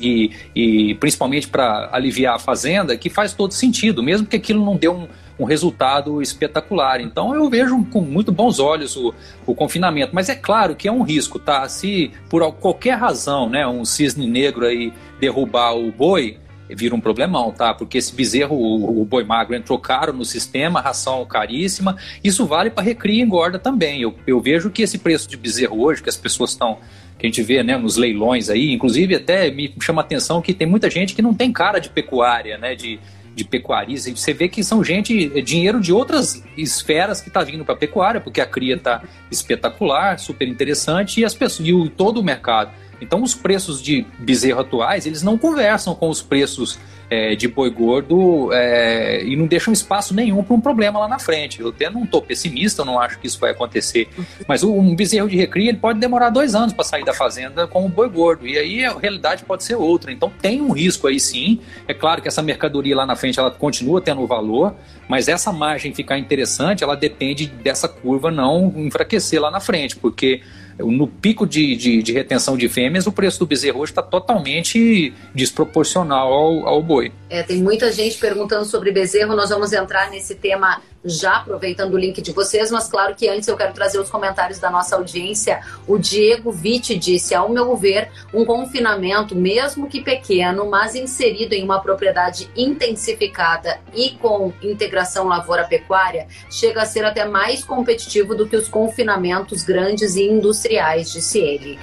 e, 0.57 0.91
e 0.91 0.95
principalmente 0.97 1.47
para 1.47 1.89
aliviar 1.93 2.35
a 2.35 2.39
fazenda, 2.41 2.97
que 2.97 3.09
faz 3.09 3.33
todo 3.33 3.55
sentido, 3.55 4.03
mesmo 4.03 4.27
que 4.27 4.35
aquilo 4.35 4.65
não 4.65 4.77
dê 4.77 4.89
um, 4.89 5.07
um 5.39 5.45
resultado 5.45 6.21
espetacular. 6.21 7.01
Então 7.01 7.33
eu 7.33 7.49
vejo 7.49 7.85
com 7.85 8.01
muito 8.01 8.33
bons 8.33 8.59
olhos 8.59 8.97
o, 8.97 9.15
o, 9.47 9.55
confinamento, 9.55 10.13
mas 10.13 10.29
é 10.29 10.35
claro 10.35 10.75
que 10.75 10.89
é 10.89 10.93
um 10.93 11.03
risco, 11.03 11.39
tá? 11.39 11.69
Se 11.69 12.11
por 12.29 12.53
qualquer 12.55 12.99
razão, 12.99 13.49
né, 13.49 13.65
um 13.65 13.85
cisne 13.85 14.27
negro 14.27 14.67
aí 14.67 14.93
derrubar 15.21 15.77
o 15.77 15.93
boi, 15.93 16.37
vira 16.69 16.93
um 16.93 17.01
problemão, 17.01 17.53
tá? 17.53 17.73
Porque 17.73 17.97
esse 17.97 18.13
bezerro, 18.13 18.57
o, 18.57 19.03
o 19.03 19.05
boi 19.05 19.23
magro 19.23 19.55
entrou 19.55 19.79
caro 19.79 20.13
no 20.13 20.25
sistema, 20.25 20.81
ração 20.81 21.25
caríssima, 21.25 21.97
isso 22.25 22.45
vale 22.45 22.71
para 22.71 22.83
recria 22.83 23.21
e 23.21 23.23
engorda 23.23 23.59
também. 23.59 24.03
Eu, 24.03 24.17
eu 24.27 24.41
vejo 24.41 24.69
que 24.69 24.83
esse 24.83 24.99
preço 24.99 25.29
de 25.29 25.37
bezerro 25.37 25.81
hoje, 25.81 26.03
que 26.03 26.09
as 26.09 26.17
pessoas 26.17 26.51
estão 26.51 26.79
que 27.21 27.27
a 27.27 27.29
gente 27.29 27.43
vê 27.43 27.63
né, 27.63 27.77
nos 27.77 27.99
leilões 27.99 28.49
aí, 28.49 28.73
inclusive 28.73 29.15
até 29.15 29.51
me 29.51 29.73
chama 29.79 30.01
a 30.01 30.05
atenção 30.05 30.41
que 30.41 30.55
tem 30.55 30.67
muita 30.67 30.89
gente 30.89 31.15
que 31.15 31.21
não 31.21 31.35
tem 31.35 31.53
cara 31.53 31.79
de 31.79 31.91
pecuária, 31.91 32.57
né, 32.57 32.75
de, 32.75 32.99
de 33.35 33.45
pecuarista. 33.45 34.11
Você 34.11 34.33
vê 34.33 34.49
que 34.49 34.65
são 34.65 34.83
gente, 34.83 35.31
é 35.35 35.43
dinheiro 35.43 35.79
de 35.81 35.93
outras 35.93 36.43
esferas 36.57 37.21
que 37.21 37.29
está 37.29 37.45
vindo 37.45 37.63
para 37.63 37.75
a 37.75 37.79
pecuária, 37.79 38.23
porque 38.23 38.41
a 38.41 38.47
cria 38.47 38.77
está 38.77 39.03
espetacular, 39.31 40.19
super 40.19 40.49
interessante, 40.49 41.21
e 41.21 41.25
as 41.25 41.35
pessoas, 41.35 41.69
e 41.69 41.75
o, 41.75 41.91
todo 41.91 42.21
o 42.21 42.25
mercado. 42.25 42.71
Então 43.03 43.23
os 43.23 43.35
preços 43.35 43.83
de 43.83 44.07
bezerro 44.19 44.61
atuais, 44.61 45.05
eles 45.05 45.23
não 45.23 45.37
conversam 45.37 45.95
com 45.95 46.09
os 46.09 46.23
preços 46.23 46.79
é, 47.11 47.35
de 47.35 47.49
boi 47.49 47.69
gordo 47.69 48.51
é, 48.53 49.25
e 49.25 49.35
não 49.35 49.47
deixam 49.47 49.73
espaço 49.73 50.15
nenhum 50.15 50.45
para 50.45 50.55
um 50.55 50.61
problema 50.61 51.01
lá 51.01 51.09
na 51.09 51.19
frente. 51.19 51.61
Eu 51.61 51.71
até 51.71 51.91
não 51.91 52.05
estou 52.05 52.23
pessimista, 52.23 52.83
eu 52.83 52.87
não 52.87 53.01
acho 53.01 53.19
que 53.19 53.27
isso 53.27 53.39
vai 53.41 53.51
acontecer. 53.51 54.09
Mas 54.47 54.63
um 54.63 54.95
bezerro 54.95 55.29
de 55.29 55.37
recria 55.37 55.71
ele 55.71 55.79
pode 55.79 55.99
demorar 55.99 56.31
dois 56.31 56.55
anos 56.55 56.73
para 56.73 56.85
sair 56.85 57.05
da 57.05 57.13
fazenda 57.13 57.67
com 57.67 57.85
o 57.85 57.89
boi 57.89 58.09
gordo. 58.09 58.47
E 58.47 58.57
aí 58.57 58.85
a 58.85 58.97
realidade 58.97 59.43
pode 59.45 59.65
ser 59.65 59.75
outra. 59.75 60.13
Então 60.13 60.33
tem 60.41 60.61
um 60.61 60.71
risco 60.71 61.09
aí 61.09 61.19
sim. 61.19 61.61
É 61.89 61.93
claro 61.93 62.23
que 62.23 62.29
essa 62.29 62.43
mercadoria 62.43 62.95
lá 62.95 63.05
na 63.05 63.17
frente 63.17 63.41
ela 63.41 63.51
continua 63.51 64.01
tendo 64.01 64.25
valor, 64.27 64.75
mas 65.09 65.27
essa 65.27 65.53
margem 65.53 65.93
ficar 65.93 66.17
interessante, 66.17 66.85
ela 66.85 66.95
depende 66.95 67.47
dessa 67.47 67.89
curva 67.89 68.31
não 68.31 68.73
enfraquecer 68.77 69.41
lá 69.41 69.51
na 69.51 69.59
frente, 69.59 69.97
porque 69.97 70.43
no 70.81 71.07
pico 71.07 71.47
de, 71.47 71.77
de, 71.77 72.03
de, 72.03 72.13
retenção 72.13 72.57
de 72.57 72.69
fêmeas, 72.69 73.07
o 73.07 73.13
preço 73.13 73.39
do 73.39 73.47
bezerro 73.47 73.81
hoje 73.81 73.93
está 73.93 74.03
totalmente 74.03 75.13
desproporcional 75.35 76.33
ao, 76.33 76.69
ao 76.69 76.83
boi. 76.83 77.13
É, 77.29 77.43
tem 77.43 77.63
muita 77.63 77.93
gente 77.93 78.19
perguntando 78.19 78.65
sobre 78.65 78.91
bezerro, 78.91 79.35
nós 79.35 79.51
vamos 79.51 79.73
entrar 79.73 80.11
nesse 80.11 80.35
tema 80.35 80.81
já 81.05 81.37
aproveitando 81.37 81.95
o 81.95 81.99
link 81.99 82.21
de 82.21 82.33
vocês, 82.33 82.71
mas 82.71 82.89
claro 82.89 83.15
que 83.15 83.29
antes 83.29 83.49
eu 83.49 83.57
quero 83.57 83.73
trazer 83.73 83.99
os 83.99 84.11
comentários 84.11 84.59
da 84.59 84.71
nossa 84.71 84.97
audiência. 84.97 85.61
O 85.87 85.99
Diego 85.99 86.53
Vitti 86.53 86.97
disse: 86.97 87.35
ao 87.35 87.49
meu 87.49 87.77
ver, 87.77 88.11
um 88.33 88.45
confinamento, 88.45 89.35
mesmo 89.35 89.89
que 89.89 90.03
pequeno, 90.03 90.69
mas 90.69 90.95
inserido 90.95 91.55
em 91.55 91.65
uma 91.65 91.81
propriedade 91.81 92.51
intensificada 92.57 93.81
e 93.95 94.11
com 94.11 94.53
integração 94.63 95.27
lavoura-pecuária, 95.27 96.27
chega 96.51 96.83
a 96.83 96.87
ser 96.87 97.05
até 97.05 97.25
mais 97.25 97.65
competitivo 97.65 98.35
do 98.35 98.49
que 98.49 98.57
os 98.57 98.69
confinamentos 98.69 99.63
grandes 99.63 100.17
e 100.17 100.25
industriais, 100.25 101.11
disse 101.11 101.39
ele. 101.39 101.79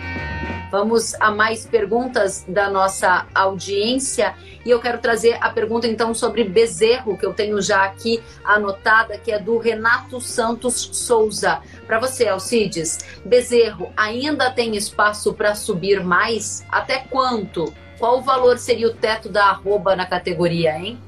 Vamos 0.69 1.15
a 1.19 1.31
mais 1.31 1.65
perguntas 1.65 2.43
da 2.47 2.69
nossa 2.69 3.25
audiência. 3.33 4.35
E 4.65 4.69
eu 4.69 4.81
quero 4.81 4.97
trazer 4.97 5.37
a 5.39 5.49
pergunta 5.49 5.87
então 5.87 6.13
sobre 6.13 6.43
bezerro, 6.43 7.17
que 7.17 7.25
eu 7.25 7.33
tenho 7.33 7.61
já 7.61 7.85
aqui 7.85 8.21
anotada, 8.43 9.06
que 9.15 9.31
é 9.31 9.37
do 9.37 9.59
Renato 9.59 10.19
Santos 10.19 10.89
Souza. 10.91 11.61
Para 11.85 11.99
você, 11.99 12.27
Alcides, 12.27 12.97
bezerro 13.23 13.93
ainda 13.95 14.49
tem 14.49 14.75
espaço 14.75 15.35
para 15.35 15.53
subir 15.53 16.03
mais? 16.03 16.65
Até 16.69 17.05
quanto? 17.09 17.71
Qual 17.99 18.17
o 18.19 18.23
valor 18.23 18.57
seria 18.57 18.87
o 18.87 18.93
teto 18.93 19.29
da 19.29 19.45
arroba 19.45 19.95
na 19.95 20.07
categoria, 20.07 20.75
hein? 20.75 20.99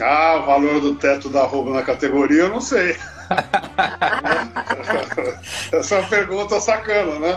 Ah, 0.00 0.40
o 0.42 0.46
valor 0.46 0.80
do 0.80 0.94
teto 0.94 1.28
da 1.30 1.42
arroba 1.42 1.70
na 1.70 1.82
categoria 1.82 2.42
eu 2.42 2.50
não 2.50 2.60
sei. 2.60 2.96
Essa 5.72 5.96
é 5.96 5.98
uma 5.98 6.08
pergunta 6.08 6.60
sacana, 6.60 7.18
né? 7.18 7.36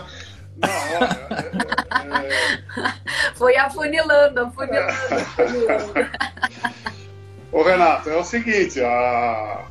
Não, 0.57 0.69
olha, 0.95 1.27
é, 1.31 1.45
é... 2.17 2.21
Foi 3.35 3.55
afunilando, 3.55 4.41
afunilando, 4.41 4.91
afunilando. 5.11 5.93
Ô 7.51 7.63
Renato, 7.63 8.09
é 8.09 8.15
o 8.15 8.23
seguinte, 8.23 8.81
a... 8.81 9.65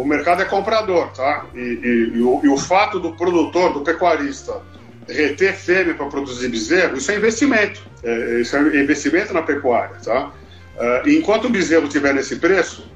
o 0.00 0.04
mercado 0.04 0.42
é 0.42 0.44
comprador, 0.44 1.08
tá? 1.08 1.46
E, 1.54 1.58
e, 1.58 2.18
e, 2.18 2.22
o, 2.22 2.40
e, 2.44 2.48
o, 2.48 2.56
fato 2.56 3.00
do 3.00 3.12
produtor, 3.16 3.72
do 3.72 3.80
pecuarista, 3.80 4.60
reter 5.08 5.54
fêmea 5.54 5.94
para 5.94 6.06
produzir 6.06 6.48
bezerro, 6.48 6.96
isso 6.96 7.10
é 7.10 7.16
investimento. 7.16 7.80
É, 8.02 8.40
isso 8.40 8.56
é 8.56 8.60
investimento 8.80 9.32
na 9.34 9.42
pecuária, 9.42 9.96
tá? 10.04 10.30
Uh, 10.76 11.08
enquanto 11.08 11.46
o 11.46 11.50
bezerro 11.50 11.86
estiver 11.86 12.14
nesse 12.14 12.36
preço, 12.36 12.88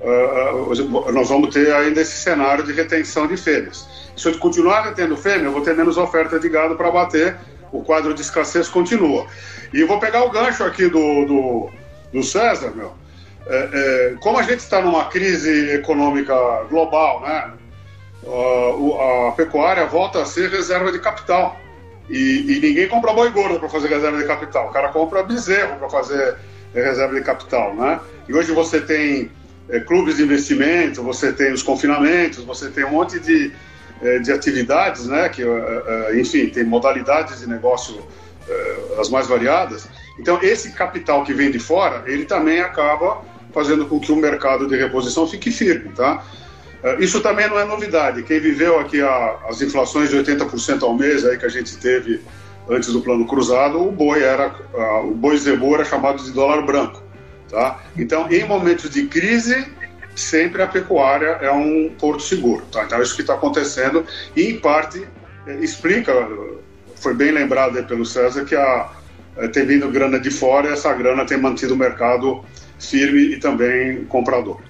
uh, 0.00 1.12
nós 1.12 1.28
vamos 1.28 1.52
ter 1.52 1.70
ainda 1.74 2.00
esse 2.00 2.16
cenário 2.16 2.64
de 2.64 2.72
retenção 2.72 3.26
de 3.26 3.36
fêmeas. 3.36 3.86
Se 4.16 4.26
eu 4.26 4.38
continuar 4.38 4.94
tendo 4.94 5.14
fêmea, 5.18 5.44
eu 5.44 5.52
vou 5.52 5.60
ter 5.60 5.76
menos 5.76 5.98
oferta 5.98 6.40
de 6.40 6.48
gado 6.48 6.76
para 6.76 6.90
bater, 6.90 7.36
o 7.70 7.82
quadro 7.82 8.14
de 8.14 8.22
escassez 8.22 8.68
continua. 8.68 9.26
E 9.74 9.80
eu 9.80 9.86
vou 9.86 10.00
pegar 10.00 10.24
o 10.24 10.30
gancho 10.30 10.64
aqui 10.64 10.88
do, 10.88 11.26
do, 11.26 11.70
do 12.14 12.22
César, 12.22 12.72
meu. 12.74 12.94
É, 13.48 13.68
é, 14.12 14.14
como 14.20 14.38
a 14.38 14.42
gente 14.42 14.58
está 14.58 14.82
numa 14.82 15.04
crise 15.04 15.70
econômica 15.70 16.34
global, 16.68 17.20
né? 17.22 17.52
a 19.28 19.32
pecuária 19.32 19.86
volta 19.86 20.22
a 20.22 20.26
ser 20.26 20.50
reserva 20.50 20.90
de 20.90 20.98
capital. 20.98 21.60
E, 22.10 22.56
e 22.56 22.60
ninguém 22.60 22.88
compra 22.88 23.12
boi 23.12 23.30
gordo 23.30 23.60
para 23.60 23.68
fazer 23.68 23.88
reserva 23.88 24.18
de 24.18 24.24
capital. 24.24 24.68
O 24.68 24.72
cara 24.72 24.88
compra 24.88 25.22
bezerro 25.22 25.76
para 25.76 25.88
fazer 25.88 26.36
reserva 26.74 27.14
de 27.14 27.20
capital, 27.20 27.74
né? 27.74 28.00
E 28.28 28.34
hoje 28.34 28.50
você 28.50 28.80
tem 28.80 29.30
é, 29.68 29.78
clubes 29.78 30.16
de 30.16 30.24
investimento, 30.24 31.02
você 31.02 31.32
tem 31.32 31.52
os 31.52 31.62
confinamentos, 31.62 32.44
você 32.44 32.68
tem 32.68 32.84
um 32.84 32.90
monte 32.90 33.20
de, 33.20 33.52
é, 34.02 34.18
de 34.18 34.32
atividades, 34.32 35.06
né, 35.06 35.28
que, 35.28 35.42
enfim, 36.14 36.48
tem 36.48 36.64
modalidades 36.64 37.40
de 37.40 37.48
negócio 37.48 38.04
as 38.98 39.08
mais 39.08 39.26
variadas. 39.26 39.88
Então, 40.18 40.38
esse 40.40 40.70
capital 40.72 41.24
que 41.24 41.32
vem 41.32 41.50
de 41.50 41.58
fora, 41.58 42.04
ele 42.06 42.24
também 42.24 42.60
acaba 42.60 43.20
fazendo 43.56 43.86
com 43.86 43.98
que 43.98 44.12
o 44.12 44.16
mercado 44.16 44.68
de 44.68 44.76
reposição 44.76 45.26
fique 45.26 45.50
firme, 45.50 45.88
tá? 45.96 46.22
Isso 46.98 47.22
também 47.22 47.48
não 47.48 47.58
é 47.58 47.64
novidade. 47.64 48.22
Quem 48.22 48.38
viveu 48.38 48.78
aqui 48.78 49.00
a, 49.00 49.38
as 49.48 49.62
inflações 49.62 50.10
de 50.10 50.16
80% 50.18 50.82
ao 50.82 50.92
mês 50.92 51.24
aí 51.24 51.38
que 51.38 51.46
a 51.46 51.48
gente 51.48 51.74
teve 51.78 52.20
antes 52.68 52.92
do 52.92 53.00
plano 53.00 53.26
cruzado, 53.26 53.80
o 53.80 53.90
boi 53.90 54.22
era 54.22 54.54
o 55.04 55.12
boi 55.12 55.38
zebu 55.38 55.74
era 55.74 55.86
chamado 55.86 56.22
de 56.22 56.32
dólar 56.32 56.66
branco, 56.66 57.02
tá? 57.48 57.82
Então, 57.96 58.30
em 58.30 58.44
momentos 58.44 58.90
de 58.90 59.06
crise, 59.06 59.66
sempre 60.14 60.60
a 60.60 60.66
pecuária 60.66 61.38
é 61.40 61.50
um 61.50 61.90
porto 61.98 62.22
seguro, 62.22 62.62
tá? 62.70 62.84
Então, 62.84 63.00
isso 63.00 63.16
que 63.16 63.22
está 63.22 63.32
acontecendo 63.32 64.04
e 64.36 64.50
em 64.50 64.58
parte 64.58 65.02
explica, 65.62 66.12
foi 66.96 67.14
bem 67.14 67.30
lembrado 67.30 67.82
pelo 67.84 68.04
César 68.04 68.44
que 68.44 68.54
a 68.54 68.90
é, 69.38 69.48
tem 69.48 69.64
vindo 69.64 69.88
grana 69.90 70.18
de 70.18 70.30
fora 70.30 70.70
essa 70.70 70.92
grana 70.92 71.24
tem 71.24 71.38
mantido 71.38 71.74
o 71.74 71.76
mercado 71.76 72.44
firme 72.78 73.34
e 73.34 73.38
também 73.38 74.04
comprador. 74.04 74.60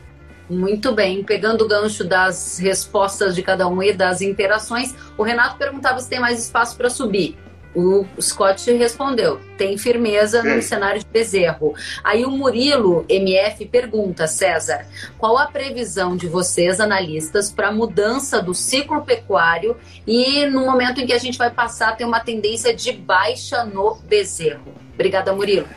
Muito 0.49 0.93
bem, 0.93 1.25
pegando 1.25 1.65
o 1.65 1.69
gancho 1.69 2.05
das 2.05 2.59
respostas 2.59 3.35
de 3.35 3.43
cada 3.43 3.67
um 3.67 3.83
e 3.83 3.93
das 3.93 4.21
interações, 4.21 4.95
o 5.19 5.23
Renato 5.25 5.57
perguntava 5.57 5.99
se 5.99 6.09
tem 6.09 6.21
mais 6.21 6.39
espaço 6.39 6.77
para 6.77 6.89
subir. 6.89 7.37
O 7.75 8.07
Scott 8.19 8.73
respondeu: 8.73 9.39
tem 9.59 9.77
firmeza 9.77 10.43
no 10.43 10.63
cenário 10.63 11.01
de 11.01 11.07
bezerro. 11.07 11.75
Aí 12.03 12.25
o 12.25 12.31
Murilo 12.31 13.05
MF 13.07 13.67
pergunta, 13.67 14.27
César, 14.27 14.87
qual 15.19 15.37
a 15.37 15.47
previsão 15.47 16.17
de 16.17 16.27
vocês, 16.27 16.81
analistas, 16.81 17.51
para 17.51 17.69
a 17.69 17.73
mudança 17.73 18.41
do 18.41 18.55
ciclo 18.55 19.05
pecuário 19.05 19.77
e 20.07 20.47
no 20.47 20.65
momento 20.65 21.03
em 21.03 21.07
que 21.07 21.13
a 21.13 21.19
gente 21.19 21.37
vai 21.37 21.51
passar 21.51 21.91
a 21.91 21.93
ter 21.93 22.07
uma 22.07 22.21
tendência 22.21 22.73
de 22.73 22.93
baixa 22.93 23.63
no 23.65 23.97
bezerro? 23.97 24.73
Obrigada, 24.95 25.35
Murilo. 25.35 25.69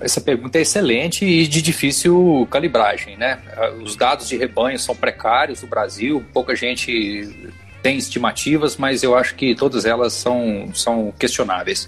Essa 0.00 0.20
pergunta 0.20 0.58
é 0.58 0.62
excelente 0.62 1.24
e 1.24 1.46
de 1.46 1.60
difícil 1.60 2.46
calibragem, 2.50 3.16
né? 3.16 3.38
Os 3.82 3.96
dados 3.96 4.28
de 4.28 4.36
rebanho 4.36 4.78
são 4.78 4.96
precários 4.96 5.62
no 5.62 5.68
Brasil, 5.68 6.24
pouca 6.32 6.56
gente 6.56 7.52
tem 7.82 7.96
estimativas, 7.96 8.76
mas 8.76 9.02
eu 9.02 9.14
acho 9.14 9.34
que 9.34 9.54
todas 9.54 9.84
elas 9.84 10.12
são, 10.12 10.70
são 10.74 11.12
questionáveis. 11.18 11.86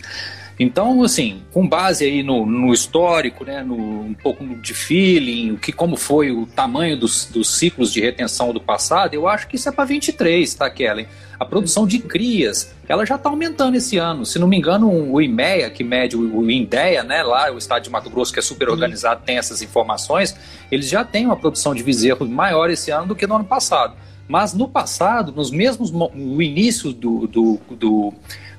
Então, 0.59 1.03
assim, 1.03 1.43
com 1.53 1.67
base 1.67 2.05
aí 2.05 2.23
no, 2.23 2.45
no 2.45 2.73
histórico, 2.73 3.45
né, 3.45 3.63
no, 3.63 3.75
um 3.77 4.15
pouco 4.15 4.45
de 4.45 4.75
feeling, 4.75 5.53
o 5.53 5.57
que, 5.57 5.73
como 5.73 5.97
foi 5.97 6.31
o 6.31 6.47
tamanho 6.47 6.97
dos, 6.97 7.25
dos 7.25 7.57
ciclos 7.57 7.93
de 7.93 8.01
retenção 8.01 8.53
do 8.53 8.61
passado, 8.61 9.15
eu 9.15 9.27
acho 9.27 9.49
que 9.49 9.57
isso 9.57 9.69
é 9.69 9.73
para 9.73 9.85
23, 9.85 10.55
tá, 10.55 10.69
Kellen? 10.71 11.07
A 11.41 11.45
produção 11.45 11.87
de 11.87 11.99
crias, 11.99 12.73
ela 12.87 13.05
já 13.05 13.17
está 13.17 13.29
aumentando 13.29 13.77
esse 13.77 13.97
ano. 13.97 14.25
Se 14.25 14.39
não 14.39 14.47
me 14.47 14.57
engano, 14.57 14.89
o 14.89 15.21
IMEA, 15.21 15.71
que 15.71 15.83
mede 15.83 16.17
o, 16.17 16.49
INDEA, 16.49 17.03
né, 17.03 17.23
lá, 17.23 17.51
o 17.51 17.59
estado 17.59 17.83
de 17.83 17.91
Mato 17.91 18.09
Grosso, 18.11 18.33
que 18.33 18.39
é 18.39 18.43
super 18.43 18.69
organizado, 18.69 19.23
tem 19.25 19.39
essas 19.39 19.63
informações, 19.63 20.37
eles 20.71 20.89
já 20.89 21.05
têm 21.05 21.27
uma 21.27 21.37
produção 21.37 21.75
de 21.75 21.83
bezerro 21.83 22.29
maior 22.29 22.71
esse 22.71 22.91
ano 22.91 23.09
do 23.09 23.17
que 23.17 23.27
no 23.27 23.35
ano 23.35 23.45
passado. 23.45 23.97
Mas 24.29 24.55
no 24.55 24.69
passado, 24.69 25.33
nos 25.33 25.51
mesmos 25.51 25.91
no 25.91 26.41
início 26.41 26.93
do, 26.93 27.27
do, 27.27 27.61
do 27.71 28.15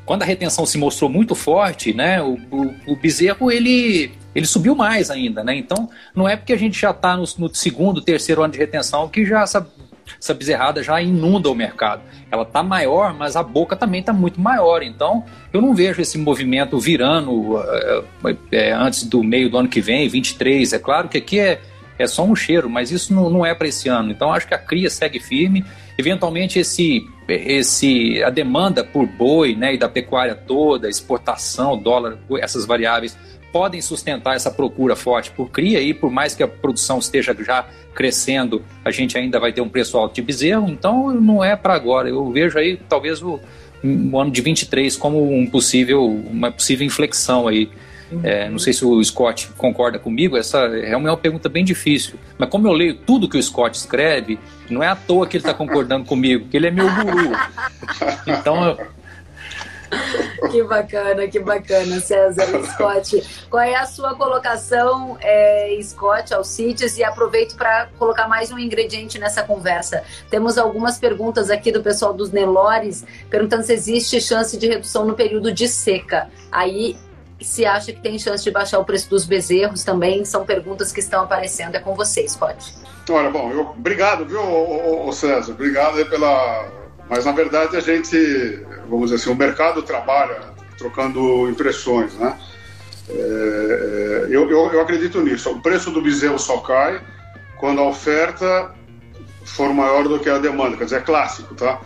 quando 0.05 0.23
a 0.23 0.25
retenção 0.25 0.65
se 0.65 0.77
mostrou 0.77 1.09
muito 1.09 1.35
forte, 1.35 1.93
né, 1.93 2.21
o, 2.21 2.37
o, 2.51 2.75
o, 2.87 2.95
bezerro 2.95 3.51
ele, 3.51 4.11
ele 4.35 4.45
subiu 4.45 4.75
mais 4.75 5.09
ainda, 5.09 5.43
né? 5.43 5.55
Então 5.55 5.89
não 6.15 6.27
é 6.27 6.35
porque 6.35 6.53
a 6.53 6.57
gente 6.57 6.79
já 6.79 6.91
está 6.91 7.15
no, 7.15 7.23
no, 7.37 7.53
segundo, 7.55 8.01
terceiro 8.01 8.43
ano 8.43 8.53
de 8.53 8.59
retenção 8.59 9.07
que 9.07 9.25
já 9.25 9.43
essa, 9.43 9.65
essa 10.19 10.33
bezerrada 10.33 10.83
já 10.83 11.01
inunda 11.01 11.49
o 11.49 11.55
mercado. 11.55 12.01
Ela 12.29 12.43
está 12.43 12.61
maior, 12.61 13.13
mas 13.13 13.35
a 13.35 13.43
boca 13.43 13.75
também 13.75 14.01
está 14.01 14.11
muito 14.11 14.41
maior. 14.41 14.83
Então 14.83 15.23
eu 15.53 15.61
não 15.61 15.73
vejo 15.73 16.01
esse 16.01 16.17
movimento 16.17 16.77
virando 16.79 17.31
uh, 17.31 18.05
é, 18.51 18.73
antes 18.73 19.03
do 19.03 19.23
meio 19.23 19.49
do 19.49 19.57
ano 19.57 19.69
que 19.69 19.79
vem, 19.79 20.09
23. 20.09 20.73
É 20.73 20.79
claro 20.79 21.07
que 21.07 21.17
aqui 21.17 21.39
é 21.39 21.61
é 21.97 22.07
só 22.07 22.23
um 22.23 22.35
cheiro, 22.35 22.69
mas 22.69 22.91
isso 22.91 23.13
não, 23.13 23.29
não 23.29 23.45
é 23.45 23.53
para 23.53 23.67
esse 23.67 23.89
ano. 23.89 24.11
Então 24.11 24.31
acho 24.33 24.47
que 24.47 24.53
a 24.53 24.57
cria 24.57 24.89
segue 24.89 25.19
firme. 25.19 25.63
Eventualmente 25.97 26.59
esse, 26.59 27.07
esse 27.27 28.23
a 28.23 28.29
demanda 28.29 28.83
por 28.83 29.05
boi, 29.05 29.55
né, 29.55 29.73
e 29.73 29.77
da 29.77 29.89
pecuária 29.89 30.35
toda, 30.35 30.89
exportação, 30.89 31.77
dólar, 31.77 32.17
essas 32.39 32.65
variáveis 32.65 33.17
podem 33.51 33.81
sustentar 33.81 34.35
essa 34.35 34.49
procura 34.49 34.95
forte 34.95 35.29
por 35.29 35.49
cria 35.51 35.79
e 35.79 35.93
por 35.93 36.09
mais 36.09 36.33
que 36.33 36.41
a 36.41 36.47
produção 36.47 36.97
esteja 36.97 37.35
já 37.39 37.67
crescendo, 37.93 38.63
a 38.83 38.89
gente 38.89 39.15
ainda 39.15 39.39
vai 39.39 39.53
ter 39.53 39.61
um 39.61 39.69
preço 39.69 39.95
alto 39.95 40.15
de 40.15 40.23
bezerro, 40.23 40.67
então 40.67 41.13
não 41.13 41.43
é 41.43 41.55
para 41.55 41.75
agora. 41.75 42.09
Eu 42.09 42.31
vejo 42.31 42.57
aí 42.57 42.77
talvez 42.89 43.21
o, 43.21 43.39
o 43.83 44.19
ano 44.19 44.31
de 44.31 44.41
23 44.41 44.97
como 44.97 45.31
um 45.31 45.45
possível, 45.45 46.03
uma 46.03 46.51
possível 46.51 46.85
inflexão 46.85 47.47
aí 47.47 47.69
é, 48.23 48.49
não 48.49 48.59
sei 48.59 48.73
se 48.73 48.85
o 48.85 49.03
Scott 49.03 49.49
concorda 49.57 49.97
comigo, 49.97 50.37
essa 50.37 50.59
é 50.59 50.95
uma 50.95 51.15
pergunta 51.17 51.47
bem 51.49 51.63
difícil. 51.63 52.19
Mas 52.37 52.49
como 52.49 52.67
eu 52.67 52.73
leio 52.73 52.95
tudo 52.95 53.29
que 53.29 53.37
o 53.37 53.43
Scott 53.43 53.77
escreve, 53.77 54.39
não 54.69 54.83
é 54.83 54.87
à 54.87 54.95
toa 54.95 55.27
que 55.27 55.37
ele 55.37 55.41
está 55.43 55.53
concordando 55.53 56.05
comigo, 56.05 56.47
que 56.49 56.57
ele 56.57 56.67
é 56.67 56.71
meu 56.71 56.87
guru. 56.89 57.31
Então 58.27 58.63
eu, 58.65 58.77
que 60.51 60.63
bacana, 60.63 61.27
que 61.27 61.39
bacana, 61.39 61.99
César 61.99 62.47
Scott. 62.73 63.45
Qual 63.49 63.61
é 63.61 63.75
a 63.75 63.85
sua 63.85 64.15
colocação, 64.15 65.17
é, 65.21 65.77
Scott, 65.81 66.33
ao 66.33 66.43
CITES? 66.43 66.97
E 66.97 67.03
aproveito 67.03 67.55
para 67.55 67.87
colocar 67.97 68.27
mais 68.27 68.51
um 68.51 68.59
ingrediente 68.59 69.19
nessa 69.19 69.43
conversa. 69.43 70.03
Temos 70.29 70.57
algumas 70.57 70.97
perguntas 70.97 71.49
aqui 71.49 71.71
do 71.71 71.81
pessoal 71.81 72.13
dos 72.13 72.31
Nelores, 72.31 73.05
perguntando 73.29 73.63
se 73.63 73.73
existe 73.73 74.19
chance 74.19 74.57
de 74.57 74.67
redução 74.67 75.05
no 75.05 75.13
período 75.13 75.51
de 75.51 75.67
seca. 75.67 76.29
Aí 76.51 76.95
se 77.43 77.65
acha 77.65 77.91
que 77.91 77.99
tem 77.99 78.17
chance 78.17 78.43
de 78.43 78.51
baixar 78.51 78.79
o 78.79 78.85
preço 78.85 79.09
dos 79.09 79.25
bezerros 79.25 79.83
também, 79.83 80.23
são 80.25 80.45
perguntas 80.45 80.91
que 80.91 80.99
estão 80.99 81.23
aparecendo. 81.23 81.75
É 81.75 81.79
com 81.79 81.95
você, 81.95 82.27
Scott. 82.27 82.73
Olha, 83.09 83.29
bom, 83.29 83.51
eu, 83.51 83.61
obrigado, 83.61 84.25
viu, 84.25 85.11
César? 85.11 85.51
Obrigado 85.51 86.05
pela. 86.09 86.67
Mas 87.09 87.25
na 87.25 87.31
verdade 87.31 87.75
a 87.75 87.81
gente, 87.81 88.65
vamos 88.87 89.11
dizer 89.11 89.21
assim, 89.21 89.29
o 89.29 89.35
mercado 89.35 89.81
trabalha 89.83 90.53
trocando 90.77 91.49
impressões, 91.49 92.13
né? 92.15 92.37
É, 93.09 93.13
é, 93.13 94.25
eu, 94.29 94.49
eu, 94.49 94.71
eu 94.71 94.81
acredito 94.81 95.21
nisso. 95.21 95.51
O 95.51 95.61
preço 95.61 95.91
do 95.91 96.01
bezerro 96.01 96.39
só 96.39 96.57
cai 96.59 97.01
quando 97.59 97.81
a 97.81 97.87
oferta 97.87 98.73
for 99.45 99.73
maior 99.73 100.07
do 100.07 100.19
que 100.19 100.29
a 100.29 100.37
demanda. 100.37 100.77
Quer 100.77 100.85
dizer, 100.85 100.97
é 100.97 101.01
clássico, 101.01 101.53
tá? 101.55 101.81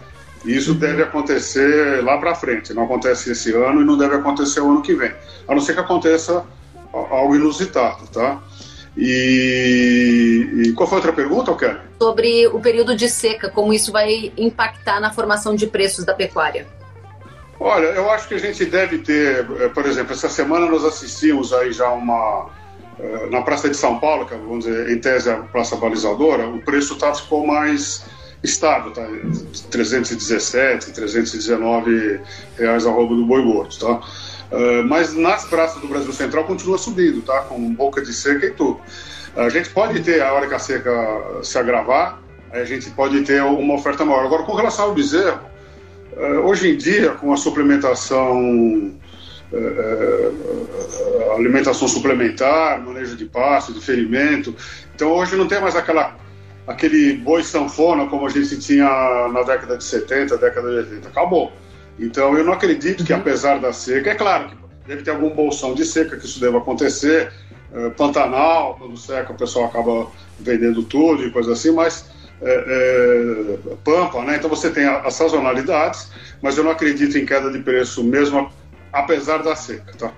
Isso 0.45 0.73
deve 0.73 1.03
acontecer 1.03 2.03
lá 2.03 2.17
para 2.17 2.35
frente. 2.35 2.73
Não 2.73 2.83
acontece 2.83 3.31
esse 3.31 3.53
ano 3.53 3.81
e 3.81 3.85
não 3.85 3.97
deve 3.97 4.15
acontecer 4.15 4.61
o 4.61 4.69
ano 4.69 4.81
que 4.81 4.93
vem. 4.93 5.11
A 5.47 5.53
não 5.53 5.61
ser 5.61 5.73
que 5.73 5.79
aconteça 5.79 6.45
algo 6.93 7.35
inusitado, 7.35 8.07
tá? 8.07 8.41
E, 8.95 10.49
e 10.65 10.73
qual 10.73 10.87
foi 10.87 10.97
a 10.97 10.99
outra 10.99 11.13
pergunta, 11.13 11.53
Kelly? 11.55 11.79
Sobre 12.01 12.47
o 12.47 12.59
período 12.59 12.95
de 12.95 13.07
seca, 13.07 13.49
como 13.49 13.71
isso 13.71 13.91
vai 13.91 14.33
impactar 14.35 14.99
na 14.99 15.13
formação 15.13 15.55
de 15.55 15.67
preços 15.67 16.03
da 16.03 16.15
pecuária. 16.15 16.65
Olha, 17.59 17.87
eu 17.87 18.09
acho 18.09 18.27
que 18.27 18.35
a 18.35 18.39
gente 18.39 18.65
deve 18.65 18.99
ter, 18.99 19.47
eh, 19.59 19.69
por 19.69 19.85
exemplo, 19.85 20.13
essa 20.13 20.29
semana 20.29 20.67
nós 20.67 20.85
assistimos 20.85 21.53
aí 21.53 21.71
já 21.71 21.89
uma 21.89 22.49
eh, 22.99 23.27
na 23.31 23.41
Praça 23.41 23.69
de 23.69 23.75
São 23.75 23.99
Paulo, 23.99 24.25
que 24.25 24.33
é, 24.33 24.37
vamos 24.37 24.65
dizer, 24.65 24.89
em 24.89 24.99
tese 24.99 25.29
a 25.29 25.37
praça 25.37 25.75
balizadora, 25.75 26.47
o 26.47 26.61
preço 26.61 26.95
tá, 26.95 27.13
ficou 27.13 27.45
mais 27.45 28.05
estável, 28.43 28.91
tá? 28.91 29.07
317, 29.71 30.91
319 30.91 32.19
reais 32.57 32.85
a 32.85 32.91
roubo 32.91 33.15
do 33.15 33.25
boi 33.25 33.43
gordo, 33.43 33.77
tá? 33.77 34.01
Uh, 34.51 34.83
mas 34.87 35.13
nas 35.13 35.45
praças 35.45 35.81
do 35.81 35.87
Brasil 35.87 36.13
Central 36.13 36.45
continua 36.45 36.77
subindo, 36.77 37.21
tá? 37.21 37.41
Com 37.41 37.73
boca 37.73 38.01
de 38.01 38.13
seca 38.13 38.45
e 38.45 38.51
tudo. 38.51 38.79
A 39.35 39.49
gente 39.49 39.69
pode 39.69 40.01
ter, 40.01 40.21
a 40.21 40.33
hora 40.33 40.47
que 40.47 40.53
a 40.53 40.59
seca 40.59 41.41
se 41.43 41.57
agravar, 41.57 42.21
a 42.51 42.63
gente 42.63 42.89
pode 42.91 43.21
ter 43.21 43.43
uma 43.43 43.73
oferta 43.75 44.05
maior. 44.05 44.25
Agora, 44.25 44.43
com 44.43 44.55
relação 44.55 44.85
ao 44.85 44.93
bezerro, 44.93 45.41
uh, 46.13 46.47
hoje 46.47 46.69
em 46.71 46.77
dia, 46.77 47.11
com 47.11 47.33
a 47.33 47.37
suplementação, 47.37 48.93
uh, 49.51 51.33
alimentação 51.35 51.87
suplementar, 51.87 52.81
manejo 52.81 53.15
de 53.15 53.25
pasto, 53.25 53.73
de 53.73 53.81
ferimento, 53.81 54.55
então 54.95 55.11
hoje 55.11 55.35
não 55.35 55.47
tem 55.47 55.59
mais 55.59 55.75
aquela 55.75 56.15
aquele 56.67 57.13
boi 57.13 57.43
sanfona 57.43 58.05
como 58.07 58.27
a 58.27 58.29
gente 58.29 58.59
tinha 58.59 59.27
na 59.29 59.41
década 59.43 59.77
de 59.77 59.83
70, 59.83 60.37
década 60.37 60.69
de 60.69 60.91
80. 60.91 61.07
Acabou. 61.07 61.51
Então 61.97 62.37
eu 62.37 62.43
não 62.43 62.53
acredito 62.53 63.03
que, 63.03 63.13
uhum. 63.13 63.19
apesar 63.19 63.59
da 63.59 63.71
seca, 63.73 64.11
é 64.11 64.15
claro 64.15 64.49
que 64.49 64.55
deve 64.85 65.01
ter 65.01 65.11
algum 65.11 65.29
bolsão 65.29 65.73
de 65.73 65.85
seca 65.85 66.17
que 66.17 66.25
isso 66.25 66.39
deva 66.39 66.57
acontecer. 66.57 67.31
É, 67.73 67.89
Pantanal, 67.89 68.75
quando 68.77 68.97
seca, 68.97 69.31
o 69.31 69.35
pessoal 69.35 69.65
acaba 69.65 70.07
vendendo 70.39 70.83
tudo 70.83 71.23
e 71.23 71.31
coisa 71.31 71.53
assim, 71.53 71.71
mas 71.71 72.09
é, 72.41 73.57
é, 73.59 73.75
Pampa, 73.83 74.23
né? 74.23 74.35
Então 74.37 74.49
você 74.49 74.69
tem 74.69 74.85
as 74.85 75.13
sazonalidades, 75.13 76.09
mas 76.41 76.57
eu 76.57 76.63
não 76.63 76.71
acredito 76.71 77.17
em 77.17 77.25
queda 77.25 77.51
de 77.51 77.59
preço 77.59 78.03
mesmo 78.03 78.51
apesar 78.93 79.39
da 79.39 79.55
seca, 79.55 79.93
tá? 79.97 80.13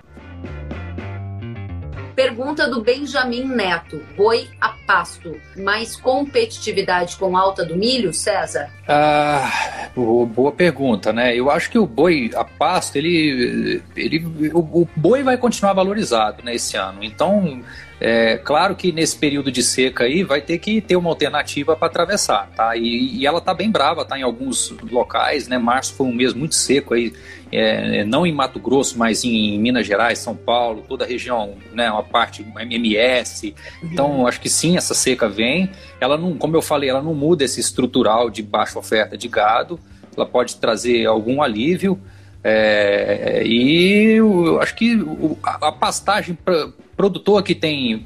Pergunta 2.20 2.70
do 2.70 2.82
Benjamin 2.82 3.45
Neto: 3.45 4.03
boi 4.17 4.49
a 4.59 4.74
pasto, 4.86 5.39
mais 5.55 5.95
competitividade 5.95 7.15
com 7.15 7.38
alta 7.38 7.63
do 7.63 7.78
milho, 7.78 8.13
César? 8.13 8.70
Ah, 8.86 9.89
boa 9.95 10.51
pergunta, 10.51 11.13
né? 11.13 11.34
Eu 11.34 11.49
acho 11.49 11.72
que 11.72 11.80
o 11.80 11.88
boi 11.88 12.30
a 12.36 12.43
pasto, 12.43 12.97
ele, 12.97 13.82
ele 13.95 14.51
o, 14.53 14.82
o 14.82 14.89
boi 14.97 15.24
vai 15.24 15.38
continuar 15.38 15.72
valorizado 15.72 16.43
né, 16.43 16.55
esse 16.55 16.76
ano. 16.76 17.01
Então, 17.05 17.63
é, 17.99 18.37
claro 18.37 18.75
que 18.75 18.91
nesse 18.91 19.17
período 19.17 19.51
de 19.51 19.61
seca 19.61 20.05
aí 20.05 20.23
vai 20.23 20.39
ter 20.41 20.57
que 20.57 20.79
ter 20.79 20.95
uma 20.95 21.09
alternativa 21.09 21.75
para 21.75 21.87
atravessar, 21.87 22.49
tá? 22.55 22.75
E, 22.77 23.17
e 23.17 23.25
ela 23.25 23.41
tá 23.41 23.53
bem 23.53 23.69
brava, 23.69 24.05
tá? 24.05 24.17
Em 24.17 24.21
alguns 24.21 24.73
locais, 24.89 25.47
né? 25.47 25.57
Março 25.57 25.93
foi 25.95 26.07
um 26.07 26.13
mês 26.13 26.33
muito 26.33 26.55
seco 26.55 26.93
aí, 26.93 27.11
é, 27.51 28.05
não 28.05 28.25
em 28.25 28.31
Mato 28.31 28.57
Grosso, 28.57 28.97
mas 28.97 29.25
em 29.25 29.59
Minas 29.59 29.85
Gerais, 29.85 30.19
São 30.19 30.35
Paulo, 30.35 30.85
toda 30.87 31.03
a 31.03 31.07
região, 31.07 31.55
né? 31.73 31.91
Uma 31.91 32.03
parte 32.03 32.45
MS. 32.69 33.53
Então, 33.83 34.25
acho 34.25 34.39
que 34.39 34.49
sim, 34.49 34.77
essa 34.77 34.93
seca 34.93 35.27
vem. 35.27 35.69
Ela 35.99 36.17
não, 36.17 36.37
como 36.37 36.55
eu 36.55 36.61
falei, 36.61 36.89
ela 36.89 37.01
não 37.01 37.13
muda 37.13 37.43
esse 37.43 37.59
estrutural 37.59 38.29
de 38.29 38.41
baixa 38.41 38.79
oferta 38.79 39.17
de 39.17 39.27
gado. 39.27 39.77
Ela 40.15 40.25
pode 40.25 40.55
trazer 40.55 41.05
algum 41.05 41.41
alívio. 41.41 41.99
É, 42.41 43.43
e 43.45 44.13
eu 44.13 44.61
acho 44.61 44.73
que 44.75 44.97
a, 45.43 45.71
pastagem 45.73 46.35
pra, 46.35 46.69
produtor 46.99 47.41
que 47.41 47.55
tem 47.55 48.05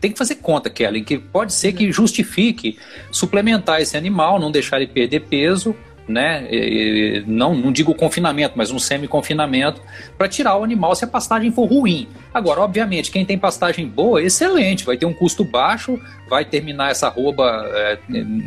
tem 0.00 0.12
que 0.12 0.16
fazer 0.16 0.36
conta, 0.36 0.70
Kelly, 0.70 1.02
que 1.02 1.18
pode 1.18 1.52
ser 1.52 1.72
que 1.72 1.90
justifique 1.92 2.78
suplementar 3.10 3.82
esse 3.82 3.96
animal, 3.96 4.38
não 4.38 4.50
deixar 4.50 4.76
ele 4.76 4.86
perder 4.86 5.22
peso, 5.22 5.76
né? 6.08 6.46
E, 6.50 7.22
não, 7.26 7.54
não 7.54 7.70
digo 7.70 7.92
confinamento, 7.94 8.54
mas 8.56 8.70
um 8.70 8.78
semi-confinamento, 8.78 9.82
para 10.16 10.26
tirar 10.26 10.56
o 10.56 10.64
animal 10.64 10.94
se 10.94 11.04
a 11.04 11.08
pastagem 11.08 11.50
for 11.52 11.66
ruim. 11.66 12.08
Agora, 12.32 12.60
obviamente, 12.60 13.10
quem 13.10 13.26
tem 13.26 13.36
pastagem 13.36 13.86
boa, 13.86 14.22
excelente, 14.22 14.86
vai 14.86 14.96
ter 14.96 15.04
um 15.04 15.12
custo 15.12 15.44
baixo, 15.44 16.00
vai 16.28 16.46
terminar 16.46 16.92
essa 16.92 17.10
rouba 17.10 17.44
é, 17.74 17.98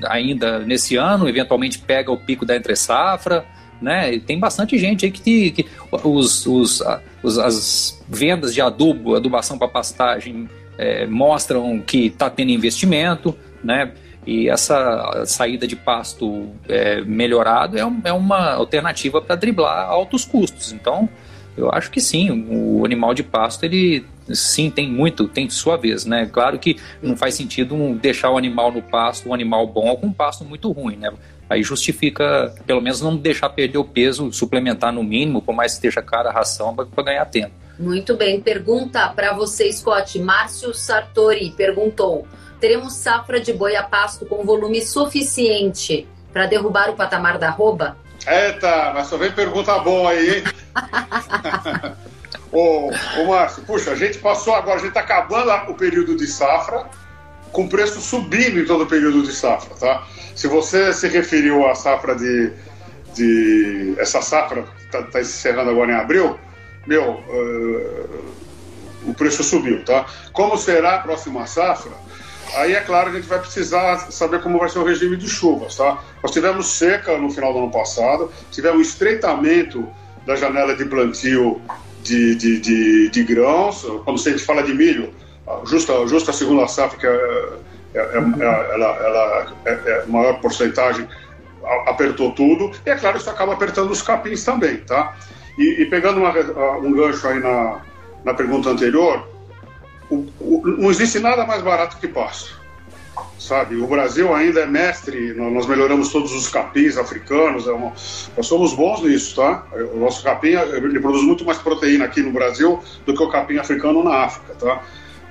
ainda 0.08 0.60
nesse 0.60 0.96
ano, 0.96 1.30
eventualmente 1.30 1.78
pega 1.78 2.12
o 2.12 2.18
pico 2.18 2.46
da 2.46 2.56
entre-safra 2.56 3.46
né? 3.84 4.14
E 4.14 4.20
tem 4.20 4.40
bastante 4.40 4.78
gente 4.80 5.06
aí 5.06 5.12
que, 5.12 5.52
que 5.52 5.66
os, 5.92 6.48
os, 6.48 6.82
os, 7.24 7.40
as 7.40 8.04
vendas 8.08 8.54
de 8.54 8.62
adubo, 8.62 9.16
adubação 9.16 9.58
para 9.58 9.68
pastagem 9.68 10.50
é, 10.78 11.08
mostram 11.08 11.80
que 11.80 12.08
está 12.08 12.30
tendo 12.30 12.52
investimento, 12.52 13.36
né? 13.64 13.94
E 14.26 14.50
essa 14.50 15.24
saída 15.26 15.68
de 15.68 15.76
pasto 15.76 16.50
é, 16.68 17.02
melhorado 17.02 17.78
é, 17.78 17.82
é 18.06 18.14
uma 18.14 18.54
alternativa 18.54 19.22
para 19.22 19.36
driblar 19.36 19.90
altos 19.90 20.24
custos. 20.24 20.72
Então, 20.72 21.10
eu 21.58 21.70
acho 21.72 21.92
que 21.92 22.00
sim, 22.00 22.46
o 22.50 22.86
animal 22.86 23.14
de 23.14 23.22
pasto 23.22 23.64
ele 23.64 24.06
sim 24.34 24.70
tem 24.70 24.90
muito, 24.90 25.28
tem 25.28 25.50
sua 25.50 25.78
vez, 25.78 26.06
né? 26.06 26.28
Claro 26.32 26.58
que 26.58 26.78
não 27.02 27.16
faz 27.16 27.36
sentido 27.36 27.76
deixar 28.02 28.32
o 28.32 28.38
animal 28.38 28.72
no 28.72 28.82
pasto, 28.82 29.30
um 29.30 29.34
animal 29.34 29.68
bom 29.68 29.96
com 29.96 30.08
um 30.08 30.14
pasto 30.14 30.46
muito 30.46 30.72
ruim, 30.72 30.96
né? 30.96 31.12
Aí 31.50 31.62
justifica, 31.62 32.54
pelo 32.66 32.82
menos, 32.82 33.02
não 33.02 33.16
deixar 33.16 33.50
perder 33.50 33.78
o 33.78 33.84
peso, 33.84 34.32
suplementar 34.32 34.92
no 34.92 35.04
mínimo, 35.04 35.42
por 35.42 35.54
mais 35.54 35.74
que 35.74 35.78
esteja 35.78 36.02
cara 36.02 36.30
a 36.30 36.34
ração, 36.34 36.76
para 36.76 37.04
ganhar 37.04 37.26
tempo. 37.26 37.54
Muito 37.78 38.16
bem. 38.16 38.40
Pergunta 38.42 39.10
para 39.10 39.34
você, 39.34 39.72
Scott. 39.72 40.20
Márcio 40.20 40.74
Sartori 40.74 41.52
perguntou: 41.52 42.28
teremos 42.60 42.94
safra 42.94 43.40
de 43.40 43.52
boi 43.52 43.76
a 43.76 43.84
pasto 43.84 44.26
com 44.26 44.46
volume 44.46 44.82
suficiente 44.82 46.08
para 46.32 46.46
derrubar 46.46 46.90
o 46.90 46.96
patamar 46.96 47.38
da 47.38 47.48
arroba? 47.48 47.98
Eita, 48.26 48.92
mas 48.94 49.08
só 49.08 49.18
vem 49.18 49.32
pergunta 49.32 49.78
boa 49.80 50.12
aí, 50.12 50.38
hein? 50.38 50.44
ô, 52.52 52.90
ô, 53.20 53.26
Márcio, 53.28 53.64
puxa, 53.64 53.92
a 53.92 53.96
gente 53.96 54.18
passou 54.20 54.56
agora, 54.56 54.76
a 54.76 54.80
gente 54.80 54.90
está 54.90 55.02
acabando 55.02 55.72
o 55.72 55.76
período 55.76 56.16
de 56.16 56.26
safra, 56.26 56.90
com 57.54 57.68
preço 57.68 58.02
subindo 58.02 58.60
em 58.60 58.66
todo 58.66 58.84
o 58.84 58.88
período 58.88 59.22
de 59.22 59.32
safra, 59.32 59.76
tá? 59.76 60.08
Se 60.36 60.48
você 60.48 60.92
se 60.92 61.08
referiu 61.08 61.66
à 61.66 61.76
safra 61.76 62.16
de. 62.16 62.52
de 63.14 63.94
essa 63.98 64.22
safra 64.22 64.66
está 64.84 65.04
tá 65.04 65.22
encerrando 65.22 65.70
agora 65.70 65.92
em 65.92 65.96
abril, 65.96 66.38
meu, 66.86 67.12
uh, 67.12 68.34
o 69.06 69.14
preço 69.14 69.44
subiu, 69.44 69.86
tá? 69.86 70.06
Como 70.34 70.58
será 70.58 70.96
a 70.96 71.00
próxima 71.00 71.46
safra? 71.46 71.92
Aí 72.56 72.74
é 72.74 72.82
claro 72.82 73.10
que 73.10 73.18
a 73.18 73.20
gente 73.20 73.30
vai 73.30 73.40
precisar 73.40 74.12
saber 74.12 74.42
como 74.42 74.60
vai 74.60 74.70
ser 74.70 74.80
o 74.80 74.84
regime 74.84 75.16
de 75.16 75.30
chuvas, 75.30 75.76
tá? 75.76 76.04
Nós 76.22 76.32
tivemos 76.32 76.68
seca 76.68 77.18
no 77.18 77.30
final 77.32 77.54
do 77.54 77.60
ano 77.60 77.72
passado, 77.72 78.32
tivemos 78.52 78.88
estreitamento 78.88 79.88
da 80.26 80.36
janela 80.36 80.76
de 80.76 80.86
plantio 80.86 81.62
de, 82.04 82.36
de, 82.36 82.60
de, 82.60 83.10
de 83.10 83.24
grãos. 83.24 83.84
Quando 84.04 84.20
a 84.20 84.24
gente 84.24 84.44
fala 84.44 84.62
de 84.64 84.74
milho, 84.74 85.14
justa, 85.66 86.08
justa 86.08 86.32
a 86.32 86.34
segunda 86.34 86.68
safra, 86.68 86.98
que 86.98 87.08
é 87.08 87.74
é, 87.94 88.00
é, 88.00 88.74
ela, 88.74 88.88
ela 88.98 89.54
é, 89.66 89.72
é, 89.72 90.06
maior 90.08 90.40
porcentagem 90.40 91.08
apertou 91.86 92.32
tudo, 92.32 92.72
e 92.86 92.90
é 92.90 92.96
claro, 92.96 93.18
isso 93.18 93.30
acaba 93.30 93.54
apertando 93.54 93.90
os 93.92 94.02
capins 94.02 94.44
também, 94.44 94.78
tá? 94.78 95.16
E, 95.58 95.84
e 95.84 95.86
pegando 95.86 96.20
uma, 96.20 96.32
um 96.80 96.92
gancho 96.92 97.26
aí 97.26 97.40
na, 97.40 97.80
na 98.26 98.34
pergunta 98.34 98.70
anterior, 98.70 99.26
o, 100.10 100.28
o, 100.42 100.62
não 100.78 100.90
existe 100.90 101.20
nada 101.20 101.46
mais 101.46 101.62
barato 101.62 101.98
que 101.98 102.08
pasto, 102.08 102.60
sabe? 103.40 103.78
O 103.78 103.88
Brasil 103.88 104.36
ainda 104.36 104.62
é 104.62 104.66
mestre, 104.66 105.34
nós 105.36 105.66
melhoramos 105.66 106.12
todos 106.12 106.34
os 106.34 106.50
capins 106.50 106.98
africanos, 106.98 107.66
é 107.66 107.72
uma, 107.72 107.94
nós 108.36 108.46
somos 108.46 108.74
bons 108.74 109.02
nisso, 109.02 109.38
tá? 109.38 109.66
O 109.94 110.00
nosso 110.00 110.22
capim, 110.22 110.50
ele 110.50 111.00
produz 111.00 111.24
muito 111.24 111.46
mais 111.46 111.60
proteína 111.60 112.06
aqui 112.06 112.22
no 112.22 112.34
Brasil 112.34 112.84
do 113.06 113.14
que 113.14 113.24
o 113.24 113.30
capim 113.30 113.58
africano 113.58 114.04
na 114.04 114.26
África, 114.26 114.54
tá? 114.56 114.84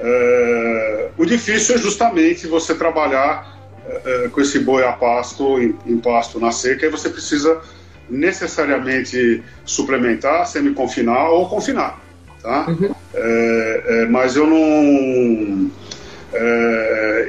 É, 0.04 1.08
o 1.16 1.24
difícil 1.24 1.76
é 1.76 1.78
justamente 1.78 2.48
você 2.48 2.74
trabalhar 2.74 3.56
é, 3.86 4.24
é, 4.24 4.28
com 4.28 4.40
esse 4.40 4.58
boi 4.58 4.84
a 4.84 4.92
pasto, 4.92 5.60
em, 5.60 5.76
em, 5.86 5.98
pasto 5.98 6.40
na 6.40 6.50
seca, 6.50 6.84
e 6.86 6.88
você 6.88 7.08
precisa 7.08 7.60
necessariamente 8.10 9.42
suplementar, 9.64 10.44
semi-confinar 10.46 11.30
ou 11.30 11.48
confinar. 11.48 12.00
Tá? 12.42 12.66
Uhum. 12.68 12.92
É, 13.14 13.82
é 13.86 14.06
mas 14.06 14.34
eu 14.34 14.46
não, 14.46 15.70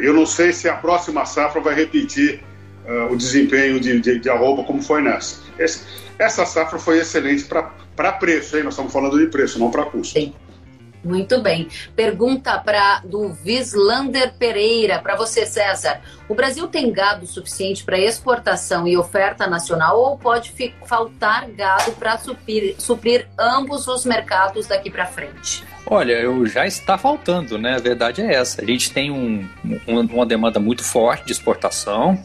eu 0.02 0.14
não 0.14 0.26
sei 0.26 0.52
se 0.52 0.68
a 0.68 0.74
próxima 0.74 1.26
safra 1.26 1.62
vai 1.62 1.76
repetir 1.76 2.42
o 3.12 3.16
desempenho 3.16 3.80
de, 3.80 4.00
de, 4.02 4.20
de 4.20 4.30
arroba 4.30 4.64
como 4.64 4.82
foi 4.82 5.02
nessa. 5.02 5.40
Esse, 5.60 5.82
essa 6.18 6.46
safra 6.46 6.80
foi 6.80 7.00
excelente 7.00 7.46
para 7.46 8.12
preço, 8.14 8.58
hein? 8.58 8.64
nós 8.64 8.74
estamos 8.74 8.92
falando 8.92 9.20
de 9.20 9.28
preço, 9.28 9.60
não 9.60 9.70
para 9.70 9.86
custo. 9.86 10.20
Sim. 10.20 10.34
Muito 11.04 11.42
bem. 11.42 11.68
Pergunta 11.96 12.58
para 12.58 13.00
do 13.00 13.30
Vislander 13.34 14.34
Pereira, 14.34 15.00
para 15.00 15.16
você, 15.16 15.46
César. 15.46 16.02
O 16.30 16.34
Brasil 16.34 16.68
tem 16.68 16.92
gado 16.92 17.28
suficiente 17.28 17.84
para 17.84 17.98
exportação 17.98 18.88
e 18.88 18.98
oferta 18.98 19.46
nacional 19.46 20.00
ou 20.00 20.18
pode 20.18 20.54
faltar 20.86 21.50
gado 21.50 21.92
para 21.94 22.18
suprir, 22.18 22.76
suprir 22.80 23.28
ambos 23.38 23.88
os 23.88 24.06
mercados 24.06 24.68
daqui 24.68 24.90
para 24.90 25.06
frente? 25.06 25.64
Olha, 25.86 26.14
eu 26.14 26.46
já 26.46 26.66
está 26.66 26.98
faltando, 26.98 27.58
né? 27.58 27.76
A 27.76 27.80
verdade 27.80 28.22
é 28.22 28.36
essa. 28.36 28.62
A 28.62 28.66
gente 28.66 28.92
tem 28.92 29.12
um, 29.12 29.48
um, 29.86 30.00
uma 30.00 30.26
demanda 30.26 30.60
muito 30.60 30.84
forte 30.84 31.26
de 31.26 31.34
exportação 31.34 32.18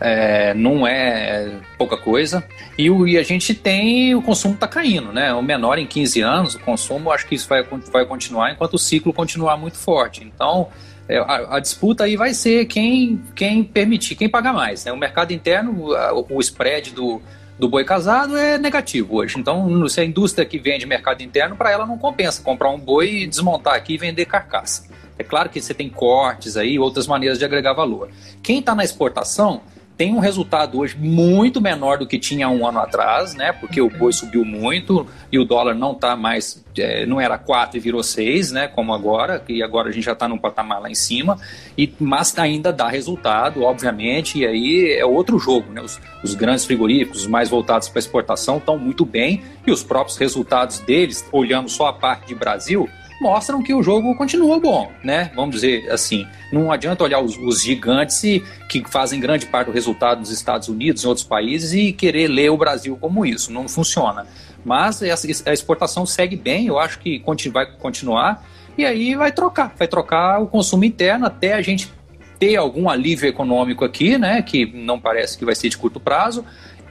é, 0.00 0.54
não 0.54 0.86
é 0.86 1.58
pouca 1.76 1.96
coisa. 1.96 2.44
E, 2.76 2.90
o, 2.90 3.06
e 3.06 3.18
a 3.18 3.22
gente 3.22 3.54
tem, 3.54 4.14
o 4.14 4.22
consumo 4.22 4.54
está 4.54 4.68
caindo, 4.68 5.12
né? 5.12 5.32
O 5.34 5.42
menor 5.42 5.78
em 5.78 5.86
15 5.86 6.20
anos, 6.20 6.54
o 6.54 6.60
consumo, 6.60 7.10
acho 7.10 7.26
que 7.26 7.34
isso 7.34 7.48
vai, 7.48 7.64
vai 7.92 8.04
continuar 8.06 8.52
enquanto 8.52 8.74
o 8.74 8.78
ciclo 8.78 9.12
continuar 9.12 9.56
muito 9.56 9.76
forte. 9.76 10.22
Então, 10.24 10.68
é, 11.08 11.18
a, 11.18 11.56
a, 11.56 11.60
disputa 11.60 12.04
aí 12.04 12.16
vai 12.16 12.34
ser 12.34 12.66
quem, 12.66 13.20
quem 13.34 13.64
permitir, 13.64 14.14
quem 14.14 14.28
paga 14.28 14.52
mais. 14.52 14.84
Né? 14.84 14.92
O 14.92 14.96
mercado 14.96 15.32
interno, 15.32 15.90
o, 16.12 16.36
o 16.36 16.40
spread 16.40 16.92
do, 16.92 17.20
do 17.58 17.68
boi 17.68 17.84
casado 17.84 18.36
é 18.36 18.58
negativo 18.58 19.16
hoje. 19.16 19.36
Então, 19.38 19.88
se 19.88 20.00
a 20.00 20.04
indústria 20.04 20.46
que 20.46 20.58
vende 20.58 20.86
mercado 20.86 21.22
interno, 21.22 21.56
para 21.56 21.72
ela 21.72 21.86
não 21.86 21.98
compensa 21.98 22.42
comprar 22.42 22.70
um 22.70 22.78
boi 22.78 23.22
e 23.22 23.26
desmontar 23.26 23.74
aqui 23.74 23.94
e 23.94 23.98
vender 23.98 24.26
carcaça. 24.26 24.86
É 25.18 25.24
claro 25.24 25.48
que 25.48 25.60
você 25.60 25.74
tem 25.74 25.88
cortes 25.88 26.56
aí, 26.56 26.78
outras 26.78 27.08
maneiras 27.08 27.38
de 27.38 27.44
agregar 27.44 27.72
valor. 27.72 28.08
Quem 28.40 28.60
está 28.60 28.72
na 28.72 28.84
exportação 28.84 29.62
tem 29.98 30.14
um 30.14 30.20
resultado 30.20 30.78
hoje 30.78 30.96
muito 30.96 31.60
menor 31.60 31.98
do 31.98 32.06
que 32.06 32.20
tinha 32.20 32.48
um 32.48 32.64
ano 32.64 32.78
atrás, 32.78 33.34
né? 33.34 33.52
Porque 33.52 33.80
o 33.80 33.90
boi 33.90 34.12
subiu 34.12 34.44
muito 34.44 35.04
e 35.32 35.40
o 35.40 35.44
dólar 35.44 35.74
não 35.74 35.90
está 35.90 36.14
mais, 36.14 36.64
é, 36.78 37.04
não 37.04 37.20
era 37.20 37.36
4 37.36 37.76
e 37.76 37.80
virou 37.80 38.00
6, 38.00 38.52
né? 38.52 38.68
Como 38.68 38.94
agora, 38.94 39.42
e 39.48 39.60
agora 39.60 39.88
a 39.88 39.92
gente 39.92 40.04
já 40.04 40.12
está 40.12 40.28
num 40.28 40.38
patamar 40.38 40.80
lá 40.80 40.88
em 40.88 40.94
cima, 40.94 41.36
e, 41.76 41.92
mas 41.98 42.38
ainda 42.38 42.72
dá 42.72 42.88
resultado, 42.88 43.64
obviamente, 43.64 44.38
e 44.38 44.46
aí 44.46 44.92
é 44.96 45.04
outro 45.04 45.36
jogo, 45.36 45.72
né? 45.72 45.82
Os, 45.82 46.00
os 46.22 46.36
grandes 46.36 46.64
frigoríficos, 46.64 47.22
os 47.22 47.26
mais 47.26 47.48
voltados 47.48 47.88
para 47.88 47.98
exportação, 47.98 48.58
estão 48.58 48.78
muito 48.78 49.04
bem, 49.04 49.42
e 49.66 49.72
os 49.72 49.82
próprios 49.82 50.16
resultados 50.16 50.78
deles, 50.78 51.26
olhando 51.32 51.68
só 51.68 51.88
a 51.88 51.92
parte 51.92 52.28
de 52.28 52.36
Brasil, 52.36 52.88
mostram 53.20 53.62
que 53.62 53.74
o 53.74 53.82
jogo 53.82 54.14
continua 54.16 54.60
bom, 54.60 54.90
né? 55.02 55.30
Vamos 55.34 55.56
dizer 55.56 55.90
assim. 55.90 56.26
Não 56.52 56.70
adianta 56.70 57.04
olhar 57.04 57.20
os, 57.20 57.36
os 57.36 57.62
gigantes 57.62 58.20
que 58.68 58.82
fazem 58.88 59.20
grande 59.20 59.46
parte 59.46 59.66
do 59.66 59.72
resultado 59.72 60.20
nos 60.20 60.30
Estados 60.30 60.68
Unidos, 60.68 61.04
em 61.04 61.06
outros 61.06 61.26
países, 61.26 61.72
e 61.72 61.92
querer 61.92 62.28
ler 62.28 62.50
o 62.50 62.56
Brasil 62.56 62.96
como 63.00 63.26
isso. 63.26 63.52
Não 63.52 63.68
funciona. 63.68 64.26
Mas 64.64 65.02
a 65.46 65.52
exportação 65.52 66.04
segue 66.04 66.36
bem, 66.36 66.66
eu 66.66 66.78
acho 66.78 66.98
que 66.98 67.22
vai 67.52 67.66
continuar, 67.66 68.44
e 68.76 68.84
aí 68.84 69.14
vai 69.14 69.32
trocar, 69.32 69.74
vai 69.76 69.88
trocar 69.88 70.40
o 70.40 70.46
consumo 70.46 70.84
interno 70.84 71.26
até 71.26 71.54
a 71.54 71.62
gente 71.62 71.92
ter 72.38 72.56
algum 72.56 72.88
alívio 72.88 73.28
econômico 73.28 73.84
aqui, 73.84 74.16
né, 74.16 74.42
que 74.42 74.66
não 74.66 75.00
parece 75.00 75.36
que 75.36 75.44
vai 75.44 75.54
ser 75.54 75.68
de 75.68 75.76
curto 75.76 75.98
prazo, 75.98 76.44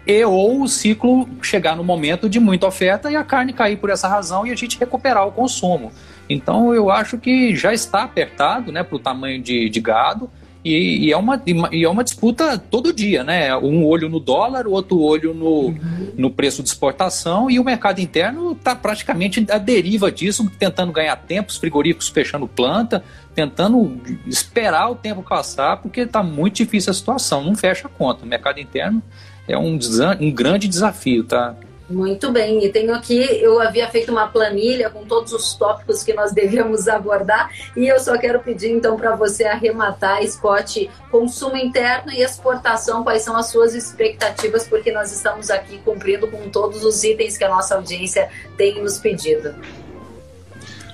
e 0.06 0.24
ou 0.24 0.62
o 0.62 0.68
ciclo 0.68 1.28
chegar 1.42 1.76
no 1.76 1.84
momento 1.84 2.30
de 2.30 2.40
muita 2.40 2.68
oferta 2.68 3.12
e 3.12 3.16
a 3.16 3.24
carne 3.24 3.54
cair 3.54 3.78
por 3.78 3.90
essa 3.90 4.08
razão 4.08 4.48
e 4.48 4.52
a 4.52 4.56
gente 4.56 4.80
recuperar 4.80 5.28
o 5.28 5.32
consumo. 5.32 5.92
Então 6.30 6.74
eu 6.74 6.90
acho 6.90 7.18
que 7.18 7.56
já 7.56 7.74
está 7.74 8.04
apertado 8.04 8.72
né, 8.72 8.84
para 8.84 8.96
o 8.96 9.00
tamanho 9.00 9.42
de, 9.42 9.70
de 9.70 9.80
gado. 9.80 10.30
E, 10.66 11.06
e, 11.06 11.14
é 11.14 11.18
uma, 11.18 11.42
e 11.72 11.86
é 11.86 11.90
uma 11.90 12.04
disputa 12.04 12.58
todo 12.58 12.92
dia, 12.92 13.24
né? 13.24 13.56
Um 13.56 13.86
olho 13.86 14.10
no 14.10 14.20
dólar, 14.20 14.68
o 14.68 14.72
outro 14.72 15.00
olho 15.00 15.34
no, 15.34 15.68
uhum. 15.68 16.14
no 16.18 16.30
preço 16.30 16.62
de 16.62 16.68
exportação, 16.68 17.50
e 17.50 17.58
o 17.58 17.64
mercado 17.64 18.00
interno 18.00 18.52
está 18.52 18.76
praticamente 18.76 19.46
à 19.50 19.58
deriva 19.58 20.12
disso, 20.12 20.52
tentando 20.60 20.92
ganhar 20.92 21.16
tempo, 21.16 21.52
os 21.52 21.58
frigoríficos 21.58 22.10
fechando 22.10 22.50
planta, 22.50 23.02
tentando 23.34 23.98
esperar 24.26 24.90
o 24.90 24.96
tempo 24.96 25.24
passar, 25.24 25.78
porque 25.78 26.02
está 26.02 26.22
muito 26.22 26.56
difícil 26.56 26.92
a 26.92 26.94
situação, 26.94 27.46
não 27.46 27.56
fecha 27.56 27.88
a 27.88 27.90
conta. 27.90 28.26
O 28.26 28.28
mercado 28.28 28.60
interno 28.60 29.02
é 29.48 29.58
um, 29.58 29.80
um 30.20 30.32
grande 30.32 30.68
desafio, 30.68 31.24
tá? 31.24 31.56
Muito 31.90 32.32
bem, 32.34 32.66
e 32.66 32.70
tenho 32.70 32.94
aqui, 32.94 33.24
eu 33.42 33.62
havia 33.62 33.90
feito 33.90 34.12
uma 34.12 34.28
planilha 34.28 34.90
com 34.90 35.06
todos 35.06 35.32
os 35.32 35.54
tópicos 35.54 36.04
que 36.04 36.14
nós 36.14 36.34
devíamos 36.34 36.86
abordar, 36.90 37.50
e 37.78 37.88
eu 37.88 37.98
só 37.98 38.18
quero 38.18 38.42
pedir 38.42 38.72
então 38.72 38.98
para 38.98 39.16
você 39.16 39.46
arrematar, 39.46 40.22
Scott, 40.28 40.90
consumo 41.10 41.56
interno 41.56 42.12
e 42.12 42.22
exportação, 42.22 43.04
quais 43.04 43.22
são 43.22 43.38
as 43.38 43.48
suas 43.48 43.74
expectativas, 43.74 44.68
porque 44.68 44.92
nós 44.92 45.14
estamos 45.14 45.50
aqui 45.50 45.78
cumprindo 45.80 46.28
com 46.28 46.50
todos 46.50 46.84
os 46.84 47.04
itens 47.06 47.38
que 47.38 47.46
a 47.46 47.50
nossa 47.50 47.76
audiência 47.76 48.30
tem 48.58 48.82
nos 48.82 49.00
pedido. 49.00 49.56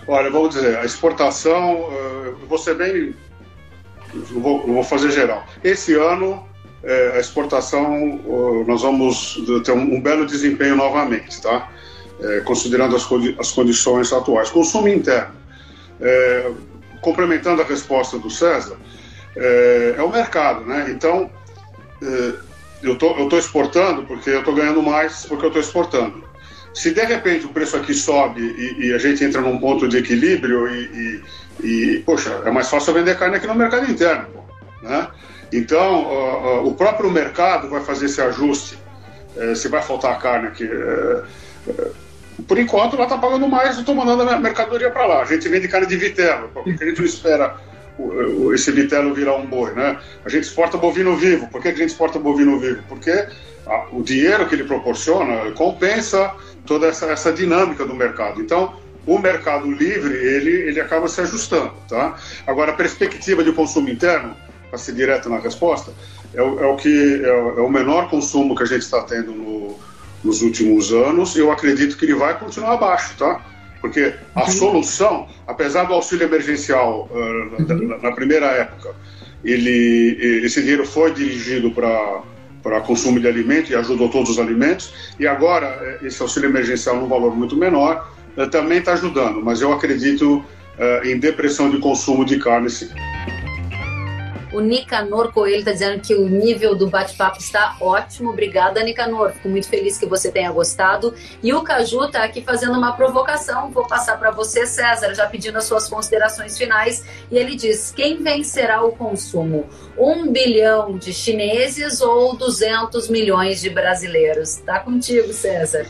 Olha, 0.08 0.30
vamos 0.30 0.54
dizer, 0.54 0.78
a 0.78 0.86
exportação, 0.86 1.82
uh, 1.82 2.36
vou 2.48 2.58
ser 2.58 2.76
bem. 2.76 3.16
Não 4.14 4.41
vou, 4.41 4.68
não 4.68 4.74
vou 4.76 4.84
fazer 4.84 5.10
geral. 5.10 5.44
Esse 5.64 5.96
ano 5.96 6.46
é, 6.84 7.14
a 7.16 7.20
exportação, 7.20 8.20
nós 8.68 8.82
vamos 8.82 9.42
ter 9.64 9.72
um, 9.72 10.02
belo 10.02 10.26
desempenho 10.26 10.76
novamente, 10.76 11.42
tá? 11.42 11.72
É, 12.22 12.42
considerando 12.42 12.96
as, 12.96 13.08
as, 13.40 13.52
condições 13.52 14.12
atuais. 14.12 14.50
Consumo 14.50 14.88
interno, 14.88 15.34
é, 16.00 16.52
complementando 17.02 17.62
a 17.62 17.66
resposta 17.66 18.20
do 18.20 18.30
César, 18.30 18.78
é, 19.36 19.96
é 19.98 20.04
o 20.04 20.12
mercado, 20.12 20.66
né? 20.66 20.88
Então, 20.90 21.30
é, 22.02 22.34
eu 22.84 22.98
tô, 22.98 23.18
estou 23.24 23.40
exportando 23.40 24.04
porque 24.04 24.30
eu 24.30 24.40
estou 24.40 24.54
ganhando 24.54 24.84
mais 24.84 25.26
porque 25.26 25.46
eu 25.46 25.50
estou 25.50 25.62
exportando. 25.62 26.24
Se 26.74 26.92
de 26.92 27.02
repente 27.02 27.46
o 27.46 27.50
preço 27.50 27.78
aqui 27.78 27.94
sobe 27.94 28.42
e, 28.42 28.88
e, 28.88 28.94
a 28.94 28.98
gente 28.98 29.24
entra 29.24 29.40
num 29.40 29.60
ponto 29.60 29.88
de 29.88 29.98
equilíbrio 29.98 30.68
e, 30.68 31.22
e, 31.62 31.66
e, 31.68 32.00
poxa, 32.00 32.42
é 32.46 32.52
mais 32.52 32.68
fácil 32.68 32.94
vender 32.94 33.18
carne 33.18 33.38
aqui 33.38 33.48
no 33.48 33.56
mercado 33.56 33.90
interno, 33.90 34.28
né? 34.82 35.08
Então, 35.58 36.66
o 36.66 36.74
próprio 36.74 37.10
mercado 37.12 37.70
vai 37.70 37.82
fazer 37.82 38.06
esse 38.06 38.22
ajuste. 38.22 38.78
Uh, 39.36 39.56
se 39.56 39.68
vai 39.68 39.82
faltar 39.82 40.20
carne 40.20 40.47
aqui. 40.47 40.64
Eh, 40.64 41.24
eh, 41.68 41.88
por 42.47 42.58
enquanto, 42.60 42.95
ela 42.95 43.06
está 43.06 43.18
pagando 43.18 43.47
mais, 43.47 43.78
estou 43.78 43.95
mandando 43.95 44.30
a 44.30 44.39
mercadoria 44.39 44.91
para 44.91 45.08
lá. 45.08 45.22
A 45.22 45.26
gente 45.26 45.49
vende 45.49 45.68
carne 45.68 45.88
de 45.88 45.97
vitelo, 45.97 46.49
porque 46.54 46.72
a 46.84 46.88
gente 46.88 46.99
não 46.99 47.06
espera 47.06 47.56
esse 48.54 48.72
vitelo 48.72 49.14
virar 49.14 49.36
um 49.36 49.45
boi, 49.45 49.72
né? 49.74 49.99
A 50.26 50.30
gente 50.30 50.43
exporta 50.43 50.78
bovino 50.78 51.16
vivo. 51.16 51.47
Por 51.47 51.62
que 51.62 51.70
a 51.70 51.72
gente 51.72 51.88
exporta 51.88 52.20
bovino 52.20 52.60
vivo? 52.60 52.84
Porque 52.88 53.28
o 53.91 54.04
dinheiro 54.04 54.47
que 54.47 54.56
ele 54.56 54.66
proporciona 54.66 55.51
compensa 55.51 56.32
toda 56.66 56.88
essa, 56.88 57.08
essa 57.08 57.32
dinâmica 57.32 57.86
do 57.86 57.95
mercado. 57.95 58.41
Então, 58.41 58.76
o 59.06 59.18
mercado 59.18 59.72
livre, 59.72 60.14
ele, 60.14 60.51
ele 60.70 60.82
acaba 60.82 61.08
se 61.08 61.22
ajustando, 61.22 61.74
tá? 61.89 62.18
Agora, 62.45 62.72
a 62.72 62.76
perspectiva 62.76 63.43
de 63.43 63.51
consumo 63.51 63.89
interno, 63.89 64.36
para 64.74 64.80
ser 64.80 64.94
direto 64.96 65.30
na 65.30 65.38
resposta, 65.38 65.94
é 66.34 66.42
o, 66.42 66.60
é 66.60 66.66
o 66.66 66.76
que 66.76 67.22
é 67.24 67.32
o, 67.32 67.60
é 67.60 67.62
o, 67.62 67.70
menor 67.70 68.10
consumo 68.10 68.56
que 68.56 68.64
a 68.64 68.66
gente 68.66 68.82
está 68.82 69.04
tendo 69.04 69.32
no, 69.32 69.78
nos 70.24 70.42
últimos 70.42 70.92
anos. 70.92 71.36
Eu 71.36 71.52
acredito 71.52 71.96
que 71.96 72.06
ele 72.06 72.16
vai 72.16 72.40
continuar 72.40 72.74
abaixo, 72.74 73.14
tá? 73.16 73.40
Porque 73.80 74.16
a 74.34 74.46
uhum. 74.46 74.52
solução, 74.52 75.28
apesar 75.46 75.84
do 75.84 75.94
auxílio 75.94 76.26
emergencial 76.26 77.08
uh, 77.12 77.62
uhum. 77.62 77.88
na, 77.88 77.98
na, 78.00 78.12
primeira 78.14 78.48
época, 78.48 78.96
ele, 79.46 80.42
esse 80.44 80.60
dinheiro 80.62 80.88
foi 80.88 81.14
dirigido 81.14 81.70
para 81.70 82.24
para 82.64 82.80
consumo 82.80 83.20
de 83.20 83.28
alimento 83.28 83.74
e 83.74 83.76
ajudou 83.76 84.08
todos 84.08 84.30
os 84.30 84.40
alimentos. 84.40 84.94
E 85.20 85.28
agora, 85.28 85.68
eh, 85.82 86.08
esse 86.08 86.22
auxílio 86.22 86.50
emergencial 86.50 86.96
num 86.96 87.10
valor 87.10 87.36
muito 87.36 87.58
menor 87.58 88.10
uh, 88.38 88.50
também 88.50 88.78
está 88.78 88.94
ajudando, 88.94 89.44
mas 89.44 89.60
eu 89.60 89.74
acredito 89.74 90.38
uh, 90.38 91.06
em 91.06 91.20
depressão 91.20 91.70
de 91.70 91.78
consumo 91.80 92.24
de 92.24 92.40
carne 92.40 92.70
sim. 92.70 92.88
O 94.54 94.60
Nicanor 94.60 95.34
Coelho 95.34 95.60
está 95.60 95.72
dizendo 95.72 95.99
que 95.99 96.14
o 96.14 96.30
nível 96.30 96.76
do 96.76 96.88
bate-papo 96.88 97.39
está 97.39 97.76
ótimo. 97.82 98.30
Obrigada, 98.30 98.84
Nicanor. 98.84 99.32
Fico 99.32 99.49
muito 99.49 99.68
feliz 99.68 99.97
que 99.97 100.06
você 100.06 100.32
tenha 100.32 100.51
gostado. 100.51 101.14
E 101.41 101.51
o 101.54 101.64
Caju 101.64 102.04
está 102.04 102.24
aqui 102.24 102.43
fazendo 102.43 102.78
uma 102.78 102.93
provocação. 102.93 103.72
Vou 103.72 103.88
passar 103.88 104.20
para 104.20 104.30
você, 104.30 104.68
César, 104.68 105.16
já 105.16 105.26
pedindo 105.26 105.58
as 105.58 105.64
suas 105.64 105.89
considerações 105.89 106.56
finais. 106.56 107.04
E 107.32 107.38
ele 107.38 107.56
diz: 107.56 107.91
quem 107.91 108.22
vencerá 108.22 108.84
o 108.84 108.91
consumo? 108.91 109.66
Um 109.97 110.32
bilhão 110.32 110.97
de 110.97 111.12
chineses 111.12 111.99
ou 112.01 112.36
200 112.38 113.10
milhões 113.10 113.60
de 113.60 113.72
brasileiros? 113.72 114.58
Está 114.58 114.80
contigo, 114.80 115.34
César. 115.34 115.88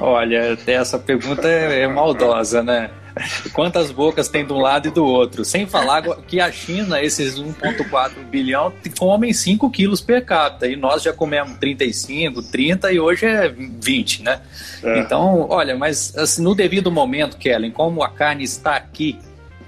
Olha, 0.00 0.58
essa 0.66 0.98
pergunta 0.98 1.46
é 1.46 1.86
maldosa, 1.86 2.62
né? 2.62 2.90
Quantas 3.52 3.90
bocas 3.90 4.28
tem 4.28 4.44
de 4.44 4.52
um 4.52 4.58
lado 4.58 4.88
e 4.88 4.90
do 4.90 5.04
outro? 5.04 5.44
Sem 5.44 5.66
falar 5.66 6.02
que 6.26 6.40
a 6.40 6.50
China, 6.50 7.00
esses 7.00 7.38
1,4 7.38 8.24
bilhão, 8.30 8.72
comem 8.98 9.32
5 9.32 9.70
quilos 9.70 10.00
per 10.00 10.24
capita. 10.24 10.66
E 10.66 10.76
nós 10.76 11.02
já 11.02 11.12
comemos 11.12 11.56
35, 11.58 12.42
30 12.42 12.92
e 12.92 13.00
hoje 13.00 13.26
é 13.26 13.48
20, 13.48 14.22
né? 14.22 14.40
É. 14.82 14.98
Então, 15.00 15.46
olha, 15.48 15.76
mas 15.76 16.16
assim, 16.16 16.42
no 16.42 16.54
devido 16.54 16.90
momento, 16.90 17.36
Kellen, 17.36 17.70
como 17.70 18.02
a 18.02 18.08
carne 18.08 18.44
está 18.44 18.76
aqui, 18.76 19.18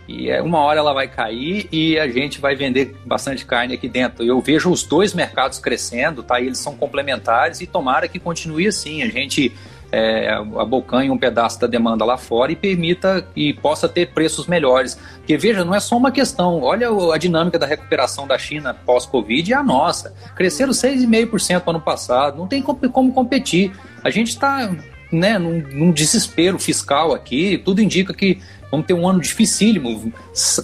e 0.06 0.30
é, 0.30 0.42
uma 0.42 0.58
hora 0.58 0.80
ela 0.80 0.92
vai 0.92 1.08
cair 1.08 1.66
e 1.72 1.98
a 1.98 2.06
gente 2.06 2.38
vai 2.38 2.54
vender 2.54 2.94
bastante 3.06 3.44
carne 3.44 3.74
aqui 3.74 3.88
dentro. 3.88 4.22
Eu 4.22 4.40
vejo 4.40 4.70
os 4.70 4.82
dois 4.82 5.14
mercados 5.14 5.58
crescendo, 5.58 6.22
tá? 6.22 6.40
E 6.40 6.46
eles 6.46 6.58
são 6.58 6.76
complementares 6.76 7.60
e 7.62 7.66
tomara 7.66 8.06
que 8.06 8.18
continue 8.18 8.66
assim. 8.66 9.02
A 9.02 9.08
gente 9.08 9.50
é, 9.94 10.34
abocanhe 10.58 11.08
um 11.08 11.16
pedaço 11.16 11.60
da 11.60 11.68
demanda 11.68 12.04
lá 12.04 12.16
fora 12.16 12.50
e 12.50 12.56
permita 12.56 13.26
e 13.36 13.52
possa 13.52 13.88
ter 13.88 14.12
preços 14.12 14.48
melhores. 14.48 14.98
Porque 15.18 15.36
veja, 15.36 15.64
não 15.64 15.74
é 15.74 15.78
só 15.78 15.96
uma 15.96 16.10
questão, 16.10 16.60
olha 16.62 16.88
a 17.12 17.16
dinâmica 17.16 17.58
da 17.58 17.66
recuperação 17.66 18.26
da 18.26 18.36
China 18.36 18.74
pós-Covid 18.74 19.48
e 19.48 19.54
a 19.54 19.62
nossa. 19.62 20.12
Cresceram 20.34 20.72
6,5% 20.72 21.62
ano 21.68 21.80
passado, 21.80 22.38
não 22.38 22.48
tem 22.48 22.60
como 22.60 23.12
competir. 23.12 23.72
A 24.02 24.10
gente 24.10 24.28
está 24.28 24.68
né, 25.14 25.38
num, 25.38 25.62
num 25.72 25.92
desespero 25.92 26.58
fiscal 26.58 27.14
aqui, 27.14 27.58
tudo 27.58 27.80
indica 27.80 28.12
que 28.12 28.40
Vamos 28.74 28.88
ter 28.88 28.94
um 28.94 29.08
ano 29.08 29.20
dificílimo. 29.20 30.12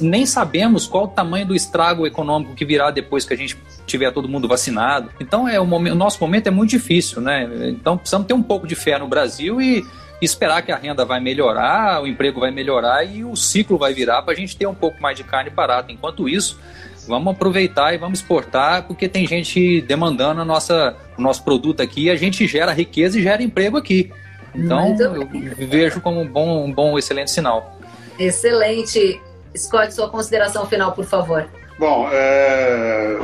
Nem 0.00 0.26
sabemos 0.26 0.84
qual 0.84 1.04
o 1.04 1.08
tamanho 1.08 1.46
do 1.46 1.54
estrago 1.54 2.04
econômico 2.08 2.56
que 2.56 2.64
virá 2.64 2.90
depois 2.90 3.24
que 3.24 3.32
a 3.32 3.36
gente 3.36 3.56
tiver 3.86 4.10
todo 4.10 4.28
mundo 4.28 4.48
vacinado. 4.48 5.10
Então 5.20 5.46
é 5.46 5.60
o, 5.60 5.66
momento, 5.66 5.92
o 5.92 5.96
nosso 5.96 6.20
momento 6.20 6.48
é 6.48 6.50
muito 6.50 6.70
difícil, 6.70 7.20
né? 7.20 7.48
Então 7.68 7.96
precisamos 7.96 8.26
ter 8.26 8.34
um 8.34 8.42
pouco 8.42 8.66
de 8.66 8.74
fé 8.74 8.98
no 8.98 9.06
Brasil 9.06 9.60
e 9.62 9.84
esperar 10.20 10.62
que 10.62 10.72
a 10.72 10.76
renda 10.76 11.04
vai 11.04 11.20
melhorar, 11.20 12.02
o 12.02 12.06
emprego 12.08 12.40
vai 12.40 12.50
melhorar 12.50 13.04
e 13.04 13.24
o 13.24 13.36
ciclo 13.36 13.78
vai 13.78 13.94
virar 13.94 14.22
para 14.22 14.32
a 14.32 14.36
gente 14.36 14.56
ter 14.56 14.66
um 14.66 14.74
pouco 14.74 15.00
mais 15.00 15.16
de 15.16 15.22
carne 15.22 15.48
barata. 15.48 15.92
Enquanto 15.92 16.28
isso, 16.28 16.58
vamos 17.06 17.32
aproveitar 17.32 17.94
e 17.94 17.96
vamos 17.96 18.18
exportar, 18.18 18.88
porque 18.88 19.08
tem 19.08 19.24
gente 19.24 19.82
demandando 19.82 20.40
a 20.40 20.44
nossa, 20.44 20.96
o 21.16 21.22
nosso 21.22 21.44
produto 21.44 21.80
aqui 21.80 22.10
a 22.10 22.16
gente 22.16 22.44
gera 22.48 22.72
riqueza 22.72 23.20
e 23.20 23.22
gera 23.22 23.40
emprego 23.40 23.76
aqui. 23.76 24.10
Então, 24.54 24.96
eu 24.98 25.68
vejo 25.68 26.00
como 26.00 26.20
um 26.20 26.26
bom, 26.26 26.64
um 26.64 26.72
bom, 26.72 26.98
excelente 26.98 27.30
sinal. 27.30 27.78
Excelente. 28.18 29.20
Scott, 29.56 29.92
sua 29.92 30.08
consideração 30.08 30.66
final, 30.66 30.92
por 30.92 31.04
favor. 31.04 31.48
Bom, 31.78 32.08
é... 32.12 33.16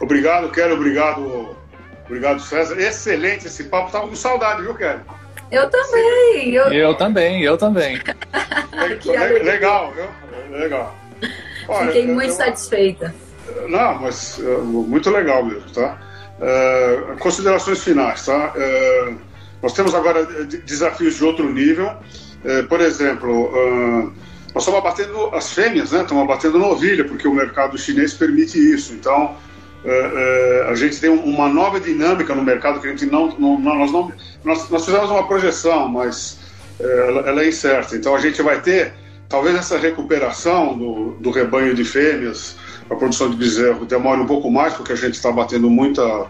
obrigado, 0.00 0.50
Kelly, 0.50 0.72
obrigado, 0.72 1.56
obrigado, 2.06 2.40
César. 2.40 2.78
Excelente 2.80 3.46
esse 3.46 3.64
papo, 3.64 3.90
tava 3.90 4.08
com 4.08 4.14
saudade, 4.14 4.62
viu, 4.62 4.74
Kelly? 4.74 5.00
Eu 5.50 5.68
também. 5.68 6.54
Eu, 6.54 6.72
eu 6.72 6.94
também, 6.94 7.42
eu 7.42 7.58
também. 7.58 8.00
legal, 9.42 9.92
viu? 9.92 10.58
Legal. 10.58 10.94
Olha, 11.68 11.86
Fiquei 11.88 12.06
muito 12.06 12.30
eu... 12.30 12.36
satisfeita. 12.36 13.14
Não, 13.68 13.98
mas 14.00 14.38
uh, 14.38 14.62
muito 14.62 15.10
legal 15.10 15.44
mesmo, 15.44 15.68
tá? 15.70 15.98
Uh, 16.38 17.18
considerações 17.18 17.82
finais, 17.82 18.24
tá? 18.24 18.54
Uh, 18.56 19.18
nós 19.62 19.72
temos 19.72 19.94
agora 19.94 20.24
desafios 20.44 21.14
de 21.16 21.24
outro 21.24 21.48
nível. 21.50 21.90
É, 22.44 22.62
por 22.62 22.80
exemplo, 22.80 23.46
uh, 23.46 24.12
nós 24.52 24.64
estamos 24.64 24.80
abatendo 24.80 25.34
as 25.34 25.52
fêmeas, 25.52 25.92
né? 25.92 26.02
Estamos 26.02 26.24
abatendo 26.24 26.58
novilha, 26.58 27.04
porque 27.04 27.28
o 27.28 27.34
mercado 27.34 27.78
chinês 27.78 28.12
permite 28.12 28.58
isso. 28.58 28.92
Então, 28.92 29.36
é, 29.84 30.66
a 30.68 30.74
gente 30.74 31.00
tem 31.00 31.10
uma 31.10 31.48
nova 31.48 31.80
dinâmica 31.80 32.34
no 32.34 32.42
mercado 32.42 32.80
que 32.80 32.86
a 32.86 32.90
gente 32.90 33.06
não, 33.06 33.28
não 33.38 33.58
nós 33.58 33.90
não 33.90 34.12
nós, 34.44 34.68
nós, 34.70 34.84
fizemos 34.84 35.10
uma 35.10 35.26
projeção, 35.26 35.88
mas 35.88 36.38
ela, 36.78 37.20
ela, 37.28 37.42
é 37.42 37.48
incerta. 37.48 37.96
Então 37.96 38.14
a 38.14 38.20
gente 38.20 38.40
vai 38.42 38.60
ter 38.60 38.94
talvez 39.28 39.56
essa 39.56 39.78
recuperação 39.78 40.78
do, 40.78 41.12
do 41.18 41.30
rebanho 41.30 41.74
de 41.74 41.84
fêmeas, 41.84 42.56
a 42.88 42.94
produção 42.94 43.30
de 43.30 43.36
bezerro 43.36 43.84
demore 43.84 44.20
um 44.20 44.26
pouco 44.26 44.50
mais 44.50 44.74
porque 44.74 44.92
a 44.92 44.96
gente 44.96 45.14
está 45.14 45.32
batendo 45.32 45.68
muita 45.68 46.26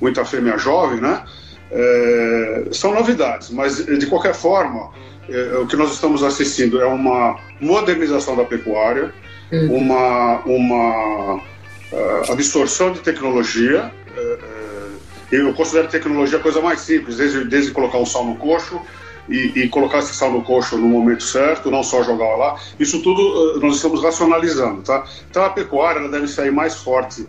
muita 0.00 0.24
fêmea 0.24 0.56
jovem, 0.58 1.00
né? 1.00 1.24
É, 1.70 2.64
são 2.72 2.94
novidades, 2.94 3.50
mas 3.50 3.84
de 3.84 4.06
qualquer 4.06 4.34
forma 4.34 4.90
é, 5.28 5.58
o 5.58 5.66
que 5.66 5.76
nós 5.76 5.92
estamos 5.92 6.22
assistindo 6.22 6.80
é 6.80 6.86
uma 6.86 7.38
modernização 7.60 8.34
da 8.34 8.44
pecuária, 8.44 9.12
uhum. 9.52 9.76
uma 9.76 10.38
uma 10.46 11.36
uh, 11.36 12.32
absorção 12.32 12.92
de 12.92 13.00
tecnologia. 13.00 13.92
Uh, 14.16 14.98
eu 15.30 15.52
considero 15.52 15.88
tecnologia 15.88 16.38
a 16.38 16.42
coisa 16.42 16.62
mais 16.62 16.80
simples, 16.80 17.18
desde, 17.18 17.44
desde 17.44 17.70
colocar 17.72 17.98
um 17.98 18.06
sal 18.06 18.24
no 18.24 18.36
coxo 18.36 18.80
e, 19.28 19.52
e, 19.56 19.68
colocar 19.68 19.98
esse 19.98 20.14
sal 20.14 20.32
no 20.32 20.40
coxo 20.42 20.78
no 20.78 20.88
momento 20.88 21.22
certo, 21.22 21.70
não 21.70 21.82
só 21.82 22.02
jogar 22.02 22.34
lá. 22.36 22.58
Isso 22.80 23.02
tudo 23.02 23.20
uh, 23.20 23.60
nós 23.60 23.76
estamos 23.76 24.02
racionalizando, 24.02 24.80
tá? 24.80 25.04
Então 25.30 25.44
a 25.44 25.50
pecuária 25.50 26.08
deve 26.08 26.28
sair 26.28 26.50
mais 26.50 26.76
forte 26.76 27.26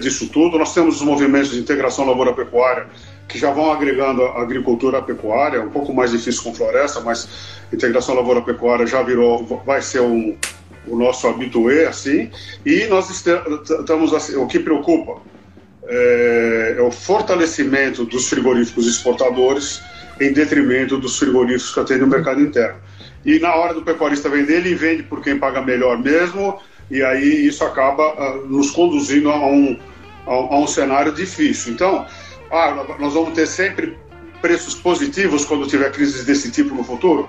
disso 0.00 0.28
tudo. 0.28 0.58
Nós 0.58 0.74
temos 0.74 0.96
os 0.96 1.02
movimentos 1.02 1.50
de 1.50 1.58
integração 1.58 2.06
lavoura-pecuária 2.06 2.86
que 3.28 3.38
já 3.38 3.50
vão 3.50 3.72
agregando 3.72 4.22
a 4.22 4.42
agricultura 4.42 4.98
à 4.98 5.02
pecuária, 5.02 5.62
um 5.62 5.70
pouco 5.70 5.92
mais 5.92 6.10
difícil 6.10 6.42
com 6.42 6.54
floresta, 6.54 7.00
mas 7.00 7.28
integração 7.72 8.14
lavoura-pecuária 8.14 8.86
já 8.86 9.02
virou, 9.02 9.62
vai 9.64 9.80
ser 9.80 10.00
um, 10.00 10.36
o 10.86 10.96
nosso 10.96 11.26
habitué, 11.26 11.86
assim, 11.86 12.30
e 12.64 12.86
nós 12.86 13.08
estamos, 13.10 14.12
assim, 14.12 14.36
o 14.36 14.46
que 14.46 14.58
preocupa 14.58 15.22
é, 15.86 16.76
é, 16.78 16.82
o 16.82 16.90
fortalecimento 16.90 18.04
dos 18.04 18.28
frigoríficos 18.28 18.86
exportadores 18.86 19.82
em 20.20 20.32
detrimento 20.32 20.96
dos 20.98 21.18
frigoríficos 21.18 21.74
que 21.74 21.80
atendem 21.80 22.04
o 22.04 22.06
mercado 22.06 22.40
interno. 22.40 22.78
E 23.24 23.38
na 23.38 23.54
hora 23.54 23.74
do 23.74 23.82
pecuarista 23.82 24.28
vender, 24.28 24.58
ele 24.58 24.74
vende 24.74 25.02
por 25.02 25.22
quem 25.22 25.38
paga 25.38 25.60
melhor 25.60 25.98
mesmo, 25.98 26.58
e 26.90 27.02
aí 27.02 27.46
isso 27.46 27.64
acaba 27.64 28.14
uh, 28.14 28.46
nos 28.46 28.70
conduzindo 28.70 29.30
a 29.30 29.46
um, 29.46 29.78
a, 30.26 30.56
um 30.56 30.66
cenário 30.66 31.12
difícil. 31.12 31.72
Então, 31.72 32.06
ah, 32.50 32.84
nós 32.98 33.14
vamos 33.14 33.34
ter 33.34 33.46
sempre 33.46 33.96
preços 34.40 34.74
positivos 34.74 35.44
quando 35.44 35.66
tiver 35.66 35.90
crises 35.92 36.24
desse 36.24 36.50
tipo 36.50 36.74
no 36.74 36.84
futuro? 36.84 37.28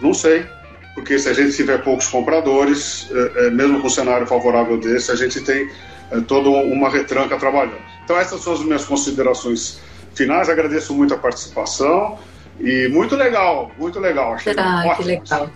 Não 0.00 0.12
sei 0.14 0.46
porque 0.94 1.18
se 1.18 1.28
a 1.28 1.32
gente 1.32 1.54
tiver 1.54 1.82
poucos 1.82 2.08
compradores, 2.08 3.08
é, 3.10 3.46
é, 3.46 3.50
mesmo 3.50 3.80
com 3.80 3.86
um 3.86 3.90
cenário 3.90 4.26
favorável 4.26 4.78
desse, 4.78 5.10
a 5.10 5.14
gente 5.14 5.40
tem 5.40 5.70
é, 6.10 6.20
toda 6.20 6.48
uma 6.48 6.88
retranca 6.88 7.36
trabalhando. 7.38 7.78
Então 8.04 8.18
essas 8.18 8.42
são 8.42 8.52
as 8.52 8.62
minhas 8.62 8.84
considerações 8.84 9.80
finais. 10.14 10.48
Agradeço 10.48 10.92
muito 10.94 11.14
a 11.14 11.16
participação 11.16 12.18
e 12.58 12.88
muito 12.88 13.16
legal, 13.16 13.70
muito 13.78 13.98
legal. 14.00 14.34
Achei 14.34 14.52
ah, 14.56 14.94
que 14.96 15.04
legal. 15.04 15.50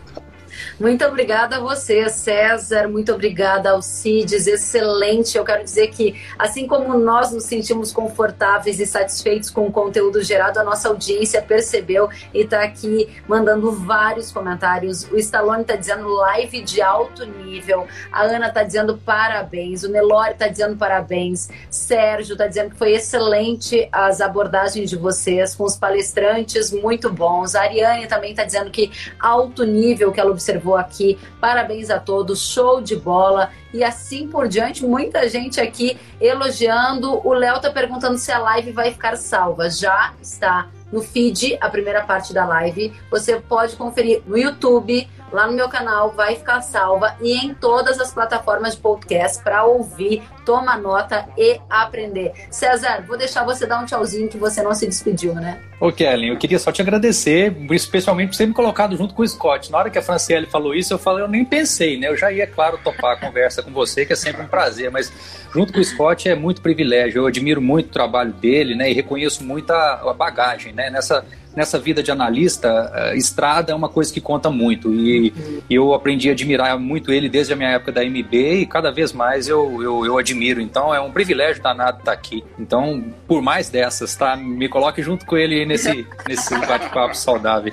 Muito 0.78 1.04
obrigada 1.04 1.56
a 1.56 1.60
você, 1.60 2.08
César. 2.08 2.88
Muito 2.88 3.12
obrigada 3.12 3.70
ao 3.70 3.80
Cides. 3.80 4.48
Excelente. 4.48 5.38
Eu 5.38 5.44
quero 5.44 5.62
dizer 5.62 5.88
que, 5.88 6.20
assim 6.36 6.66
como 6.66 6.98
nós 6.98 7.30
nos 7.30 7.44
sentimos 7.44 7.92
confortáveis 7.92 8.80
e 8.80 8.86
satisfeitos 8.86 9.50
com 9.50 9.68
o 9.68 9.72
conteúdo 9.72 10.20
gerado, 10.20 10.58
a 10.58 10.64
nossa 10.64 10.88
audiência 10.88 11.40
percebeu 11.40 12.08
e 12.32 12.40
está 12.40 12.64
aqui 12.64 13.08
mandando 13.28 13.70
vários 13.70 14.32
comentários. 14.32 15.04
O 15.12 15.16
Stallone 15.16 15.62
está 15.62 15.76
dizendo 15.76 16.08
live 16.08 16.62
de 16.62 16.82
alto 16.82 17.24
nível. 17.24 17.86
A 18.10 18.22
Ana 18.22 18.48
está 18.48 18.64
dizendo 18.64 18.98
parabéns. 18.98 19.84
O 19.84 19.88
Nelore 19.88 20.32
está 20.32 20.48
dizendo 20.48 20.76
parabéns. 20.76 21.48
Sérgio 21.70 22.32
está 22.32 22.48
dizendo 22.48 22.70
que 22.70 22.76
foi 22.76 22.94
excelente 22.94 23.88
as 23.92 24.20
abordagens 24.20 24.90
de 24.90 24.96
vocês 24.96 25.54
com 25.54 25.62
os 25.62 25.76
palestrantes, 25.76 26.72
muito 26.72 27.12
bons. 27.12 27.54
A 27.54 27.62
Ariane 27.62 28.08
também 28.08 28.30
está 28.30 28.42
dizendo 28.42 28.72
que 28.72 28.90
alto 29.20 29.64
nível 29.64 30.10
que 30.10 30.18
ela 30.18 30.32
observou 30.32 30.63
aqui. 30.72 31.18
Parabéns 31.40 31.90
a 31.90 31.98
todos, 31.98 32.40
show 32.40 32.80
de 32.80 32.96
bola 32.96 33.50
e 33.72 33.84
assim 33.84 34.28
por 34.28 34.48
diante. 34.48 34.84
Muita 34.84 35.28
gente 35.28 35.60
aqui 35.60 35.98
elogiando. 36.20 37.20
O 37.26 37.32
Léo 37.32 37.60
tá 37.60 37.70
perguntando 37.70 38.16
se 38.16 38.32
a 38.32 38.38
live 38.38 38.72
vai 38.72 38.92
ficar 38.92 39.16
salva. 39.16 39.68
Já 39.68 40.14
está 40.22 40.68
no 40.92 41.02
feed, 41.02 41.58
a 41.60 41.68
primeira 41.68 42.02
parte 42.02 42.32
da 42.32 42.46
live. 42.46 42.92
Você 43.10 43.40
pode 43.40 43.76
conferir 43.76 44.22
no 44.26 44.38
YouTube, 44.38 45.08
lá 45.32 45.46
no 45.46 45.52
meu 45.52 45.68
canal, 45.68 46.12
vai 46.12 46.36
ficar 46.36 46.62
salva 46.62 47.16
e 47.20 47.32
em 47.32 47.52
todas 47.52 48.00
as 48.00 48.14
plataformas 48.14 48.76
de 48.76 48.80
podcast 48.80 49.42
para 49.42 49.64
ouvir, 49.64 50.22
tomar 50.44 50.78
nota 50.78 51.28
e 51.36 51.60
aprender. 51.68 52.32
César, 52.50 53.04
vou 53.06 53.16
deixar 53.16 53.44
você 53.44 53.66
dar 53.66 53.80
um 53.80 53.86
tchauzinho 53.86 54.28
que 54.28 54.38
você 54.38 54.62
não 54.62 54.74
se 54.74 54.86
despediu, 54.86 55.34
né? 55.34 55.60
Ô, 55.80 55.90
Kellen, 55.92 56.30
eu 56.30 56.38
queria 56.38 56.58
só 56.58 56.70
te 56.70 56.80
agradecer, 56.80 57.54
especialmente 57.72 58.28
por 58.28 58.36
você 58.36 58.46
me 58.46 58.54
colocado 58.54 58.96
junto 58.96 59.14
com 59.14 59.22
o 59.22 59.28
Scott. 59.28 59.70
Na 59.70 59.78
hora 59.78 59.90
que 59.90 59.98
a 59.98 60.02
Franciele 60.02 60.46
falou 60.46 60.74
isso, 60.74 60.94
eu 60.94 60.98
falei, 60.98 61.24
eu 61.24 61.28
nem 61.28 61.44
pensei, 61.44 61.98
né? 61.98 62.08
Eu 62.08 62.16
já 62.16 62.32
ia, 62.32 62.46
claro, 62.46 62.78
topar 62.82 63.16
a 63.16 63.20
conversa 63.20 63.62
com 63.62 63.70
você, 63.72 64.06
que 64.06 64.12
é 64.12 64.16
sempre 64.16 64.42
um 64.42 64.46
prazer, 64.46 64.90
mas 64.90 65.12
junto 65.52 65.72
com 65.72 65.80
o 65.80 65.84
Scott 65.84 66.28
é 66.28 66.34
muito 66.34 66.62
privilégio. 66.62 67.20
Eu 67.20 67.26
admiro 67.26 67.60
muito 67.60 67.86
o 67.86 67.92
trabalho 67.92 68.32
dele, 68.32 68.74
né? 68.74 68.90
E 68.90 68.94
reconheço 68.94 69.44
muito 69.44 69.72
a, 69.72 70.10
a 70.10 70.14
bagagem, 70.14 70.72
né? 70.72 70.90
Nessa 70.90 71.24
nessa 71.54 71.78
vida 71.78 72.02
de 72.02 72.10
analista, 72.10 72.92
uh, 72.92 73.16
estrada 73.16 73.72
é 73.72 73.74
uma 73.74 73.88
coisa 73.88 74.12
que 74.12 74.20
conta 74.20 74.50
muito. 74.50 74.92
E 74.92 75.32
eu 75.70 75.94
aprendi 75.94 76.28
a 76.28 76.32
admirar 76.32 76.78
muito 76.78 77.12
ele 77.12 77.28
desde 77.28 77.52
a 77.52 77.56
minha 77.56 77.70
época 77.70 77.92
da 77.92 78.04
MB 78.04 78.62
e 78.62 78.66
cada 78.66 78.90
vez 78.90 79.12
mais 79.12 79.48
eu, 79.48 79.82
eu, 79.82 80.04
eu 80.04 80.18
admiro. 80.18 80.33
Então 80.42 80.94
é 80.94 81.00
um 81.00 81.10
privilégio 81.10 81.62
danado 81.62 81.98
estar 81.98 82.12
aqui. 82.12 82.44
Então, 82.58 83.12
por 83.26 83.42
mais 83.42 83.68
dessas, 83.68 84.14
tá? 84.14 84.36
Me 84.36 84.68
coloque 84.68 85.02
junto 85.02 85.24
com 85.26 85.36
ele 85.36 85.64
nesse, 85.64 86.06
nesse 86.28 86.58
bate-papo 86.58 87.16
saudável. 87.16 87.72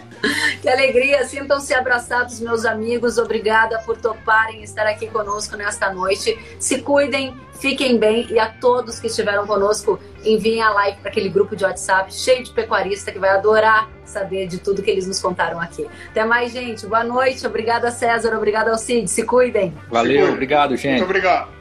Que 0.61 0.69
alegria! 0.69 1.23
Sintam-se 1.25 1.73
abraçados, 1.73 2.39
meus 2.39 2.65
amigos. 2.65 3.17
Obrigada 3.17 3.79
por 3.79 3.97
toparem 3.97 4.63
estar 4.63 4.85
aqui 4.87 5.07
conosco 5.07 5.55
nesta 5.55 5.93
noite. 5.93 6.37
Se 6.59 6.81
cuidem 6.81 7.33
Fiquem 7.61 7.99
bem 7.99 8.25
e 8.31 8.39
a 8.39 8.47
todos 8.47 8.99
que 8.99 9.05
estiveram 9.05 9.45
conosco, 9.45 9.99
enviem 10.25 10.63
a 10.63 10.71
live 10.71 10.97
para 10.97 11.11
aquele 11.11 11.29
grupo 11.29 11.55
de 11.55 11.63
WhatsApp 11.63 12.11
cheio 12.11 12.43
de 12.43 12.51
pecuarista 12.51 13.11
que 13.11 13.19
vai 13.19 13.29
adorar 13.29 13.87
saber 14.03 14.47
de 14.47 14.57
tudo 14.57 14.81
que 14.81 14.89
eles 14.89 15.05
nos 15.07 15.21
contaram 15.21 15.59
aqui. 15.59 15.87
Até 16.09 16.25
mais, 16.25 16.51
gente. 16.51 16.87
Boa 16.87 17.03
noite. 17.03 17.45
Obrigada, 17.45 17.91
César. 17.91 18.35
Obrigada 18.35 18.71
ao 18.71 18.77
Cid. 18.79 19.07
Se 19.07 19.23
cuidem. 19.23 19.73
Valeu. 19.89 20.31
Obrigado, 20.31 20.75
gente. 20.75 20.97
Muito 20.97 21.03
obrigado. 21.03 21.60